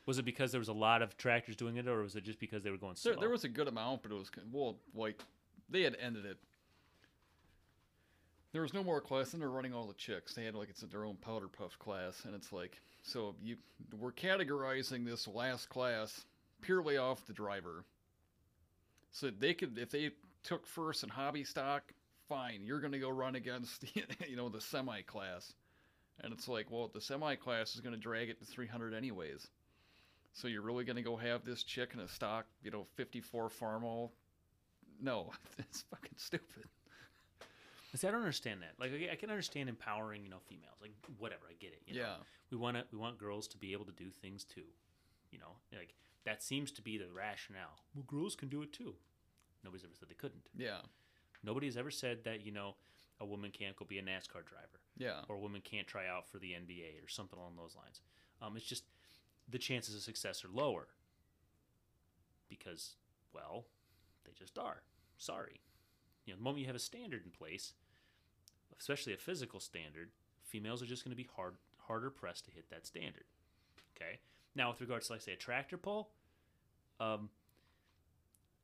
[0.06, 2.38] Was it because there was a lot of tractors doing it, or was it just
[2.38, 3.12] because they were going slow?
[3.12, 5.20] There, there was a good amount, but it was well, like
[5.70, 6.36] they had ended it.
[8.52, 10.34] There was no more class, and they're running all the chicks.
[10.34, 13.56] They had like it's their own powder puff class, and it's like so you
[13.98, 16.24] we're categorizing this last class
[16.60, 17.84] purely off the driver.
[19.10, 20.10] So they could if they
[20.42, 21.92] took first in hobby stock,
[22.28, 23.84] fine, you're going to go run against
[24.28, 25.54] you know the semi class,
[26.20, 29.48] and it's like well the semi class is going to drag it to 300 anyways.
[30.34, 33.48] So you're really going to go have this chick in a stock, you know, 54
[33.48, 34.10] Farmall?
[35.00, 36.64] No, it's fucking stupid.
[37.94, 38.72] See, I don't understand that.
[38.80, 40.74] Like, I I can understand empowering, you know, females.
[40.82, 41.82] Like, whatever, I get it.
[41.86, 42.00] You know?
[42.00, 42.14] Yeah.
[42.50, 44.66] we want to, we want girls to be able to do things too.
[45.30, 47.78] You know, like that seems to be the rationale.
[47.94, 48.94] Well, girls can do it too.
[49.64, 50.42] Nobody's ever said they couldn't.
[50.56, 50.78] Yeah.
[51.44, 52.74] Nobody's ever said that you know
[53.20, 55.20] a woman can't go be a NASCAR driver Yeah.
[55.28, 58.00] or a woman can't try out for the NBA or something along those lines.
[58.42, 58.84] Um, it's just
[59.48, 60.88] the chances of success are lower.
[62.48, 62.96] because,
[63.34, 63.64] well,
[64.24, 64.82] they just are.
[65.18, 65.60] Sorry.
[66.24, 67.74] You know, the moment you have a standard in place,
[68.78, 70.10] especially a physical standard,
[70.44, 73.24] females are just going to be hard harder pressed to hit that standard.
[73.96, 74.20] Okay.
[74.54, 76.10] Now, with regards to, like, say, a tractor pull,
[77.00, 77.28] um,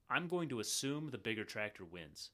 [0.09, 2.31] I'm going to assume the bigger tractor wins.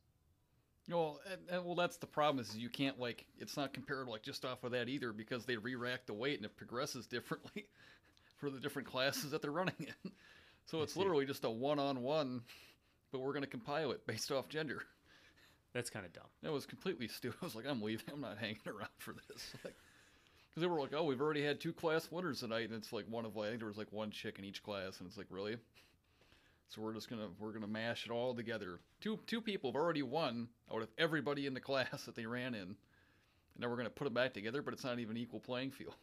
[0.89, 4.23] Well, and, and, well, that's the problem is you can't like it's not compared like
[4.23, 7.67] just off of that either because they re-rack the weight and it progresses differently
[8.37, 9.74] for the different classes that they're running
[10.05, 10.11] in.
[10.68, 12.43] So it's literally just a one-on-one,
[13.12, 14.82] but we're gonna compile it based off gender.
[15.72, 16.26] That's kind of dumb.
[16.43, 17.39] That was completely stupid.
[17.43, 18.07] I was like, I'm leaving.
[18.12, 19.55] I'm not hanging around for this.
[19.64, 19.76] Like,
[20.51, 23.05] because they were like, oh, we've already had two class winners tonight, and it's like
[23.11, 25.18] one of like I think there was like one chick in each class, and it's
[25.18, 25.57] like really.
[26.68, 28.80] So we're just gonna we're gonna mash it all together.
[29.01, 32.55] Two two people have already won out of everybody in the class that they ran
[32.55, 32.76] in, and
[33.59, 35.95] now we're gonna put them back together, but it's not even equal playing field.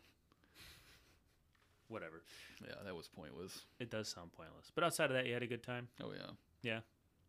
[1.93, 2.23] Whatever.
[2.65, 3.61] Yeah, that was pointless.
[3.79, 4.71] It does sound pointless.
[4.73, 5.87] But outside of that, you had a good time.
[6.03, 6.31] Oh yeah.
[6.63, 6.79] Yeah.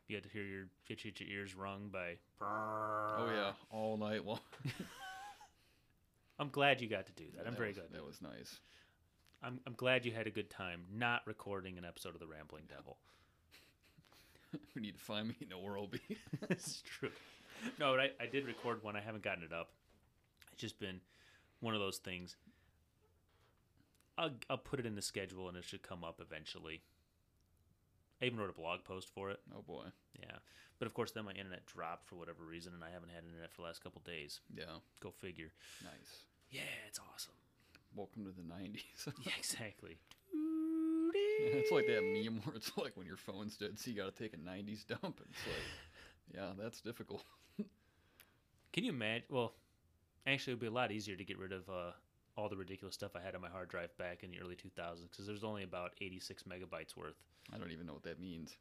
[0.08, 2.16] You had to hear your get your ears rung by.
[2.40, 4.40] Oh yeah, all night long.
[6.38, 7.46] I'm glad you got to do that.
[7.46, 7.92] I'm That very was- glad.
[7.92, 8.58] That was nice.
[9.42, 12.64] I'm I'm glad you had a good time not recording an episode of The Rambling
[12.68, 12.96] Devil.
[14.74, 15.34] we need to find me.
[15.40, 16.00] You know where I'll be.
[16.50, 17.10] it's true.
[17.78, 18.96] No, but I, I did record one.
[18.96, 19.70] I haven't gotten it up.
[20.52, 21.00] It's just been
[21.60, 22.36] one of those things.
[24.16, 26.82] I'll, I'll put it in the schedule and it should come up eventually.
[28.22, 29.40] I even wrote a blog post for it.
[29.54, 29.84] oh boy.
[30.18, 30.36] Yeah.
[30.78, 33.50] But of course, then my internet dropped for whatever reason, and I haven't had internet
[33.52, 34.40] for the last couple days.
[34.54, 34.82] Yeah.
[35.00, 35.52] Go figure.
[35.82, 36.24] Nice.
[36.50, 37.34] Yeah, it's awesome.
[37.94, 39.12] Welcome to the '90s.
[39.24, 39.98] Yeah, exactly.
[40.32, 44.22] it's like that meme where it's like when your phone's dead, so you got to
[44.22, 45.20] take a '90s dump.
[45.28, 47.22] It's like, yeah, that's difficult.
[48.72, 49.26] Can you imagine?
[49.30, 49.54] Well,
[50.26, 51.92] actually, it would be a lot easier to get rid of uh,
[52.36, 55.08] all the ridiculous stuff I had on my hard drive back in the early 2000s
[55.10, 57.14] because there's only about 86 megabytes worth.
[57.52, 58.56] I don't even know what that means.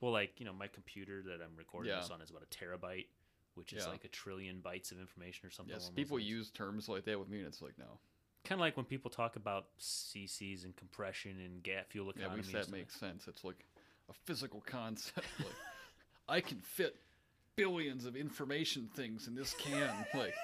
[0.00, 2.00] Well, like, you know, my computer that I'm recording Yeah.
[2.00, 3.06] this on is about a terabyte,
[3.54, 3.90] which is Yeah.
[3.90, 5.74] like a trillion bytes of information or something.
[5.74, 7.98] Yes, people use terms like that with me, and it's like, no.
[8.44, 12.40] kind of like when people talk about CCs and compression and gas fuel Yeah, economy.
[12.40, 13.26] at least that makes sense.
[13.28, 13.66] It's like
[14.08, 15.26] a physical concept.
[15.38, 15.48] Like,
[16.28, 16.96] I can fit
[17.56, 20.06] billions of information things in this can.
[20.14, 20.34] Like,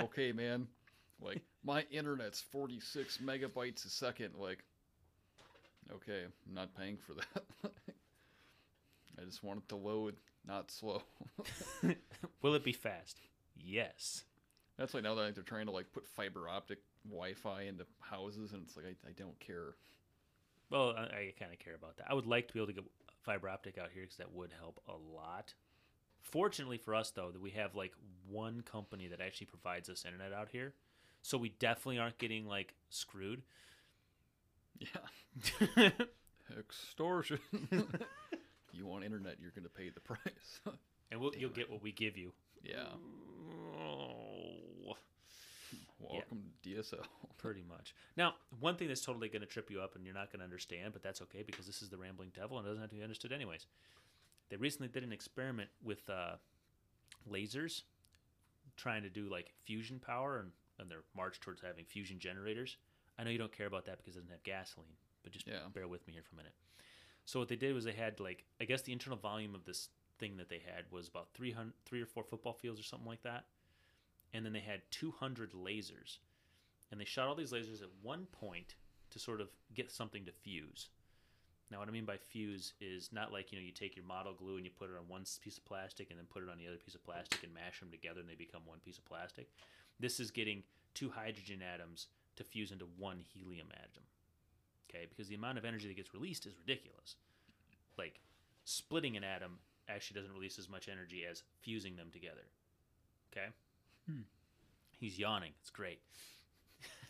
[0.00, 0.68] okay, man.
[1.20, 4.34] Like, my internet's 46 megabytes a second.
[4.38, 4.64] Like,
[5.92, 7.44] okay, I'm not paying for that.
[9.20, 10.14] I just want it to load,
[10.46, 11.02] not slow.
[12.42, 13.20] Will it be fast?
[13.56, 14.24] Yes.
[14.78, 18.62] That's like now that they're trying to like put fiber optic Wi-Fi into houses, and
[18.62, 19.74] it's like I, I don't care.
[20.70, 22.06] Well, I, I kind of care about that.
[22.08, 22.84] I would like to be able to get
[23.22, 25.54] fiber optic out here because that would help a lot.
[26.20, 27.92] Fortunately for us, though, that we have like
[28.28, 30.74] one company that actually provides us internet out here,
[31.28, 33.42] so we definitely aren't getting like screwed.
[34.78, 35.90] Yeah,
[36.58, 37.38] extortion.
[38.72, 40.60] you want internet, you're going to pay the price.
[41.10, 42.32] and we'll, you'll get what we give you.
[42.62, 42.84] yeah.
[43.78, 44.94] Oh,
[46.00, 47.04] Welcome to DSL.
[47.36, 47.94] pretty much.
[48.16, 50.44] Now, one thing that's totally going to trip you up and you're not going to
[50.44, 52.96] understand, but that's okay because this is the Rambling Devil and it doesn't have to
[52.96, 53.66] be understood anyways.
[54.48, 56.36] They recently did an experiment with uh,
[57.30, 57.82] lasers,
[58.78, 62.76] trying to do like fusion power and, and their march towards having fusion generators.
[63.18, 65.68] I know you don't care about that because it doesn't have gasoline, but just Yeah.
[65.72, 66.54] bear with me here for a minute.
[67.24, 69.88] So what they did was they had like I guess the internal volume of this
[70.18, 73.22] thing that they had was about 300 three or four football fields or something like
[73.22, 73.46] that.
[74.32, 76.18] And then they had 200 lasers.
[76.90, 78.74] And they shot all these lasers at one point
[79.10, 80.90] to sort of get something to fuse.
[81.70, 84.32] Now what I mean by fuse is not like, you know, you take your model
[84.32, 86.56] glue and you put it on one piece of plastic and then put it on
[86.58, 89.04] the other piece of plastic and mash them together and they become one piece of
[89.04, 89.48] plastic.
[90.00, 90.62] This is getting
[90.94, 94.04] two hydrogen atoms to fuse into one helium atom.
[94.88, 97.16] Okay, because the amount of energy that gets released is ridiculous.
[97.98, 98.20] Like
[98.64, 102.46] splitting an atom actually doesn't release as much energy as fusing them together.
[103.32, 103.48] Okay?
[104.98, 105.52] He's yawning.
[105.60, 106.00] It's great.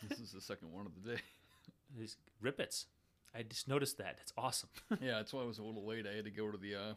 [0.07, 1.21] this is the second one of the day.
[1.97, 2.85] These rippets.
[3.33, 4.17] I just noticed that.
[4.21, 4.69] It's awesome.
[5.01, 6.05] Yeah, that's why I was a little late.
[6.11, 6.93] I had to go to the uh,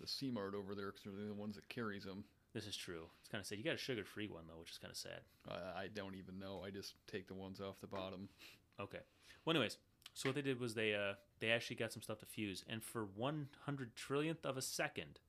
[0.00, 2.24] the C Mart over there because they're the ones that carries them.
[2.52, 3.04] This is true.
[3.20, 3.58] It's kind of sad.
[3.58, 5.20] You got a sugar-free one though, which is kind of sad.
[5.48, 6.62] I, I don't even know.
[6.64, 8.28] I just take the ones off the bottom.
[8.80, 8.98] Okay.
[9.44, 9.78] Well, anyways,
[10.14, 12.82] so what they did was they uh they actually got some stuff to fuse, and
[12.82, 15.20] for one hundred trillionth of a second,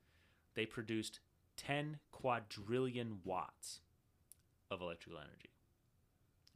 [0.56, 1.20] they produced
[1.58, 3.82] ten quadrillion watts
[4.70, 5.50] of electrical energy.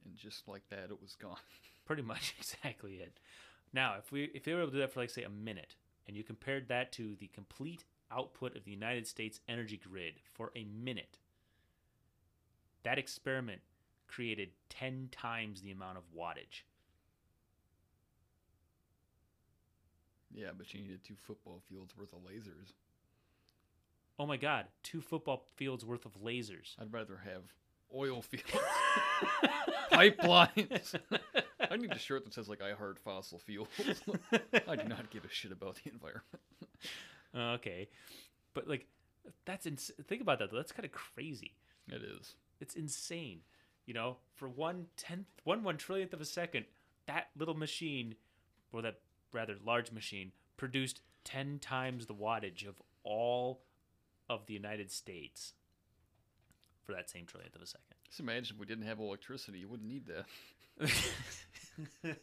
[0.04, 1.38] And just like that, it was gone.
[1.86, 3.20] Pretty much exactly it.
[3.74, 5.76] Now, if we if they were able to do that for like say a minute,
[6.08, 10.52] and you compared that to the complete output of the United States energy grid for
[10.56, 11.20] a minute,
[12.84, 13.62] that experiment
[14.08, 16.64] created ten times the amount of wattage.
[20.34, 22.74] Yeah, but you needed two football fields worth of lasers.
[24.20, 26.76] Oh my god, two football fields worth of lasers.
[26.80, 27.44] I'd rather have
[27.94, 28.52] oil fields,
[29.92, 31.00] pipelines.
[31.72, 33.68] I need a shirt that says like "I heart fossil fuels."
[34.68, 36.24] I do not give a shit about the environment.
[37.36, 37.90] Uh, okay,
[38.54, 38.86] but like,
[39.46, 40.58] that's ins- think about that though.
[40.58, 41.54] That's kind of crazy.
[41.90, 42.36] It is.
[42.62, 43.42] It's insane.
[43.86, 46.66] You know, for one tenth, one one trillionth of a second,
[47.08, 48.16] that little machine,
[48.72, 49.00] or that
[49.34, 53.62] rather large machine, produced ten times the wattage of all
[54.30, 55.54] of the United States
[56.84, 57.96] for that same trillionth of a second.
[58.08, 60.26] Just imagine if we didn't have electricity, you wouldn't need that.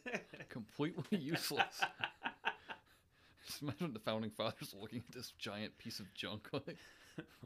[0.49, 1.81] Completely useless.
[3.53, 6.49] Just imagine the founding fathers looking at this giant piece of junk.
[6.65, 6.77] Like,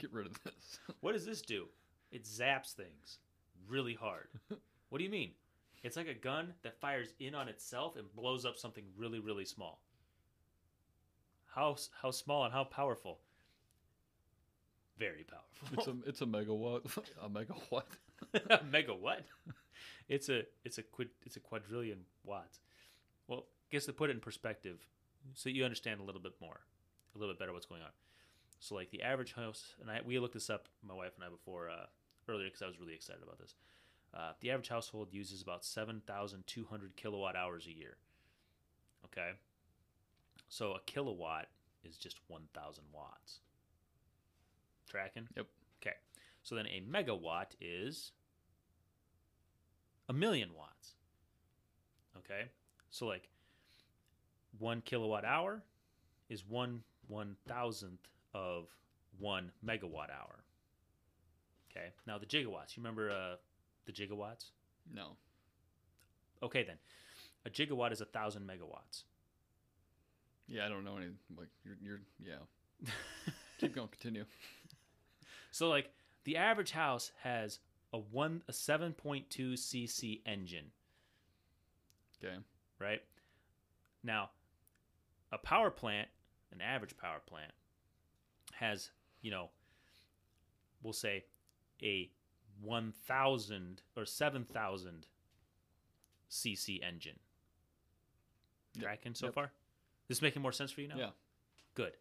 [0.00, 0.78] get rid of this.
[1.00, 1.66] what does this do?
[2.10, 3.18] It zaps things
[3.68, 4.28] really hard.
[4.88, 5.32] What do you mean?
[5.82, 9.44] It's like a gun that fires in on itself and blows up something really, really
[9.44, 9.82] small.
[11.54, 13.18] How how small and how powerful?
[14.98, 15.78] Very powerful.
[15.78, 16.86] It's a it's a megawatt.
[17.22, 18.62] A megawatt.
[18.70, 19.26] Mega what?
[20.08, 22.60] It's a it's a quid it's a quadrillion watts.
[23.26, 24.86] Well, I guess to put it in perspective,
[25.34, 26.60] so you understand a little bit more,
[27.14, 27.90] a little bit better what's going on.
[28.60, 31.28] So like the average house, and I we looked this up, my wife and I
[31.28, 31.86] before uh,
[32.28, 33.54] earlier because I was really excited about this.
[34.12, 37.96] Uh, the average household uses about seven thousand two hundred kilowatt hours a year.
[39.04, 39.30] Okay,
[40.48, 41.46] so a kilowatt
[41.84, 43.40] is just one thousand watts.
[44.88, 45.28] Tracking.
[45.36, 45.46] Yep.
[45.80, 45.96] Okay,
[46.42, 48.12] so then a megawatt is
[50.08, 50.94] a million watts.
[52.16, 52.48] Okay,
[52.90, 53.28] so like
[54.58, 55.62] one kilowatt hour
[56.28, 58.66] is one one thousandth of
[59.18, 60.44] one megawatt hour.
[61.70, 62.76] Okay, now the gigawatts.
[62.76, 63.36] You remember uh,
[63.86, 64.50] the gigawatts?
[64.92, 65.16] No.
[66.42, 66.76] Okay, then
[67.44, 69.04] a gigawatt is a thousand megawatts.
[70.46, 71.08] Yeah, I don't know any.
[71.36, 72.90] Like you're you're yeah.
[73.58, 73.88] Keep going.
[73.88, 74.24] Continue.
[75.50, 75.90] So like
[76.24, 77.58] the average house has
[77.92, 80.66] a one a seven point two cc engine.
[82.22, 82.36] Okay.
[82.80, 83.00] right?
[84.02, 84.30] Now,
[85.32, 86.08] a power plant,
[86.52, 87.52] an average power plant,
[88.54, 88.90] has,
[89.22, 89.50] you know,
[90.82, 91.24] we'll say
[91.82, 92.10] a
[92.62, 95.06] 1,000 or 7,000
[96.30, 97.18] cc engine.
[98.74, 98.82] Yep.
[98.84, 99.34] Tracking so Yep.
[99.34, 99.52] far?
[100.08, 100.96] This is making more sense for you now?
[100.96, 101.10] Yeah.
[101.74, 101.96] Good.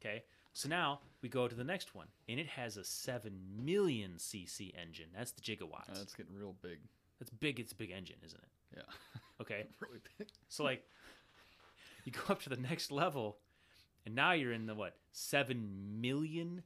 [0.00, 0.24] Okay.
[0.52, 4.72] So now we go to the next one, and it has a 7 million cc
[4.76, 5.08] engine.
[5.14, 5.94] That's the gigawatts.
[5.94, 6.80] That's getting real big.
[7.18, 7.60] That's big.
[7.60, 8.76] It's a big engine, isn't it?
[8.78, 8.82] Yeah.
[9.40, 9.66] Okay.
[9.80, 10.28] really big.
[10.50, 10.84] So like
[12.04, 13.38] you go up to the next level
[14.06, 14.96] and now you're in the what?
[15.12, 16.62] 7 million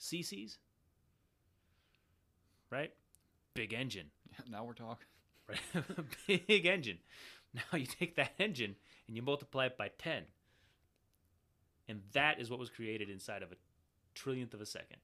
[0.00, 0.58] cc's?
[2.70, 2.92] Right?
[3.54, 4.06] Big engine.
[4.32, 5.08] Yeah, now we're talking.
[5.48, 5.58] Right?
[6.46, 6.98] Big engine.
[7.52, 8.76] Now you take that engine
[9.08, 10.22] and you multiply it by 10.
[11.88, 13.56] And that is what was created inside of a
[14.16, 14.98] trillionth of a second.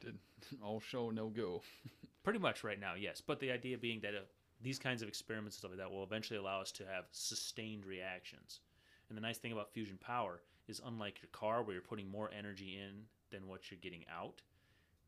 [0.00, 0.18] Did
[0.62, 1.60] all show no go.
[2.24, 3.20] Pretty much right now, yes.
[3.20, 4.20] But the idea being that uh,
[4.62, 7.84] these kinds of experiments and stuff like that will eventually allow us to have sustained
[7.84, 8.60] reactions.
[9.08, 12.30] And the nice thing about fusion power is, unlike your car where you're putting more
[12.36, 14.40] energy in than what you're getting out,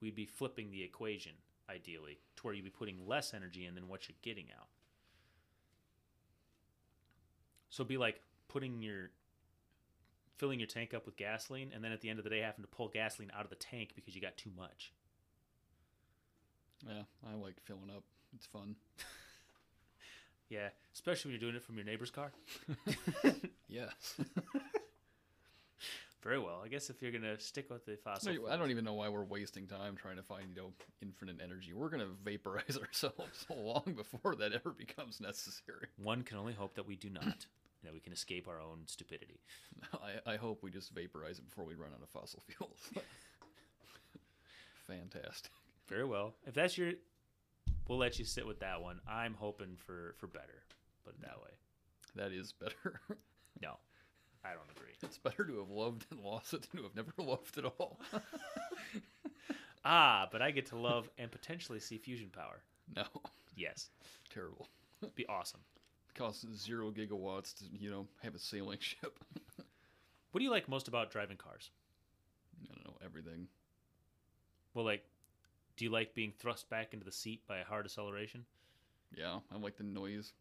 [0.01, 1.33] we'd be flipping the equation
[1.71, 4.69] ideally to where you'd be putting less energy in than what you're getting out.
[7.71, 9.11] So it'd be like putting your
[10.37, 12.65] filling your tank up with gasoline and then at the end of the day having
[12.65, 14.93] to pull gasoline out of the tank because you got too much.
[16.87, 18.03] Yeah, I like filling up.
[18.35, 18.77] It's fun.
[20.51, 22.33] Yeah, especially when you're doing it from your neighbor's car.
[23.69, 24.15] Yes.
[26.23, 26.63] Very well.
[26.65, 29.09] I guess if you're gonna stick with the fossil, No, I don't even know why
[29.09, 30.73] we're wasting time trying to find, you know,
[31.03, 31.73] infinite energy.
[31.75, 35.89] We're gonna vaporize ourselves long before that ever becomes necessary.
[35.97, 37.47] One can only hope that we do not,
[37.83, 39.41] that we can escape our own stupidity.
[39.93, 42.91] I, I hope we just vaporize it before we run out of fossil fuels.
[44.87, 45.51] Fantastic.
[45.89, 46.35] Very well.
[46.47, 46.93] If that's your,
[47.89, 49.01] we'll let you sit with that one.
[49.09, 50.63] I'm hoping for for better.
[51.05, 51.51] Put it that way.
[52.17, 53.01] That is better.
[53.63, 53.77] No,
[54.45, 54.91] I don't agree.
[55.01, 58.01] it's better to have loved and lost it than to have never loved at all.
[59.85, 62.63] Ah, but I get to love and potentially see fusion power.
[62.97, 63.05] no,
[63.57, 63.91] Yes,
[64.33, 64.67] terrible.
[65.15, 65.61] be awesome.
[66.15, 69.19] costs zero gigawatts to, you know, have a sailing ship.
[70.33, 71.71] What do you like most about driving cars?
[72.63, 73.47] I don't know, everything.
[74.73, 75.05] Well, like,
[75.77, 78.45] do you like being thrust back into the seat by a hard acceleration?
[79.17, 80.33] Yeah, I like the noise.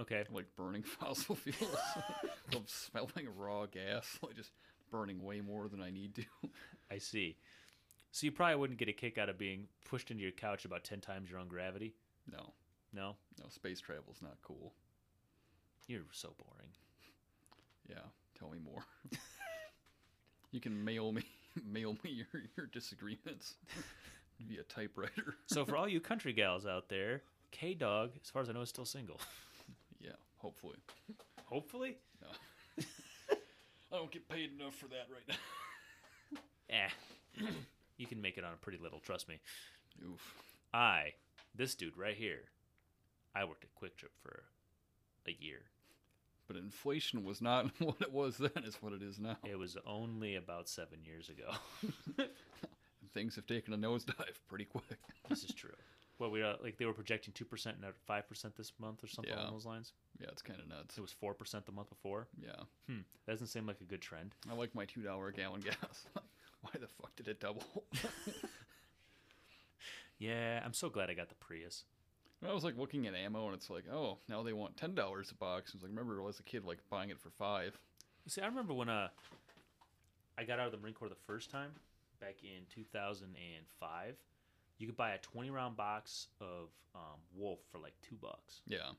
[0.00, 0.24] Okay.
[0.28, 1.76] I like burning fossil fuels.
[1.96, 4.18] I love smelling raw gas.
[4.22, 4.50] Like just
[4.90, 6.24] burning way more than I need to.
[6.90, 7.36] I see.
[8.12, 10.84] So you probably wouldn't get a kick out of being pushed into your couch about
[10.84, 11.94] ten times your own gravity.
[12.30, 12.52] No,
[12.92, 14.72] No, no, space travel's not cool.
[15.86, 16.70] you're so boring.
[17.88, 18.06] Yeah,
[18.38, 18.84] tell me more.
[20.52, 21.22] you can mail me
[21.70, 23.54] mail me your, your disagreements
[24.46, 25.34] via typewriter.
[25.46, 28.62] So for all you country gals out there, K Dog, as far as I know,
[28.62, 29.20] is still single.
[30.00, 30.76] Yeah, hopefully.
[31.46, 31.96] Hopefully.
[33.90, 36.40] I don't get paid enough for that right now.
[36.70, 37.48] Eh.
[37.96, 39.40] you can make it on a pretty little, trust me.
[40.06, 40.34] Oof.
[40.72, 41.14] I,
[41.52, 42.42] this dude right here,
[43.34, 44.44] I worked at QuikTrip for
[45.26, 45.62] a year.
[46.46, 49.36] But inflation was not what it was then, it's what it is now.
[49.44, 52.26] It was only about seven years ago.
[53.14, 54.98] Things have taken a nosedive pretty quick.
[55.28, 55.70] this is true.
[56.18, 59.06] Well, we uh, like they were projecting two percent and five percent this month or
[59.06, 59.42] something Yeah.
[59.42, 59.92] along those lines.
[60.20, 60.98] Yeah, it's kind of nuts.
[60.98, 62.26] It was four percent the month before.
[62.42, 62.62] Yeah.
[62.88, 64.34] Hmm, that doesn't seem like a good trend.
[64.50, 66.06] I like my $2 a gallon gas.
[66.62, 67.62] Why the fuck did it double?
[70.18, 71.84] Yeah, I'm so glad I got the Prius.
[72.46, 75.34] I was like looking at ammo and it's like, oh, now they want $10 a
[75.34, 75.72] box.
[75.72, 77.78] I was like, remember as a kid, like buying it for five.
[78.26, 79.08] See, I remember when uh,
[80.36, 81.70] I got out of the Marine Corps the first time
[82.20, 84.14] back in 2005.
[84.78, 88.62] You could buy a 20 round box of um, Wolf for like two bucks.
[88.66, 88.90] Yeah.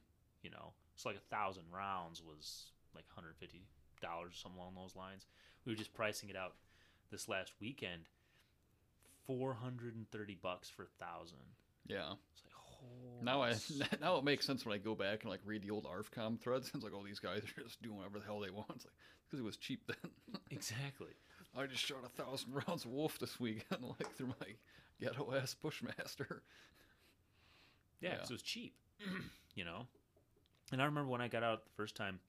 [0.43, 3.63] You know, so like a thousand rounds was like 150
[4.01, 5.26] dollars, or something along those lines.
[5.65, 6.55] We were just pricing it out
[7.11, 8.03] this last weekend.
[9.26, 11.38] 430 bucks for a thousand.
[11.86, 12.13] Yeah.
[12.34, 13.53] It's like, holy Now I
[14.01, 16.72] now it makes sense when I go back and like read the old ARFCOM threads.
[16.76, 18.72] It's like, oh, these guys are just doing whatever the hell they want.
[18.76, 18.93] It's like
[19.26, 20.11] because it was cheap then.
[20.51, 21.13] exactly.
[21.58, 24.47] I just shot a thousand rounds of wolf this weekend, like through my
[25.02, 26.41] ghetto ass Bushmaster.
[28.02, 28.18] Yeah, Yeah.
[28.20, 28.76] 'cause it was cheap,
[29.56, 29.88] you know.
[30.72, 32.20] And I remember when I got out the first time,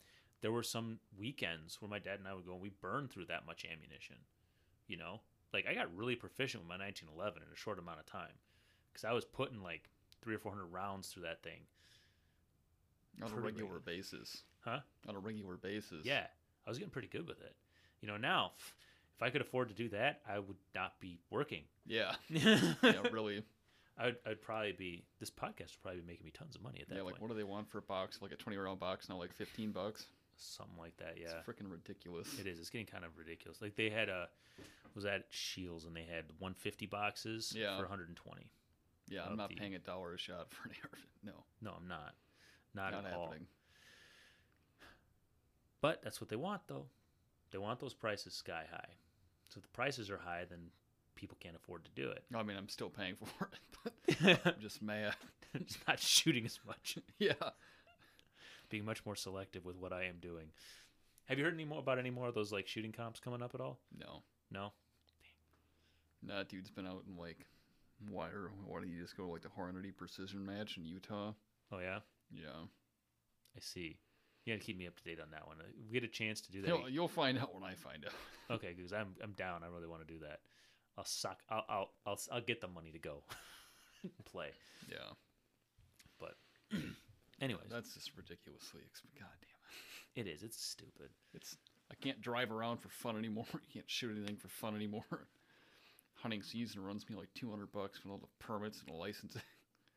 [0.41, 3.27] there were some weekends where my dad and I would go and we burned through
[3.27, 4.17] that much ammunition,
[4.87, 5.21] you know.
[5.53, 8.33] Like I got really proficient with my 1911 in a short amount of time,
[8.93, 9.91] because I was putting like
[10.23, 11.61] three or four hundred rounds through that thing.
[13.23, 14.45] On a regular basis.
[14.61, 14.81] Huh?
[15.09, 16.05] On a regular basis.
[16.05, 16.27] Yeah,
[16.67, 17.55] I was getting pretty good with it.
[18.01, 18.53] You know, now
[19.21, 21.65] if I could afford to do that, I would not be working.
[21.87, 22.15] Yeah.
[22.31, 23.43] Yeah, really.
[23.99, 26.89] I'd, I'd probably be this podcast would probably be making me tons of money at
[26.89, 27.17] that yeah, point.
[27.17, 28.21] like what do they want for a box?
[28.23, 30.07] Like a 20 round box now, like 15 bucks?
[30.39, 31.17] Something like that.
[31.21, 31.25] Yeah.
[31.27, 32.39] It's freaking ridiculous.
[32.39, 32.59] It is.
[32.59, 33.61] It's getting kind of ridiculous.
[33.61, 34.29] Like they had a
[34.95, 37.77] was that Shields and they had 150 boxes Yeah.
[37.77, 38.51] for 120.
[39.11, 40.91] Yeah, I'm not the- paying a dollar a shot for an AR.
[41.23, 42.15] No, No, I'm not.
[42.75, 43.35] Not, not at all.
[45.83, 46.87] But that's what they want though.
[47.51, 48.95] They want those prices sky high.
[49.51, 50.71] So if the prices are high, then
[51.17, 52.25] people can't afford to do it.
[52.35, 55.15] I mean, I'm still paying for it, but I'm just mad.
[55.55, 57.33] It's not shooting as much, yeah.
[58.69, 60.47] being much more selective with what I am doing.
[61.25, 63.55] Have you heard any more about any more of those like shooting comps coming up
[63.55, 63.79] at all?
[63.99, 64.23] No.
[64.51, 64.73] No.
[66.23, 67.47] Nah, dude's been out in like,
[68.09, 71.33] why, or why don't you just go to like the Hornady Precision match in Utah?
[71.73, 72.01] Oh yeah,
[72.33, 72.67] Yeah.
[73.57, 73.97] I see.
[74.45, 75.59] You got to keep me up to date on that one.
[75.61, 76.69] If we get a chance to do that.
[76.69, 78.13] You'll, you'll find out when I find out.
[78.51, 79.63] Okay, because I'm I'm down.
[79.63, 80.41] I really want to do that.
[80.99, 81.39] I'll suck.
[81.49, 83.23] I'll I'll I'll, I'll get the money to go
[84.25, 84.49] play.
[84.89, 84.97] Yeah.
[86.19, 86.35] But
[87.41, 89.21] anyways, That's just ridiculously expensive.
[89.21, 90.29] God damn it.
[90.29, 90.43] it is.
[90.43, 91.11] It's stupid.
[91.33, 91.57] It's
[91.93, 93.47] I can't drive around for fun anymore.
[93.55, 95.29] I can't shoot anything for fun anymore.
[96.15, 99.43] Hunting season runs me like 200 bucks for all the permits and the licensing.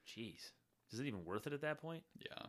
[0.08, 0.52] Jeez,
[0.92, 2.04] is it even worth it at that point?
[2.20, 2.46] Yeah.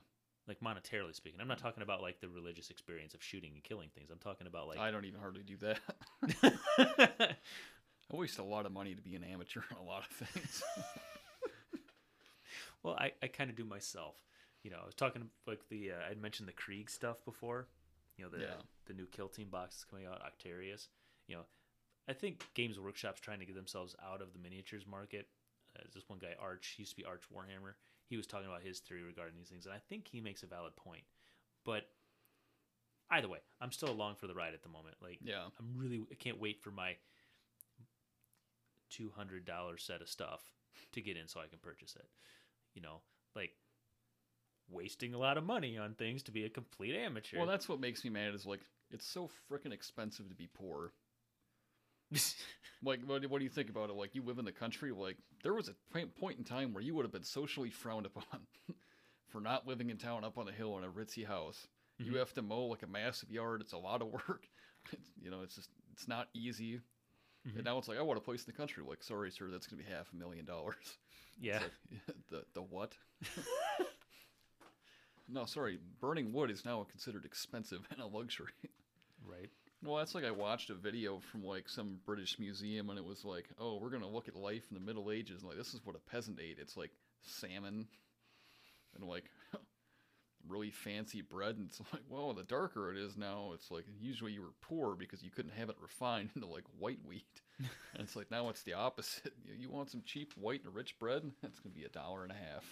[0.46, 3.88] Like monetarily speaking, I'm not talking about like the religious experience of shooting and killing
[3.94, 4.10] things.
[4.10, 5.78] I'm talking about like I don't even hardly do that.
[8.12, 10.62] I waste a lot of money to be an amateur on a lot of things.
[12.82, 14.16] well, I I kind of do myself.
[14.62, 17.66] You know, I was talking like the uh, I'd mentioned the Krieg stuff before.
[18.18, 18.54] You know, the Yeah.
[18.86, 20.88] the new Kill Team box is coming out, Octarius.
[21.26, 21.42] You know,
[22.08, 25.26] I think Games Workshop's trying to get themselves out of the miniatures market.
[25.76, 27.74] Uh, this one guy, Arch, he used to be Arch Warhammer.
[28.06, 30.46] He was talking about his theory regarding these things, and I think he makes a
[30.46, 31.04] valid point.
[31.64, 31.88] But
[33.10, 34.96] either way, I'm still along for the ride at the moment.
[35.02, 35.44] Like, yeah.
[35.58, 36.96] I'm really, I can't wait for my
[38.90, 40.42] two hundred dollar set of stuff
[40.92, 42.06] to get in so I can purchase it.
[42.74, 43.00] You know,
[43.34, 43.52] like
[44.70, 47.38] wasting a lot of money on things to be a complete amateur.
[47.38, 48.60] Well, that's what makes me mad is like
[48.90, 50.92] it's so freaking expensive to be poor.
[52.84, 53.96] Like, what, what do you think about it?
[53.96, 54.92] Like, you live in the country.
[54.92, 55.74] Like, there was a
[56.20, 58.40] point in time where you would have been socially frowned upon
[59.28, 61.66] for not living in town up on the hill in a ritzy house.
[62.00, 62.12] Mm-hmm.
[62.12, 63.60] You have to mow like a massive yard.
[63.60, 64.48] It's a lot of work.
[64.92, 66.80] It's, you know, it's just it's not easy.
[67.46, 67.56] Mm-hmm.
[67.56, 68.82] And now it's like I want a place in the country.
[68.86, 70.98] Like, sorry, sir, that's gonna be half a million dollars.
[71.40, 72.92] yeah, like, the the what?
[75.28, 75.78] no, sorry.
[76.00, 78.52] Burning wood is now considered expensive and a luxury.
[79.26, 79.50] right.
[79.84, 83.24] Well, that's like I watched a video from like some British museum, and it was
[83.24, 85.80] like, oh, we're gonna look at life in the Middle Ages, and like this is
[85.84, 86.58] what a peasant ate.
[86.58, 86.90] It's like
[87.22, 87.86] salmon,
[88.94, 89.24] and like
[90.48, 94.32] really fancy bread, and it's like, well, the darker it is now, it's like usually
[94.32, 98.16] you were poor because you couldn't have it refined into like white wheat, and it's
[98.16, 99.34] like now it's the opposite.
[99.58, 101.30] You, want some cheap white and rich bread?
[101.42, 102.64] That's gonna be a dollar and a half.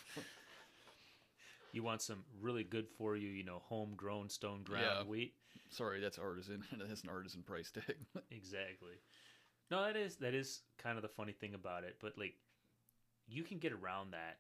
[1.73, 5.05] You want some really good for you, you know, homegrown stone ground Yeah.
[5.09, 5.35] wheat.
[5.71, 7.97] Sorry, that's artisan, and it has an artisan price tag.
[8.31, 8.95] Exactly.
[9.71, 12.35] No, that is that is kind of the funny thing about it, but like
[13.29, 14.39] you can get around that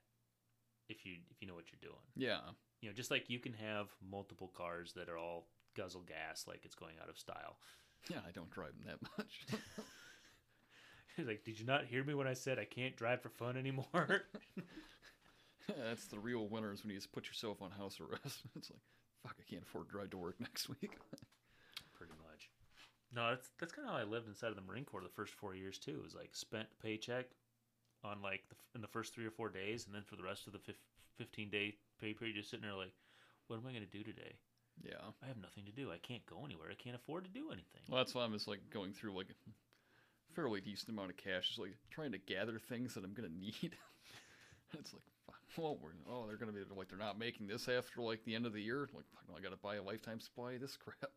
[0.89, 2.03] if you if you know what you're doing.
[2.17, 2.41] yeah,
[2.81, 6.65] You know, just like you can have multiple cars that are all guzzle gas like
[6.65, 7.57] it's going out of style.
[8.09, 9.47] yeah, I don't drive them that much.
[11.27, 14.23] like, did you not hear me when I said I can't drive for fun anymore?
[15.87, 18.43] that's the real winners when you just put yourself on house arrest.
[18.57, 18.81] It's like,
[19.23, 20.97] fuck, I can't afford to drive to work next week.
[21.95, 22.51] Pretty much.
[23.15, 25.35] No, that's that's kind of how I lived inside of the Marine Corps the first
[25.35, 25.99] four years too.
[25.99, 27.27] It was like spent paycheck
[28.03, 30.47] on like the, in the first three or four days, and then for the rest
[30.47, 30.81] of the fif-
[31.19, 32.95] fifteen day pay period, just sitting there like,
[33.47, 34.35] what am I going to do today?
[34.83, 35.13] yeah.
[35.23, 35.91] I have nothing to do.
[35.93, 36.69] I can't go anywhere.
[36.71, 37.83] I can't afford to do anything.
[37.89, 41.49] Well, that's why I'm just like going through like a fairly decent amount of cash,
[41.49, 43.77] just like trying to gather things that I'm gonna need.
[44.79, 45.03] it's like,
[45.57, 48.47] well, we're oh, they're gonna be like they're not making this after like the end
[48.47, 48.89] of the year.
[48.95, 49.05] Like,
[49.37, 51.11] I gotta buy a lifetime supply of this crap.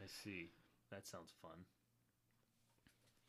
[0.00, 0.50] I see.
[0.90, 1.64] That sounds fun.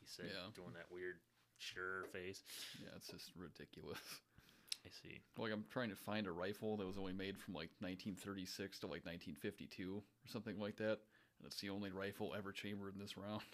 [0.00, 0.50] He said, Yeah.
[0.54, 1.16] doing that weird
[1.58, 2.42] sure face.
[2.82, 3.98] Yeah, it's just ridiculous.
[4.84, 5.20] I see.
[5.38, 8.86] Like I'm trying to find a rifle that was only made from like 1936 to
[8.86, 10.98] like 1952 or something like that,
[11.38, 13.42] and it's the only rifle ever chambered in this round.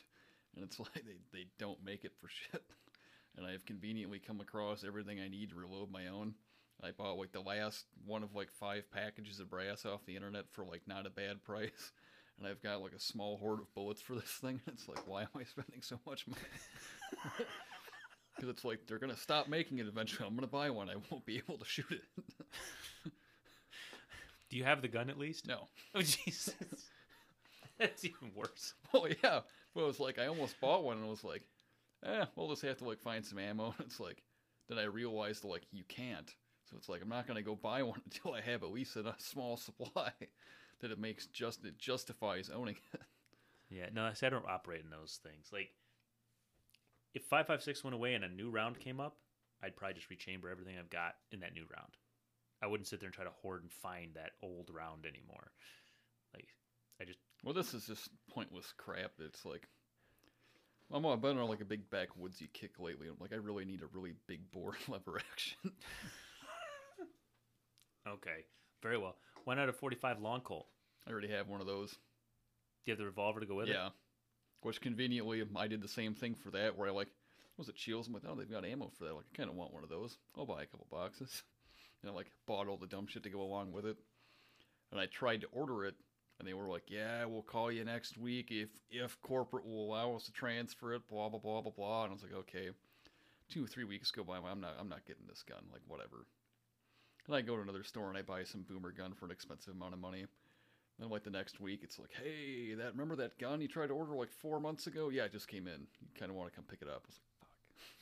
[0.56, 2.64] And it's like they, they don't make it for shit.
[3.36, 6.34] And I've conveniently come across everything I need to reload my own.
[6.84, 10.44] I bought like the last one of like five packages of brass off the internet
[10.50, 11.92] for like not a bad price.
[12.38, 14.60] And I've got like a small hoard of bullets for this thing.
[14.66, 16.40] And it's like, why am I spending so much money?
[18.36, 20.26] Because it's like they're gonna stop making it eventually.
[20.26, 20.88] I'm gonna buy one.
[20.88, 22.02] I won't be able to shoot it.
[24.48, 25.46] Do you have the gun at least?
[25.46, 25.68] no.
[25.94, 26.54] Oh, Jesus.
[27.78, 28.74] That's even worse.
[28.94, 29.40] Oh yeah.
[29.74, 31.42] Well, it was like I almost bought one and I was like,
[32.04, 33.74] eh, we'll just have to like find some ammo.
[33.78, 34.22] And it's like,
[34.68, 36.34] then I realized like you can't.
[36.70, 39.14] So it's like I'm not gonna go buy one until I have at least a
[39.18, 40.12] small supply
[40.80, 43.00] that it makes just it justifies owning it.
[43.72, 45.50] Yeah, no, I said I don't operate in those things.
[45.52, 45.70] Like,
[47.14, 49.16] if 556 went away and a new round came up,
[49.62, 51.96] I'd probably just rechamber everything I've got in that new round.
[52.60, 55.52] I wouldn't sit there and try to hoard and find that old round anymore.
[56.34, 56.48] Like,
[57.00, 59.12] I just, Well, this is just pointless crap.
[59.20, 59.68] It's like
[60.92, 63.06] I'm I've been on like a big backwoodsy kick lately.
[63.08, 65.72] I'm like I really need a really big bore lever action.
[68.06, 68.44] Okay,
[68.82, 69.16] very well.
[69.44, 70.66] One out of 45 long Colt?
[71.06, 71.90] I already have one of those.
[71.90, 71.96] Do
[72.86, 73.74] you have the revolver to go with it?
[73.74, 73.90] Yeah.
[74.62, 77.08] Which conveniently, I did the same thing for that, where I like,
[77.56, 78.08] was it Shields?
[78.08, 79.14] I'm like, oh, they've got ammo for that.
[79.14, 80.18] Like, I kind of want one of those.
[80.36, 81.42] I'll buy a couple boxes.
[82.02, 83.98] And I like bought all the dumb shit to go along with it.
[84.90, 85.94] And I tried to order it,
[86.38, 90.14] and they were like, yeah, we'll call you next week if if corporate will allow
[90.14, 91.06] us to transfer it.
[91.10, 92.04] Blah blah blah blah blah.
[92.04, 92.70] And I was like, okay.
[93.50, 94.38] Two or three weeks go by.
[94.38, 95.62] I'm not I'm not getting this gun.
[95.70, 96.24] Like whatever.
[97.26, 99.74] And I go to another store and I buy some boomer gun for an expensive
[99.74, 100.24] amount of money.
[100.98, 103.94] Then like the next week, it's like, hey, that remember that gun you tried to
[103.94, 105.08] order like four months ago?
[105.08, 105.86] Yeah, it just came in.
[106.00, 107.04] You kind of want to come pick it up.
[107.04, 107.48] I was like,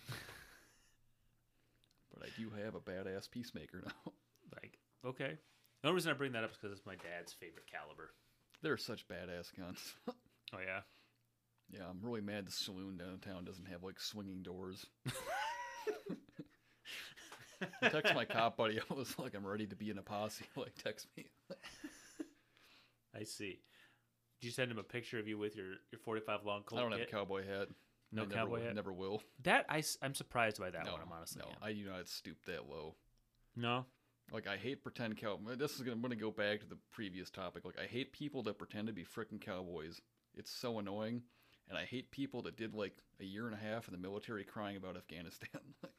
[0.09, 0.19] fuck.
[2.15, 4.13] but I do have a badass peacemaker now.
[4.63, 5.37] Like, okay.
[5.83, 8.15] The only reason I bring that up is because it's my dad's favorite caliber.
[8.63, 9.95] They're such badass guns.
[10.55, 10.81] Oh, yeah?
[11.71, 14.87] yeah, I'm really mad the saloon downtown doesn't have like swinging doors.
[17.83, 18.79] I text my cop buddy.
[18.91, 20.45] I was like, I'm ready to be in a posse.
[20.57, 21.27] Like, text me.
[23.15, 23.61] I see.
[24.41, 26.83] Did you send him a picture of you with your, your 45 long Colt I
[26.83, 27.69] don't have a cowboy hat.
[28.13, 28.75] No I never cowboy will- hat?
[28.75, 29.23] Never will.
[29.43, 31.43] That, I, am surprised by that no, one, I'm honestly.
[31.45, 31.57] no, am.
[31.63, 32.95] I do not stoop that low.
[33.57, 33.85] No?
[34.33, 35.39] Like I hate pretend cow.
[35.57, 35.93] This is gonna.
[35.93, 37.65] I'm gonna go back to the previous topic.
[37.65, 40.01] Like I hate people that pretend to be frickin' cowboys.
[40.35, 41.23] It's so annoying,
[41.69, 44.45] and I hate people that did like a year and a half in the military
[44.45, 45.49] crying about Afghanistan.
[45.83, 45.93] Like,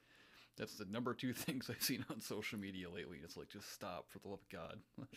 [0.60, 3.18] That's the number two things I've seen on social media lately.
[3.24, 4.80] It's like just stop for the love of God.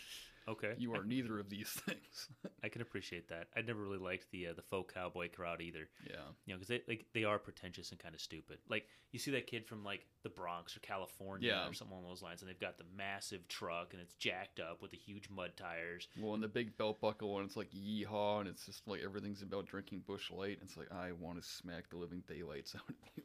[0.48, 0.74] Okay.
[0.76, 2.28] you are neither of these things.
[2.64, 3.46] I can appreciate that.
[3.56, 5.88] I never really liked the uh, the faux cowboy crowd either.
[6.04, 6.16] yeah.
[6.46, 8.58] You know, because they like they are pretentious and kind of stupid.
[8.68, 11.68] Like you see that kid from like the Bronx or California Yeah.
[11.68, 14.82] or something along those lines, and they've got the massive truck and it's jacked up
[14.82, 16.08] with the huge mud tires.
[16.18, 19.42] Well, and the big belt buckle, and it's like yeehaw, and it's just like everything's
[19.42, 20.58] about drinking Busch Light.
[20.60, 23.22] And it's like I want to smack the living daylights out of you.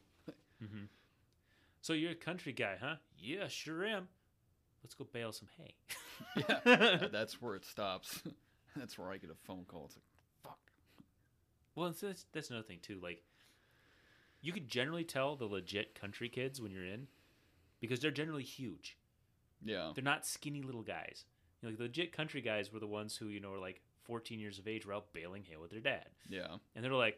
[1.88, 2.96] So you're a country guy, huh?
[3.18, 4.10] Yeah, sure am.
[4.84, 5.74] Let's go bale some hay.
[6.68, 8.22] yeah, that's where it stops.
[8.76, 9.86] that's where I get a phone call.
[9.86, 10.04] It's like,
[10.44, 10.60] fuck.
[11.76, 13.00] Well, so that's, that's another thing too.
[13.02, 13.24] Like,
[14.42, 17.08] you could generally tell the legit country kids when you're in,
[17.80, 18.98] because they're generally huge.
[19.64, 19.94] Yeah.
[19.96, 21.24] They're not skinny little guys.
[21.62, 23.80] You know, like the legit country guys were the ones who you know were like
[24.04, 26.58] 14 years of age, were out baling hay with their dad, Yeah.
[26.76, 27.18] and they're like,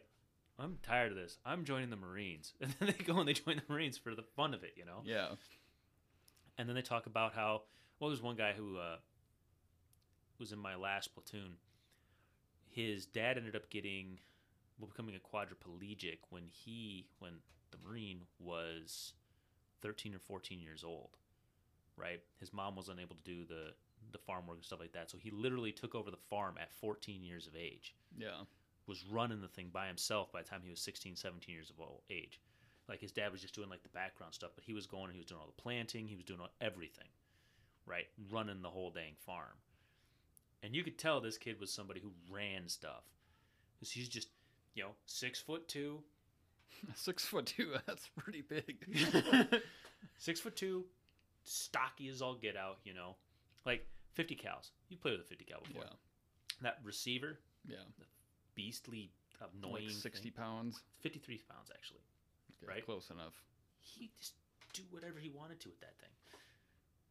[0.60, 1.38] "I'm tired of this.
[1.44, 4.22] I'm joining the Marines." And then they go and they join the Marines for the
[4.22, 5.00] fun of it, you know.
[5.04, 5.28] Yeah.
[6.58, 7.62] And then they talk about how
[7.98, 8.96] well, there's one guy who uh,
[10.38, 11.56] was in my last platoon.
[12.70, 14.18] His dad ended up getting,
[14.78, 17.34] well, becoming a quadriplegic when he, when
[17.70, 19.12] the Marine was
[19.82, 21.10] 13 or 14 years old,
[21.96, 22.20] right?
[22.38, 23.72] His mom was unable to do the
[24.12, 26.72] the farm work and stuff like that, so he literally took over the farm at
[26.72, 28.42] 14 years of age Yeah.
[28.90, 31.80] Was running the thing by himself by the time he was 16, 17 years of
[31.80, 32.40] old age.
[32.88, 35.12] Like his dad was just doing like the background stuff, but he was going and
[35.12, 37.06] he was doing all the planting, he was doing all, everything,
[37.86, 38.06] right?
[38.32, 39.54] Running the whole dang farm.
[40.62, 43.04] And you could tell this kid was somebody who ran stuff.
[43.78, 44.28] Because he's just,
[44.74, 46.02] you know, six foot two,
[46.94, 47.74] Six foot two.
[47.86, 48.76] That's pretty big.
[50.18, 50.84] six foot two,
[51.44, 53.16] stocky as all get out, you know,
[53.64, 54.70] like 50 cows.
[54.88, 55.82] You played with a 50 cal before.
[55.84, 55.90] yeah.
[56.62, 57.38] That receiver,
[57.68, 57.76] Yeah.
[58.64, 59.10] Beastly,
[59.56, 59.90] annoying, Like thing.
[59.90, 60.80] sixty pounds.
[61.00, 62.00] 53 pounds actually.
[62.62, 62.84] Okay, Right.
[62.84, 63.34] Close enough.
[63.80, 64.34] he just
[64.74, 66.10] do whatever he wanted to with that thing.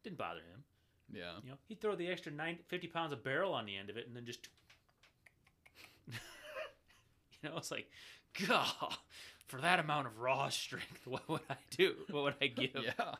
[0.04, 0.64] Didn't bother him.
[1.12, 1.32] Yeah.
[1.42, 3.96] You know, he'd throw the extra 90, 50 pounds of barrel on the end of
[3.96, 4.48] it and then just.
[6.08, 7.90] you know, it's like,
[8.48, 8.66] God,
[9.48, 11.94] for that amount of raw strength, what would I do?
[12.10, 12.70] What would I give?
[12.76, 13.14] Yeah.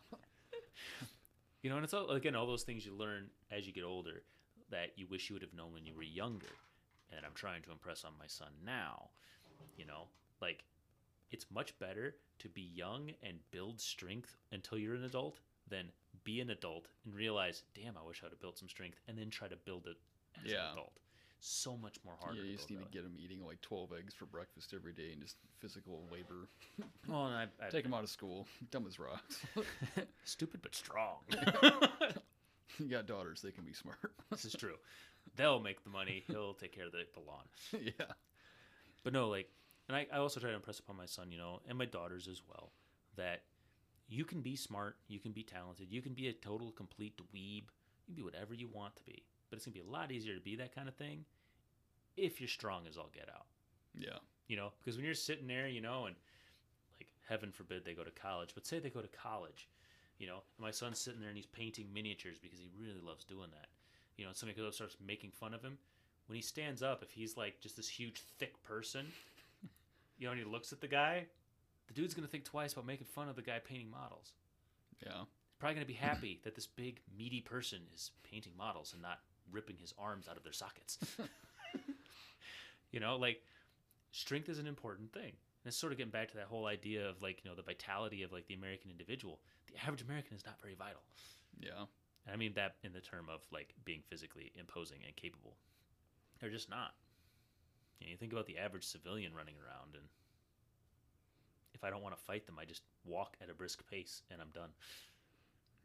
[1.63, 4.23] You know, and it's all, again all those things you learn as you get older
[4.71, 6.47] that you wish you would have known when you were younger.
[7.17, 9.11] And I'm trying to impress on my son now.
[9.77, 10.09] You know,
[10.41, 10.65] like
[11.31, 15.39] it's much better to be young and build strength until you're an adult
[15.69, 15.87] than
[16.25, 19.17] be an adult and realize, damn, I wish I would have built some strength, and
[19.17, 19.97] then try to build it
[20.45, 20.67] as Yeah.
[20.67, 20.93] an adult.
[21.43, 22.39] So much more harder.
[22.39, 25.13] Yeah, you just need to get him eating like 12 eggs for breakfast every day
[25.13, 26.49] and just physical labor.
[27.09, 28.47] Well, and I, I, Take him out of school.
[28.71, 29.41] Dumb as rocks.
[30.25, 31.17] stupid but strong.
[32.79, 33.99] you got daughters, they can be smart.
[34.31, 34.77] this is true.
[35.37, 36.25] They'll make the money.
[36.27, 37.45] He'll take care of the, the lawn.
[37.99, 38.13] yeah.
[39.03, 39.49] But no, like,
[39.89, 42.29] and I, I also try to impress upon my son, you know, and my daughters
[42.29, 42.73] as well,
[43.17, 43.43] that
[44.09, 47.63] you can be smart, you can be talented, you can be a total complete dweeb,
[47.65, 49.23] you can be whatever you want to be.
[49.49, 51.25] But it's gonna be a lot easier to be that kind of thing
[52.17, 53.47] if you're strong as all get out.
[53.95, 54.19] Yeah.
[54.49, 56.17] You know, because when you're sitting there, you know, and
[56.99, 59.69] like heaven forbid they go to college, but say they go to college,
[60.19, 63.25] you know, and my son's sitting there and he's painting miniatures because he really loves
[63.25, 63.69] doing that.
[64.21, 65.79] You know, somebody goes starts making fun of him.
[66.27, 69.07] When he stands up, if he's like just this huge thick person,
[70.19, 71.25] you know, and he looks at the guy,
[71.89, 74.33] the dude's gonna think twice about making fun of the guy painting models.
[75.03, 75.21] Yeah.
[75.21, 79.21] He's probably gonna be happy that this big meaty person is painting models and not
[79.51, 80.99] ripping his arms out of their sockets.
[82.93, 83.41] you know, like
[84.13, 85.33] strength is an important thing.
[85.63, 87.63] And it's sort of getting back to that whole idea of like, you know, the
[87.63, 89.41] vitality of like the American individual.
[89.67, 91.03] The average American is not very vital.
[91.59, 91.85] Yeah.
[92.27, 95.57] And I mean that in the term of like being physically imposing and capable.
[96.41, 96.95] They're just not.
[98.01, 100.05] You, know, you think about the average civilian running around, and
[101.75, 104.41] if I don't want to fight them, I just walk at a brisk pace and
[104.41, 104.71] I'm done.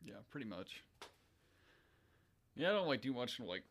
[0.03, 0.83] Yeah, pretty much.
[2.55, 3.63] Yeah, I don't like do much like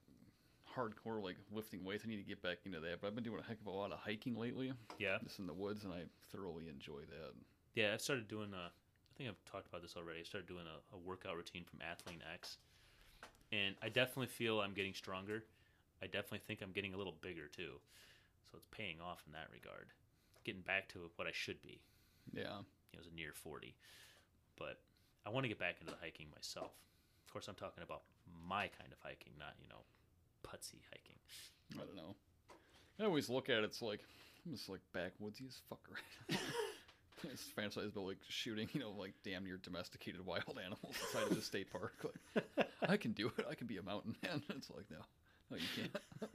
[0.76, 2.04] hardcore like lifting weights.
[2.04, 3.70] I need to get back into that, but I've been doing a heck of a
[3.70, 5.18] lot of hiking lately, Yeah.
[5.22, 7.32] just in the woods, and I thoroughly enjoy that.
[7.74, 8.70] Yeah, I've started doing a.
[9.14, 10.20] I think I've talked about this already.
[10.20, 12.58] I started doing a, a workout routine from Athlean X,
[13.52, 15.44] and I definitely feel I'm getting stronger.
[16.02, 17.78] I definitely think I'm getting a little bigger too,
[18.50, 19.86] so it's paying off in that regard.
[20.44, 21.80] Getting back to what I should be,
[22.32, 22.58] Yeah,
[22.90, 23.76] you know, as a near forty,
[24.58, 24.80] but
[25.24, 26.72] I want to get back into the hiking myself.
[27.26, 28.02] Of course, I'm talking about
[28.46, 29.82] my kind of hiking, not you know,
[30.42, 31.16] putsy hiking.
[31.74, 32.14] I don't know.
[33.00, 34.00] I always look at it, it's like
[34.44, 36.38] I'm just like backwoodsy as fuck right.
[37.32, 41.34] It's fantasize about like shooting, you know, like damn near domesticated wild animals inside of
[41.34, 41.94] the state park.
[42.36, 43.46] Like, I can do it.
[43.50, 44.42] I can be a mountain man.
[44.56, 44.98] It's like no,
[45.50, 46.32] no, you can't.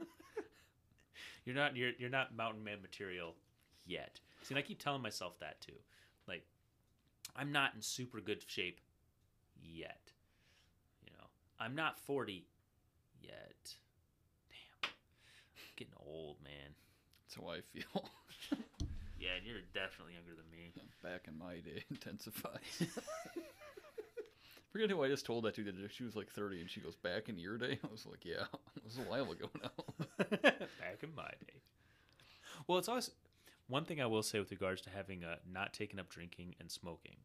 [1.44, 3.34] You're not you're you're not mountain man material
[3.86, 4.20] yet.
[4.42, 5.72] See, and I keep telling myself that too.
[6.26, 6.44] Like,
[7.36, 8.80] I'm not in super good shape
[9.62, 10.12] yet.
[11.04, 11.26] You know,
[11.58, 12.46] I'm not 40
[13.22, 13.74] yet.
[14.48, 14.90] Damn, I'm
[15.76, 16.74] getting old, man.
[17.26, 18.10] That's how I feel.
[19.20, 20.72] Yeah, and you're definitely younger than me.
[21.02, 22.88] Back in my day, intensifies.
[24.72, 25.64] Forget who I just told that to.
[25.64, 28.24] That she was like 30, and she goes, "Back in your day." I was like,
[28.24, 28.44] "Yeah,
[28.76, 29.70] it was a while ago now."
[30.38, 31.60] Back in my day.
[32.66, 33.12] Well, it's also
[33.68, 36.70] one thing I will say with regards to having uh, not taken up drinking and
[36.70, 37.16] smoking.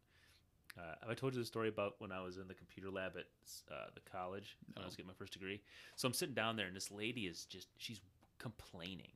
[0.76, 3.12] Uh, have I told you the story about when I was in the computer lab
[3.16, 3.24] at
[3.72, 5.62] uh, the college when I was getting my first degree?
[5.94, 8.00] So I'm sitting down there, and this lady is just she's
[8.38, 9.12] complaining.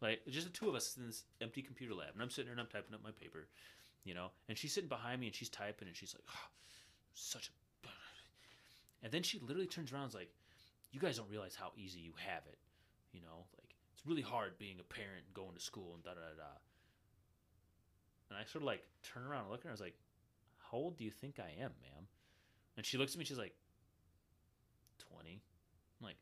[0.00, 2.52] Like just the two of us in this empty computer lab, and I'm sitting there
[2.52, 3.48] and I'm typing up my paper,
[4.04, 6.48] you know, and she's sitting behind me and she's typing and she's like, oh,
[7.12, 7.50] such a.
[9.02, 10.32] And then she literally turns around and is like,
[10.92, 12.58] you guys don't realize how easy you have it.
[13.12, 16.10] You know, like it's really hard being a parent and going to school and da
[16.10, 16.36] da da.
[16.36, 16.52] da.
[18.28, 19.70] And I sort of like turn around and look at her.
[19.70, 19.96] I was like,
[20.70, 22.06] "How old do you think I am, ma'am?"
[22.76, 23.24] And she looks at me.
[23.24, 23.54] She's like,
[24.98, 25.40] "20."
[26.00, 26.16] I'm like,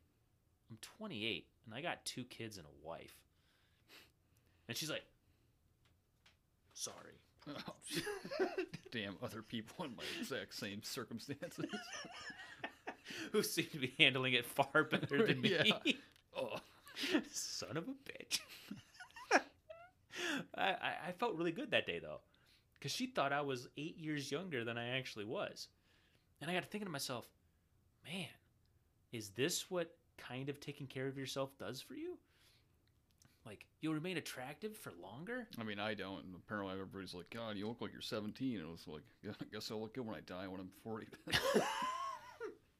[0.71, 3.28] "I'm 28, and I got two kids and a wife."
[4.69, 5.03] And she's like,
[6.73, 7.19] "Sorry."
[8.91, 11.65] Damn, other people in my exact same circumstances.
[13.31, 15.55] Who seem to be handling it far better than me.
[15.55, 15.93] Yeah.
[16.37, 16.57] oh,
[17.31, 18.39] Son of a bitch.
[20.55, 22.19] I, I, I felt really good that day though,
[22.75, 25.67] because she thought I was eight years younger than I actually was,
[26.39, 27.27] and I got to thinking to myself,
[28.05, 28.27] man,
[29.11, 32.19] is this what kind of taking care of yourself does for you?
[33.45, 35.47] Like you'll remain attractive for longer.
[35.59, 36.23] I mean, I don't.
[36.25, 38.59] And apparently, everybody's like, God, you look like you're 17.
[38.59, 40.71] And it was like, yeah, I guess I'll look good when I die when I'm
[40.83, 41.07] 40.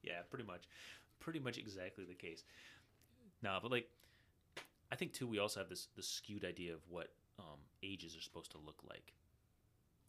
[0.02, 0.62] Yeah, pretty much,
[1.18, 2.44] pretty much exactly the case.
[3.42, 3.88] No, but like,
[4.90, 7.08] I think too, we also have this this skewed idea of what
[7.38, 9.12] um, ages are supposed to look like.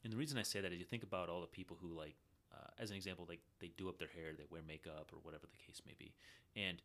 [0.03, 2.15] And the reason I say that is you think about all the people who like,
[2.53, 5.45] uh, as an example, like they do up their hair, they wear makeup or whatever
[5.51, 6.13] the case may be,
[6.55, 6.81] and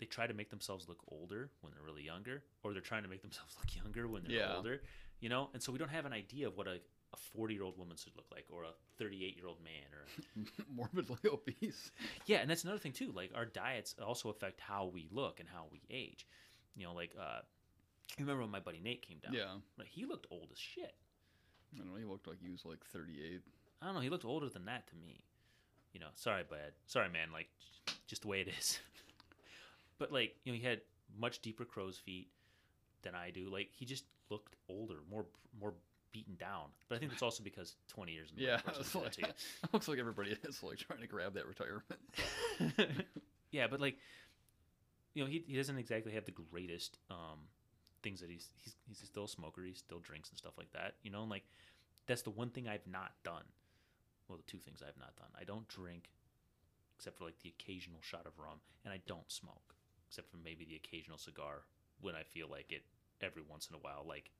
[0.00, 3.08] they try to make themselves look older when they're really younger, or they're trying to
[3.08, 4.56] make themselves look younger when they're Yeah.
[4.56, 4.82] older.
[5.20, 6.80] You know, and so we don't have an idea of what a
[7.12, 10.04] a 40 year old woman should look like, or a 38 year old man, or
[10.76, 11.92] Morbidly obese.
[12.26, 13.12] yeah, and that's another thing too.
[13.14, 16.26] Like our diets also affect how we look and how we age.
[16.74, 19.32] You know, like uh, I remember when my buddy Nate came down.
[19.32, 19.54] Yeah.
[19.78, 20.94] like, he looked old as shit.
[21.72, 21.96] I don't know.
[21.96, 23.42] He looked like he was like 38.
[23.80, 24.00] I don't know.
[24.00, 25.22] He looked older than that to me.
[25.92, 26.72] You know, sorry, bud.
[26.86, 27.28] Sorry, man.
[27.32, 27.46] Like,
[28.08, 28.80] just the way it is.
[29.98, 30.80] But like, you know, he had
[31.18, 32.28] much deeper crow's feet
[33.02, 33.48] than I do.
[33.50, 35.26] Like, he just looked older, more
[35.60, 35.74] more
[36.12, 36.68] beaten down.
[36.88, 39.00] But I think that's also because 20 years in the Yeah, workforce it's will do
[39.00, 39.32] like, that to you.
[39.72, 41.84] looks like everybody is like trying to grab that retirement.
[43.50, 43.96] yeah, but like,
[45.14, 47.38] you know, he, he doesn't exactly have the greatest um,
[48.02, 49.62] things that he's, he's he's still a smoker.
[49.62, 50.94] He still drinks and stuff like that.
[51.02, 51.44] You know, and like
[52.06, 53.44] that's the one thing I've not done.
[54.28, 55.28] Well, the two things I've not done.
[55.40, 56.10] I don't drink,
[56.96, 59.73] except for like the occasional shot of rum, and I don't smoke,
[60.14, 61.62] except for maybe the occasional cigar
[62.00, 62.84] when I feel like it
[63.20, 64.04] every once in a while.
[64.06, 64.30] Like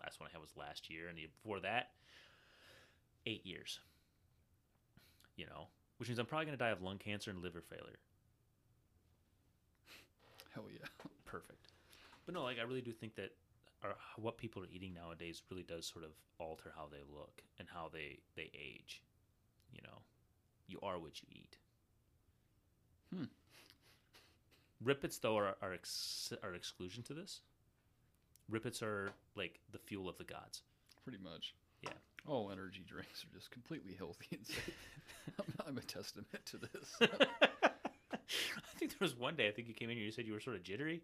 [0.00, 1.90] last one I had was last year, and before that,
[3.26, 3.80] eight years.
[5.34, 5.66] You know,
[5.98, 7.98] which means I'm probably gonna die of lung cancer and liver failure.
[10.54, 10.86] Hell yeah.
[11.24, 11.72] Perfect.
[12.24, 13.32] But no, like I really do think that
[13.82, 17.66] our, what people are eating nowadays really does sort of alter how they look and
[17.68, 19.02] how they they age.
[19.72, 19.98] You know,
[20.68, 21.56] you are what you eat.
[23.12, 23.24] Hmm.
[24.82, 27.40] Rip Its though are are, ex- are exclusion to this.
[28.48, 30.62] Rip Its are like the fuel of the gods.
[31.02, 31.54] Pretty much.
[31.82, 31.90] Yeah.
[32.26, 34.74] All energy drinks are just completely healthy and safe.
[35.38, 36.96] I'm, I'm a testament to this.
[38.12, 40.32] I think there was one day I think you came in here you said you
[40.32, 41.02] were sort of jittery.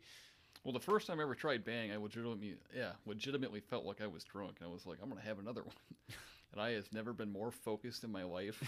[0.62, 4.06] Well, the first time I ever tried Bang, I legitimately, yeah, legitimately felt like I
[4.06, 4.56] was drunk.
[4.60, 5.74] And I was like, I'm gonna have another one.
[6.52, 8.62] And I have never been more focused in my life.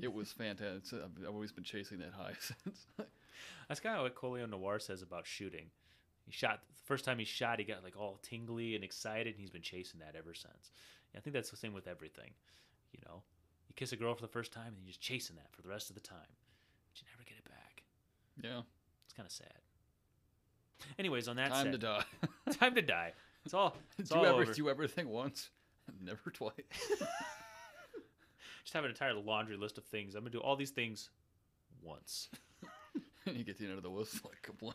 [0.00, 1.00] it was fantastic.
[1.02, 2.86] I've I've always been chasing that high since.
[3.68, 5.66] That's kind of what Colion Noir says about shooting.
[6.24, 9.40] He shot the first time he shot, he got like all tingly and excited, and
[9.40, 10.72] he's been chasing that ever since.
[11.12, 12.30] And I think that's the same with everything.
[12.92, 13.22] You know,
[13.68, 15.68] you kiss a girl for the first time, and you're just chasing that for the
[15.68, 16.16] rest of the time,
[16.90, 17.82] but you never get it back.
[18.42, 18.62] yeah,
[19.04, 19.52] It's kind of sad.
[20.98, 22.04] Anyways, on that time to die.
[22.52, 23.12] time to die.
[23.44, 23.76] It's all.
[23.98, 24.52] It's do all ever over.
[24.52, 25.50] do everything once,
[26.02, 26.52] never twice.
[28.64, 30.14] Just have an entire laundry list of things.
[30.14, 31.10] I'm gonna do all these things
[31.82, 32.28] once.
[33.26, 34.74] and you get to the end of the list like kablam.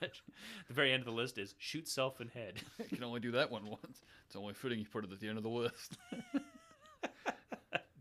[0.00, 2.54] the very end of the list is shoot self in head.
[2.78, 4.02] you can only do that one once.
[4.26, 5.96] It's only fitting you put it at the end of the list.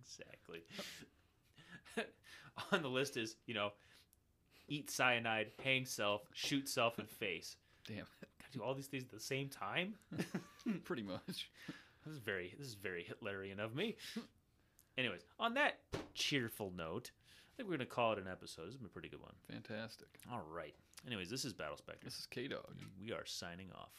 [0.01, 0.63] exactly.
[2.71, 3.71] On the list is, you know,
[4.67, 7.55] eat cyanide, hang self, shoot self in face.
[7.87, 8.05] Damn
[8.39, 9.95] Gotta do all these things at the same time.
[10.83, 11.49] Pretty much.
[12.05, 13.95] This is very, this is very Hitlerian of me.
[14.97, 15.79] Anyways, on that
[16.13, 17.11] cheerful note,
[17.53, 18.63] I think we're gonna call it an episode.
[18.63, 19.33] This has been a pretty good one.
[19.51, 20.07] Fantastic.
[20.31, 20.73] All right.
[21.05, 22.03] Anyways, this is Battle Spectre.
[22.05, 22.75] This is K Dog.
[22.99, 23.91] We are signing off.